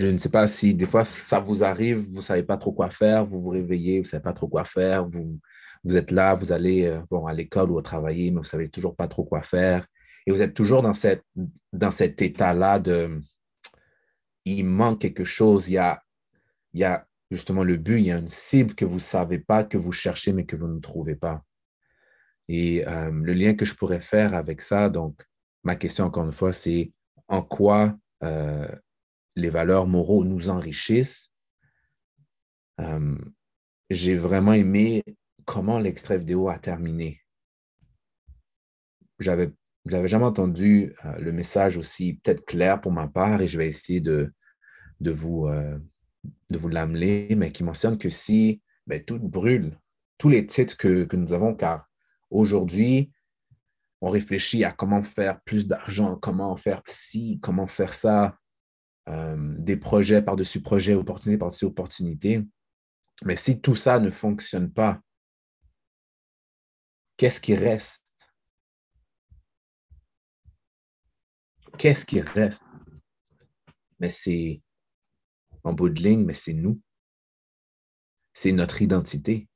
je 0.00 0.06
ne 0.06 0.16
sais 0.16 0.30
pas 0.30 0.46
si 0.48 0.74
des 0.74 0.86
fois 0.86 1.04
ça 1.04 1.40
vous 1.40 1.62
arrive, 1.62 1.98
vous 1.98 2.16
ne 2.16 2.22
savez 2.22 2.42
pas 2.42 2.56
trop 2.56 2.72
quoi 2.72 2.88
faire, 2.88 3.26
vous 3.26 3.40
vous 3.40 3.50
réveillez, 3.50 3.98
vous 3.98 4.04
ne 4.04 4.08
savez 4.08 4.22
pas 4.22 4.32
trop 4.32 4.48
quoi 4.48 4.64
faire, 4.64 5.06
vous, 5.06 5.38
vous 5.84 5.96
êtes 5.96 6.10
là, 6.10 6.34
vous 6.34 6.52
allez 6.52 6.86
euh, 6.86 7.00
bon, 7.10 7.26
à 7.26 7.34
l'école 7.34 7.70
ou 7.70 7.76
au 7.76 7.82
travailler, 7.82 8.30
mais 8.30 8.36
vous 8.36 8.40
ne 8.40 8.44
savez 8.44 8.70
toujours 8.70 8.96
pas 8.96 9.08
trop 9.08 9.24
quoi 9.24 9.42
faire. 9.42 9.86
Et 10.26 10.32
vous 10.32 10.40
êtes 10.40 10.54
toujours 10.54 10.80
dans, 10.80 10.94
cette, 10.94 11.22
dans 11.74 11.90
cet 11.90 12.22
état-là 12.22 12.78
de 12.78 13.20
il 14.46 14.64
manque 14.64 15.02
quelque 15.02 15.24
chose, 15.24 15.68
il 15.68 15.74
y 15.74 15.78
a, 15.78 16.02
il 16.72 16.80
y 16.80 16.84
a 16.84 17.06
justement 17.30 17.62
le 17.62 17.76
but, 17.76 17.98
il 17.98 18.06
y 18.06 18.10
a 18.10 18.16
une 18.16 18.28
cible 18.28 18.74
que 18.74 18.86
vous 18.86 18.96
ne 18.96 19.00
savez 19.00 19.38
pas, 19.38 19.64
que 19.64 19.76
vous 19.76 19.92
cherchez, 19.92 20.32
mais 20.32 20.46
que 20.46 20.56
vous 20.56 20.68
ne 20.68 20.80
trouvez 20.80 21.14
pas. 21.14 21.42
Et 22.48 22.88
euh, 22.88 23.10
le 23.10 23.34
lien 23.34 23.54
que 23.54 23.66
je 23.66 23.74
pourrais 23.74 24.00
faire 24.00 24.34
avec 24.34 24.62
ça, 24.62 24.88
donc 24.88 25.22
ma 25.62 25.76
question 25.76 26.06
encore 26.06 26.24
une 26.24 26.32
fois, 26.32 26.54
c'est 26.54 26.90
en 27.28 27.42
quoi 27.42 27.94
euh, 28.24 28.66
les 29.40 29.50
valeurs 29.50 29.86
moraux 29.86 30.24
nous 30.24 30.50
enrichissent. 30.50 31.34
Euh, 32.80 33.16
j'ai 33.90 34.16
vraiment 34.16 34.52
aimé 34.52 35.02
comment 35.44 35.78
l'extrait 35.78 36.18
vidéo 36.18 36.48
a 36.48 36.58
terminé. 36.58 37.20
J'avais 39.18 39.52
n'avais 39.86 40.08
jamais 40.08 40.26
entendu 40.26 40.94
le 41.18 41.32
message 41.32 41.78
aussi 41.78 42.20
peut-être 42.22 42.44
clair 42.44 42.80
pour 42.80 42.92
ma 42.92 43.08
part 43.08 43.40
et 43.40 43.48
je 43.48 43.58
vais 43.58 43.66
essayer 43.66 44.00
de, 44.00 44.32
de 45.00 45.10
vous, 45.10 45.48
de 45.48 46.58
vous 46.58 46.68
l'amener, 46.68 47.34
mais 47.34 47.50
qui 47.50 47.64
mentionne 47.64 47.98
que 47.98 48.10
si 48.10 48.62
ben, 48.86 49.02
tout 49.02 49.18
brûle, 49.18 49.78
tous 50.18 50.28
les 50.28 50.46
titres 50.46 50.76
que, 50.76 51.04
que 51.04 51.16
nous 51.16 51.32
avons, 51.32 51.54
car 51.54 51.90
Aujourd'hui, 52.30 53.10
on 54.00 54.08
réfléchit 54.08 54.64
à 54.64 54.72
comment 54.72 55.02
faire 55.02 55.40
plus 55.42 55.66
d'argent, 55.66 56.16
comment 56.16 56.56
faire 56.56 56.82
ci, 56.86 57.38
comment 57.42 57.66
faire 57.66 57.92
ça, 57.92 58.38
euh, 59.10 59.36
des 59.58 59.76
projets 59.76 60.22
par-dessus 60.22 60.60
projets, 60.60 60.94
opportunités 60.94 61.38
par-dessus 61.38 61.64
opportunités. 61.64 62.44
Mais 63.24 63.36
si 63.36 63.60
tout 63.60 63.74
ça 63.74 63.98
ne 63.98 64.10
fonctionne 64.10 64.72
pas, 64.72 65.00
qu'est-ce 67.16 67.40
qui 67.40 67.54
reste? 67.54 68.06
Qu'est-ce 71.76 72.06
qui 72.06 72.20
reste? 72.20 72.64
Mais 73.98 74.08
c'est, 74.08 74.62
en 75.64 75.72
bout 75.72 75.90
de 75.90 76.02
ligne, 76.02 76.24
mais 76.24 76.34
c'est 76.34 76.54
nous. 76.54 76.80
C'est 78.32 78.52
notre 78.52 78.80
identité 78.80 79.48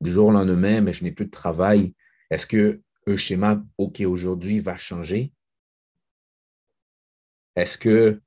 du 0.00 0.10
jour 0.10 0.28
au 0.28 0.30
lendemain, 0.30 0.80
mais 0.80 0.92
je 0.92 1.04
n'ai 1.04 1.12
plus 1.12 1.26
de 1.26 1.30
travail, 1.30 1.94
est-ce 2.30 2.46
que 2.46 2.82
un 3.06 3.16
schéma 3.16 3.62
OK 3.78 4.00
aujourd'hui 4.00 4.58
va 4.58 4.76
changer? 4.76 5.32
Est-ce 7.56 7.78
que 7.78 8.20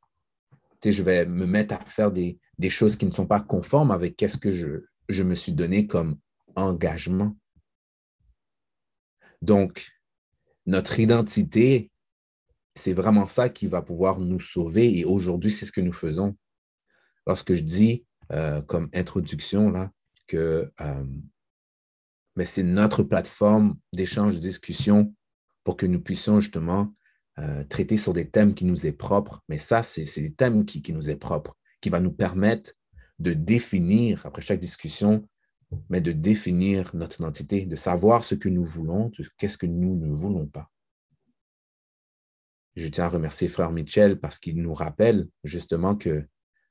je 0.84 1.04
vais 1.04 1.26
me 1.26 1.46
mettre 1.46 1.76
à 1.76 1.86
faire 1.86 2.12
des, 2.12 2.40
choses 2.70 2.98
qui 2.98 3.06
ne 3.06 3.12
sont 3.12 3.28
pas 3.28 3.40
conformes 3.40 3.92
avec 3.92 4.24
ce 4.28 4.38
que 4.38 4.52
je, 4.52 4.86
je 5.08 5.24
me 5.24 5.36
suis 5.36 5.52
donné 5.52 5.88
comme 5.88 6.18
engagement? 6.56 7.36
Donc, 9.42 9.92
notre 10.66 11.00
identité, 11.00 11.92
c'est 12.76 12.94
vraiment 12.94 13.28
ça 13.28 13.50
qui 13.50 13.68
va 13.68 13.82
pouvoir 13.82 14.20
nous 14.20 14.40
sauver. 14.40 14.98
Et 14.98 15.06
aujourd'hui, 15.06 15.52
c'est 15.52 15.66
ce 15.66 15.72
que 15.72 15.82
nous 15.82 15.94
faisons. 15.94 16.36
Lorsque 17.26 17.54
je 17.54 17.62
dis 17.62 18.06
euh, 18.32 18.62
comme 18.62 18.90
introduction 18.94 19.70
là, 19.70 19.92
que 20.28 20.72
euh, 20.82 21.06
c'est 22.44 22.64
notre 22.64 23.04
plateforme 23.04 23.78
d'échange, 23.92 24.36
de 24.36 24.40
discussion 24.40 25.14
pour 25.64 25.78
que 25.78 25.86
nous 25.86 26.00
puissions 26.00 26.40
justement 26.40 26.94
euh, 27.40 27.64
traiter 27.64 27.98
sur 27.98 28.14
des 28.14 28.30
thèmes 28.30 28.54
qui 28.54 28.66
nous 28.66 28.86
est 28.86 28.92
propres. 28.92 29.42
Mais 29.50 29.58
ça, 29.58 29.82
c'est 29.82 30.22
des 30.22 30.34
thèmes 30.34 30.66
qui, 30.66 30.82
qui 30.82 30.94
nous 30.94 31.10
est 31.10 31.16
propre, 31.16 31.58
qui 31.82 31.90
va 31.90 32.00
nous 32.00 32.12
permettre 32.12 32.74
de 33.20 33.34
définir, 33.34 34.26
après 34.26 34.42
chaque 34.42 34.60
discussion, 34.60 35.28
mais 35.90 36.02
de 36.02 36.12
définir 36.12 36.92
notre 36.96 37.20
identité, 37.20 37.66
de 37.66 37.76
savoir 37.76 38.24
ce 38.24 38.36
que 38.36 38.50
nous 38.50 38.64
voulons, 38.64 39.12
qu'est-ce 39.38 39.58
que 39.58 39.66
nous 39.66 39.96
ne 39.96 40.12
voulons 40.12 40.48
pas. 40.48 40.70
Je 42.76 42.88
tiens 42.88 43.06
à 43.06 43.10
remercier 43.10 43.48
Frère 43.48 43.72
Michel 43.72 44.20
parce 44.20 44.40
qu'il 44.40 44.62
nous 44.62 44.74
rappelle 44.74 45.28
justement 45.44 45.96
que 45.96 46.26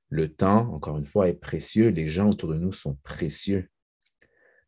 le 0.09 0.33
temps, 0.33 0.73
encore 0.73 0.97
une 0.97 1.07
fois, 1.07 1.29
est 1.29 1.35
précieux. 1.35 1.89
Les 1.89 2.09
gens 2.09 2.31
autour 2.31 2.49
de 2.49 2.57
nous 2.57 2.73
sont 2.73 2.97
précieux. 3.03 3.69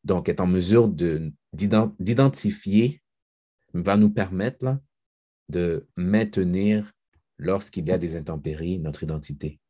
Donc, 0.04 0.28
être 0.28 0.40
en 0.40 0.46
mesure 0.46 0.88
d'identifier 1.52 3.02
va 3.72 3.96
nous 3.96 4.10
permettre 4.10 4.78
de 5.50 5.88
maintenir, 5.96 6.92
lorsqu'il 7.38 7.86
y 7.88 7.92
a 7.92 7.98
des 7.98 8.16
intempéries, 8.16 8.78
notre 8.78 9.02
identité. 9.02 9.60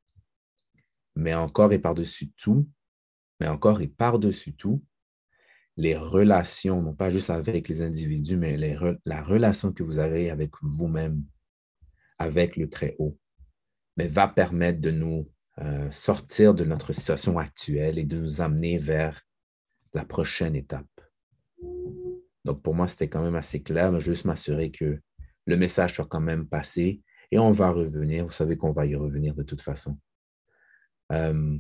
Mais 1.17 1.35
encore 1.35 1.73
et 1.73 1.79
par-dessus 1.79 2.31
tout, 2.33 2.69
mais 3.41 3.49
encore 3.49 3.81
et 3.81 3.89
par-dessus 3.89 4.55
tout, 4.55 4.83
les 5.77 5.97
relations, 5.97 6.83
non 6.83 6.95
pas 6.95 7.11
juste 7.11 7.31
avec 7.31 7.69
les 7.69 7.83
individus, 7.83 8.37
mais 8.37 8.57
la 9.05 9.23
relation 9.23 9.73
que 9.73 9.83
vous 9.83 9.99
avez 9.99 10.31
avec 10.31 10.53
vous-même, 10.63 11.25
avec 12.19 12.57
le 12.57 12.69
Très-Haut, 12.69 13.19
va 13.97 14.29
permettre 14.29 14.81
de 14.81 14.91
nous 14.91 15.29
euh, 15.59 15.91
sortir 15.91 16.55
de 16.55 16.65
notre 16.65 16.93
situation 16.93 17.39
actuelle 17.39 17.99
et 17.99 18.05
de 18.05 18.19
nous 18.19 18.41
amener 18.41 18.79
vers 18.79 19.23
la 19.93 20.05
prochaine 20.05 20.57
étape. 20.57 20.87
Donc, 22.45 22.63
pour 22.63 22.75
moi, 22.75 22.87
c'était 22.87 23.09
quand 23.09 23.23
même 23.23 23.35
assez 23.35 23.63
clair, 23.63 23.93
mais 23.93 24.01
juste 24.01 24.25
m'assurer 24.25 24.71
que 24.71 25.01
le 25.51 25.57
message 25.57 25.95
soit 25.95 26.07
quand 26.07 26.21
même 26.21 26.47
passé 26.47 27.03
et 27.31 27.39
on 27.39 27.51
va 27.51 27.71
revenir. 27.71 28.25
Vous 28.25 28.33
savez 28.33 28.57
qu'on 28.57 28.71
va 28.71 28.87
y 28.87 28.95
revenir 28.95 29.35
de 29.35 29.43
toute 29.43 29.61
façon. 29.61 29.99
Euh, 31.13 31.59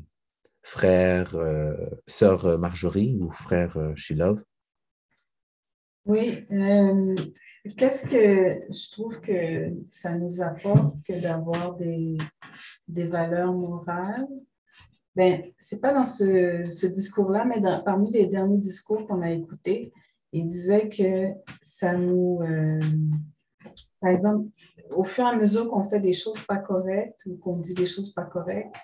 frère, 0.62 1.34
euh, 1.36 1.76
sœur 2.06 2.58
Marjorie 2.58 3.18
ou 3.20 3.30
frère 3.30 3.76
euh, 3.76 3.94
Shilov? 3.96 4.42
Oui, 6.06 6.46
qu'est-ce 7.76 8.08
que 8.08 8.72
je 8.72 8.90
trouve 8.90 9.20
que 9.20 9.70
ça 9.90 10.18
nous 10.18 10.40
apporte 10.40 10.96
que 11.04 11.20
d'avoir 11.20 11.76
des, 11.76 12.16
des 12.88 13.04
valeurs 13.04 13.52
morales? 13.52 14.26
Ben, 15.14 15.42
c'est 15.58 15.80
pas 15.80 15.92
dans 15.92 16.04
ce, 16.04 16.86
discours-là, 16.86 17.44
mais 17.44 17.60
parmi 17.84 18.10
les 18.12 18.26
derniers 18.26 18.58
discours 18.58 19.06
qu'on 19.06 19.22
a 19.22 19.30
écoutés, 19.30 19.92
il 20.32 20.46
disait 20.46 20.88
que 20.88 21.28
ça 21.60 21.94
nous, 21.96 22.40
euh, 22.42 22.80
par 24.00 24.10
exemple, 24.10 24.48
au 24.90 25.04
fur 25.04 25.24
et 25.24 25.28
à 25.28 25.36
mesure 25.36 25.68
qu'on 25.68 25.84
fait 25.84 26.00
des 26.00 26.12
choses 26.12 26.40
pas 26.42 26.56
correctes 26.58 27.20
ou 27.26 27.36
qu'on 27.36 27.58
dit 27.58 27.74
des 27.74 27.86
choses 27.86 28.12
pas 28.12 28.24
correctes, 28.24 28.74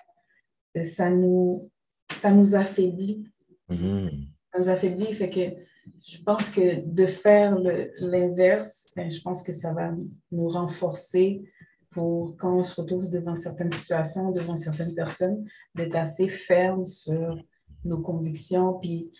euh, 0.77 0.83
ça 0.83 1.09
nous, 1.09 1.69
ça 2.15 2.31
nous 2.31 2.55
affaiblit. 2.55 3.27
Mhm. 3.69 4.27
Ça 4.53 4.59
nous 4.59 4.69
affaiblit, 4.69 5.13
fait 5.13 5.29
que 5.29 5.67
je 6.01 6.21
pense 6.23 6.49
que 6.49 6.81
de 6.85 7.05
faire 7.05 7.57
l'inverse, 7.99 8.89
ben, 8.95 9.09
je 9.09 9.21
pense 9.21 9.43
que 9.43 9.53
ça 9.53 9.73
va 9.73 9.93
nous 10.31 10.47
renforcer 10.47 11.43
pour 11.89 12.35
quand 12.37 12.59
on 12.59 12.63
se 12.63 12.79
retrouve 12.79 13.09
devant 13.09 13.35
certaines 13.35 13.71
situations, 13.71 14.31
devant 14.31 14.57
certaines 14.57 14.93
personnes, 14.93 15.45
d'être 15.75 15.95
assez 15.95 16.27
ferme 16.27 16.85
sur 16.85 17.41
nos 17.85 17.99
convictions, 17.99 18.73
puis 18.79 19.11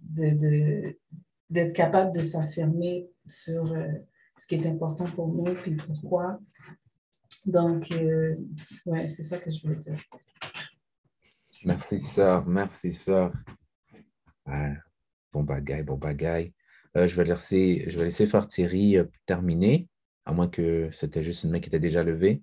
de, 0.00 0.30
de- 0.30 0.98
d'être 1.50 1.72
capable 1.72 2.12
de 2.14 2.20
s'affirmer 2.20 3.08
sur 3.28 3.72
euh, 3.72 3.86
ce 4.38 4.46
qui 4.46 4.54
est 4.54 4.66
important 4.66 5.06
pour 5.06 5.28
nous, 5.28 5.52
puis 5.54 5.76
pourquoi. 5.76 6.38
Donc, 7.46 7.90
euh, 7.92 8.34
ouais, 8.86 9.08
c'est 9.08 9.24
ça 9.24 9.38
que 9.38 9.50
je 9.50 9.66
veux 9.66 9.76
dire. 9.76 9.98
Merci, 11.64 12.00
sœur. 12.00 12.46
Merci, 12.46 12.92
sœur. 12.92 13.32
Ouais. 14.46 14.74
Bon 15.32 15.42
bagaille, 15.42 15.82
bon 15.82 15.96
bagaille. 15.96 16.52
Euh, 16.96 17.06
je, 17.06 17.16
vais 17.16 17.24
laisser, 17.24 17.84
je 17.88 17.98
vais 17.98 18.04
laisser 18.04 18.26
faire 18.26 18.48
Thierry 18.48 18.96
euh, 18.96 19.04
terminer, 19.26 19.88
à 20.24 20.32
moins 20.32 20.48
que 20.48 20.88
c'était 20.90 21.22
juste 21.22 21.44
une 21.44 21.50
main 21.50 21.60
qui 21.60 21.68
était 21.68 21.80
déjà 21.80 22.02
levée. 22.02 22.42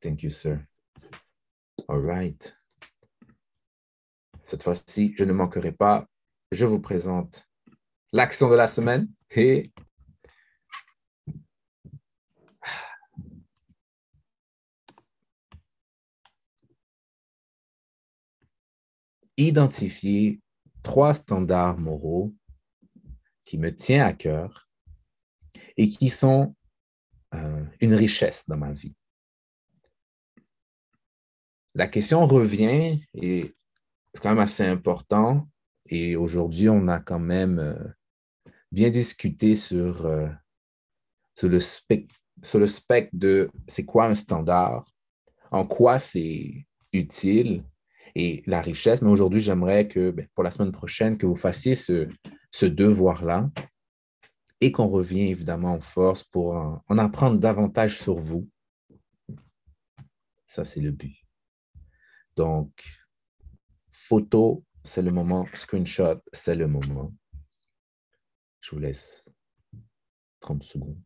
Thank 0.00 0.22
you, 0.22 0.30
sir. 0.30 0.60
All 1.88 2.04
right. 2.04 2.56
Cette 4.42 4.62
fois-ci, 4.62 5.14
je 5.16 5.24
ne 5.24 5.32
manquerai 5.32 5.72
pas. 5.72 6.06
Je 6.52 6.66
vous 6.66 6.80
présente 6.80 7.46
l'action 8.12 8.48
de 8.48 8.54
la 8.54 8.66
semaine 8.66 9.08
et 9.36 9.72
identifier 19.38 20.40
trois 20.82 21.14
standards 21.14 21.78
moraux 21.78 22.34
qui 23.44 23.56
me 23.56 23.74
tiennent 23.74 24.02
à 24.02 24.12
cœur 24.12 24.68
et 25.76 25.88
qui 25.88 26.08
sont 26.10 26.54
euh, 27.34 27.64
une 27.80 27.94
richesse 27.94 28.46
dans 28.48 28.56
ma 28.56 28.72
vie. 28.72 28.94
La 31.74 31.86
question 31.86 32.26
revient 32.26 33.00
et 33.14 33.54
c'est 34.12 34.20
quand 34.20 34.30
même 34.30 34.38
assez 34.40 34.64
important 34.64 35.48
et 35.86 36.16
aujourd'hui 36.16 36.68
on 36.68 36.88
a 36.88 36.98
quand 36.98 37.20
même 37.20 37.60
euh, 37.60 38.52
bien 38.72 38.90
discuté 38.90 39.54
sur, 39.54 40.04
euh, 40.04 40.28
sur, 41.36 41.48
le 41.48 41.60
spectre, 41.60 42.16
sur 42.42 42.58
le 42.58 42.66
spectre 42.66 43.10
de 43.12 43.50
c'est 43.68 43.84
quoi 43.84 44.06
un 44.06 44.16
standard, 44.16 44.92
en 45.52 45.64
quoi 45.64 46.00
c'est 46.00 46.66
utile 46.92 47.62
et 48.18 48.42
la 48.46 48.60
richesse. 48.60 49.00
Mais 49.00 49.08
aujourd'hui, 49.08 49.40
j'aimerais 49.40 49.86
que 49.86 50.10
ben, 50.10 50.26
pour 50.34 50.42
la 50.42 50.50
semaine 50.50 50.72
prochaine, 50.72 51.16
que 51.16 51.24
vous 51.24 51.36
fassiez 51.36 51.74
ce, 51.76 52.08
ce 52.50 52.66
devoir-là 52.66 53.48
et 54.60 54.72
qu'on 54.72 54.88
revienne 54.88 55.28
évidemment 55.28 55.74
en 55.74 55.80
force 55.80 56.24
pour 56.24 56.56
en, 56.56 56.82
en 56.88 56.98
apprendre 56.98 57.38
davantage 57.38 57.96
sur 57.96 58.16
vous. 58.16 58.48
Ça, 60.44 60.64
c'est 60.64 60.80
le 60.80 60.90
but. 60.90 61.16
Donc, 62.34 62.84
photo, 63.92 64.64
c'est 64.82 65.02
le 65.02 65.12
moment. 65.12 65.46
Screenshot, 65.54 66.20
c'est 66.32 66.56
le 66.56 66.66
moment. 66.66 67.14
Je 68.60 68.70
vous 68.70 68.80
laisse 68.80 69.30
30 70.40 70.64
secondes. 70.64 71.02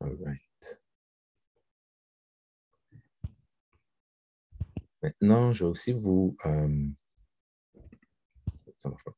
All 0.00 0.16
right. 0.24 0.41
Maintenant, 5.02 5.52
je 5.52 5.64
vais 5.64 5.70
aussi 5.70 5.92
vous... 5.92 6.36
euh, 6.46 6.86
ça 8.78 8.88
marche 8.88 9.04
pas. 9.04 9.14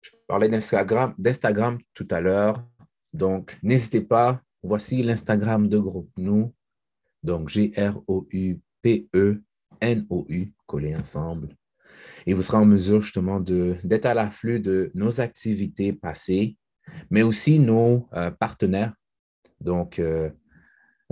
Je 0.00 0.10
parlais 0.26 0.48
d'Instagram, 0.48 1.78
tout 1.94 2.08
à 2.10 2.20
l'heure. 2.20 2.64
Donc, 3.12 3.56
n'hésitez 3.62 4.00
pas. 4.00 4.42
Voici 4.62 5.02
l'Instagram 5.02 5.68
de 5.68 5.78
Groupe 5.78 6.10
Nous. 6.16 6.54
Donc, 7.22 7.48
G-R-O-U-P-E-N-O-U, 7.48 8.62
collés 10.66 10.96
ensemble. 10.96 11.56
Et 12.26 12.34
vous 12.34 12.42
serez 12.42 12.58
en 12.58 12.64
mesure 12.64 13.02
justement 13.02 13.40
d'être 13.40 14.06
à 14.06 14.14
l'afflux 14.14 14.60
de 14.60 14.90
nos 14.94 15.20
activités 15.20 15.92
passées, 15.92 16.56
mais 17.10 17.22
aussi 17.22 17.58
nos 17.58 18.08
euh, 18.14 18.30
partenaires. 18.30 18.94
Donc, 19.60 19.98
euh, 19.98 20.30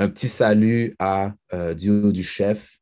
un 0.01 0.09
petit 0.09 0.29
salut 0.29 0.97
à 0.99 1.35
euh, 1.53 1.75
du 1.75 2.23
Chef, 2.23 2.81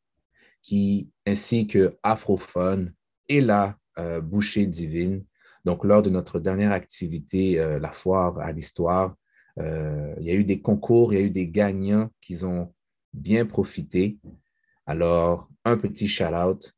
qui, 0.63 1.11
ainsi 1.27 1.67
que 1.67 1.97
Afrophone 2.05 2.93
et 3.29 3.41
la 3.41 3.77
euh, 3.99 4.21
Bouchée 4.21 4.67
Divine. 4.67 5.25
Donc, 5.65 5.85
lors 5.85 6.01
de 6.01 6.11
notre 6.11 6.39
dernière 6.39 6.71
activité, 6.71 7.59
euh, 7.59 7.81
la 7.81 7.91
foire 7.91 8.39
à 8.39 8.53
l'histoire, 8.53 9.17
euh, 9.59 10.15
il 10.21 10.27
y 10.27 10.31
a 10.31 10.35
eu 10.35 10.45
des 10.45 10.61
concours, 10.61 11.13
il 11.13 11.19
y 11.19 11.23
a 11.23 11.25
eu 11.25 11.31
des 11.31 11.49
gagnants 11.49 12.09
qui 12.21 12.45
ont 12.45 12.73
bien 13.13 13.45
profité. 13.45 14.19
Alors, 14.87 15.51
un 15.65 15.77
petit 15.77 16.07
shout-out 16.07 16.73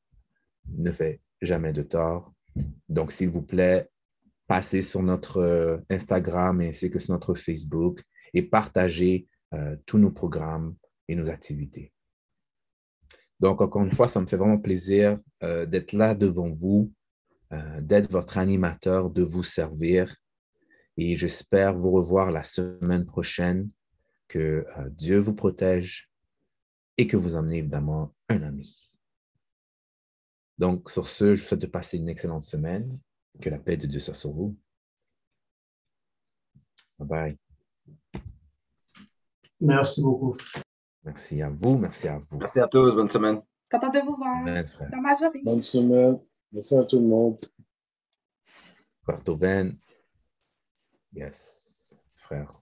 ne 0.75 0.91
fait 0.91 1.21
jamais 1.43 1.75
de 1.75 1.83
tort. 1.83 2.33
Donc, 2.89 3.13
s'il 3.13 3.29
vous 3.29 3.43
plaît, 3.43 3.91
passez 4.47 4.81
sur 4.81 5.03
notre 5.03 5.83
Instagram 5.91 6.63
ainsi 6.63 6.91
que 6.91 6.99
sur 6.99 7.13
notre 7.13 7.35
Facebook 7.35 8.03
et 8.33 8.41
partagez 8.41 9.27
euh, 9.55 9.77
tous 9.87 9.99
nos 9.99 10.11
programmes 10.11 10.77
et 11.09 11.17
nos 11.17 11.31
activités. 11.31 11.93
Donc, 13.41 13.61
encore 13.61 13.83
une 13.83 13.93
fois, 13.93 14.07
ça 14.07 14.21
me 14.21 14.27
fait 14.27 14.37
vraiment 14.37 14.59
plaisir 14.59 15.19
euh, 15.43 15.67
d'être 15.67 15.93
là 15.93 16.15
devant 16.15 16.51
vous, 16.51 16.93
euh, 17.53 17.81
d'être 17.81 18.11
votre 18.11 18.39
animateur, 18.39 19.11
de 19.11 19.23
vous 19.23 19.43
servir. 19.43 20.15
Et 20.97 21.17
j'espère 21.17 21.77
vous 21.77 21.91
revoir 21.91 22.31
la 22.31 22.43
semaine 22.43 23.07
prochaine. 23.07 23.71
Que 24.29 24.65
Dieu 24.91 25.19
vous 25.19 25.35
protège 25.35 26.09
et 26.97 27.09
que 27.09 27.17
vous 27.17 27.35
emmenez 27.35 27.59
évidemment 27.59 28.15
un 28.29 28.45
ami. 28.45 28.93
Donc, 30.57 30.89
sur 30.89 31.09
ce, 31.09 31.35
je 31.35 31.43
vous 31.43 31.49
souhaite 31.49 31.63
de 31.63 31.67
passer 31.67 31.97
une 31.97 32.09
excellente 32.09 32.45
semaine. 32.45 33.01
Que 33.41 33.51
la 33.51 33.59
paix 33.59 33.77
de 33.77 33.89
Dieu 33.89 33.99
soit 33.99 34.15
sur 34.15 34.31
vous. 34.31 34.57
Bye 36.99 37.09
bye. 37.09 37.50
Merci 39.61 40.03
beaucoup. 40.03 40.37
Merci 41.05 41.43
à 41.43 41.49
vous, 41.51 41.79
merci 41.79 42.09
à 42.09 42.19
vous. 42.19 42.39
Merci 42.39 42.61
à 42.61 42.67
tous, 42.67 42.95
bonne 42.95 43.11
semaine. 43.11 43.41
Content 43.71 43.91
de 43.91 44.01
vous 44.01 44.17
voir. 44.17 44.43
Frère. 44.43 44.91
Sœur 44.91 45.01
Marjorie. 45.01 45.43
Bonne 45.45 45.61
semaine. 45.61 46.21
Merci 46.53 46.77
à 46.77 46.85
tout 46.85 46.97
le 46.99 47.07
monde. 47.07 47.41
Yes, 51.13 51.97
frère. 52.09 52.53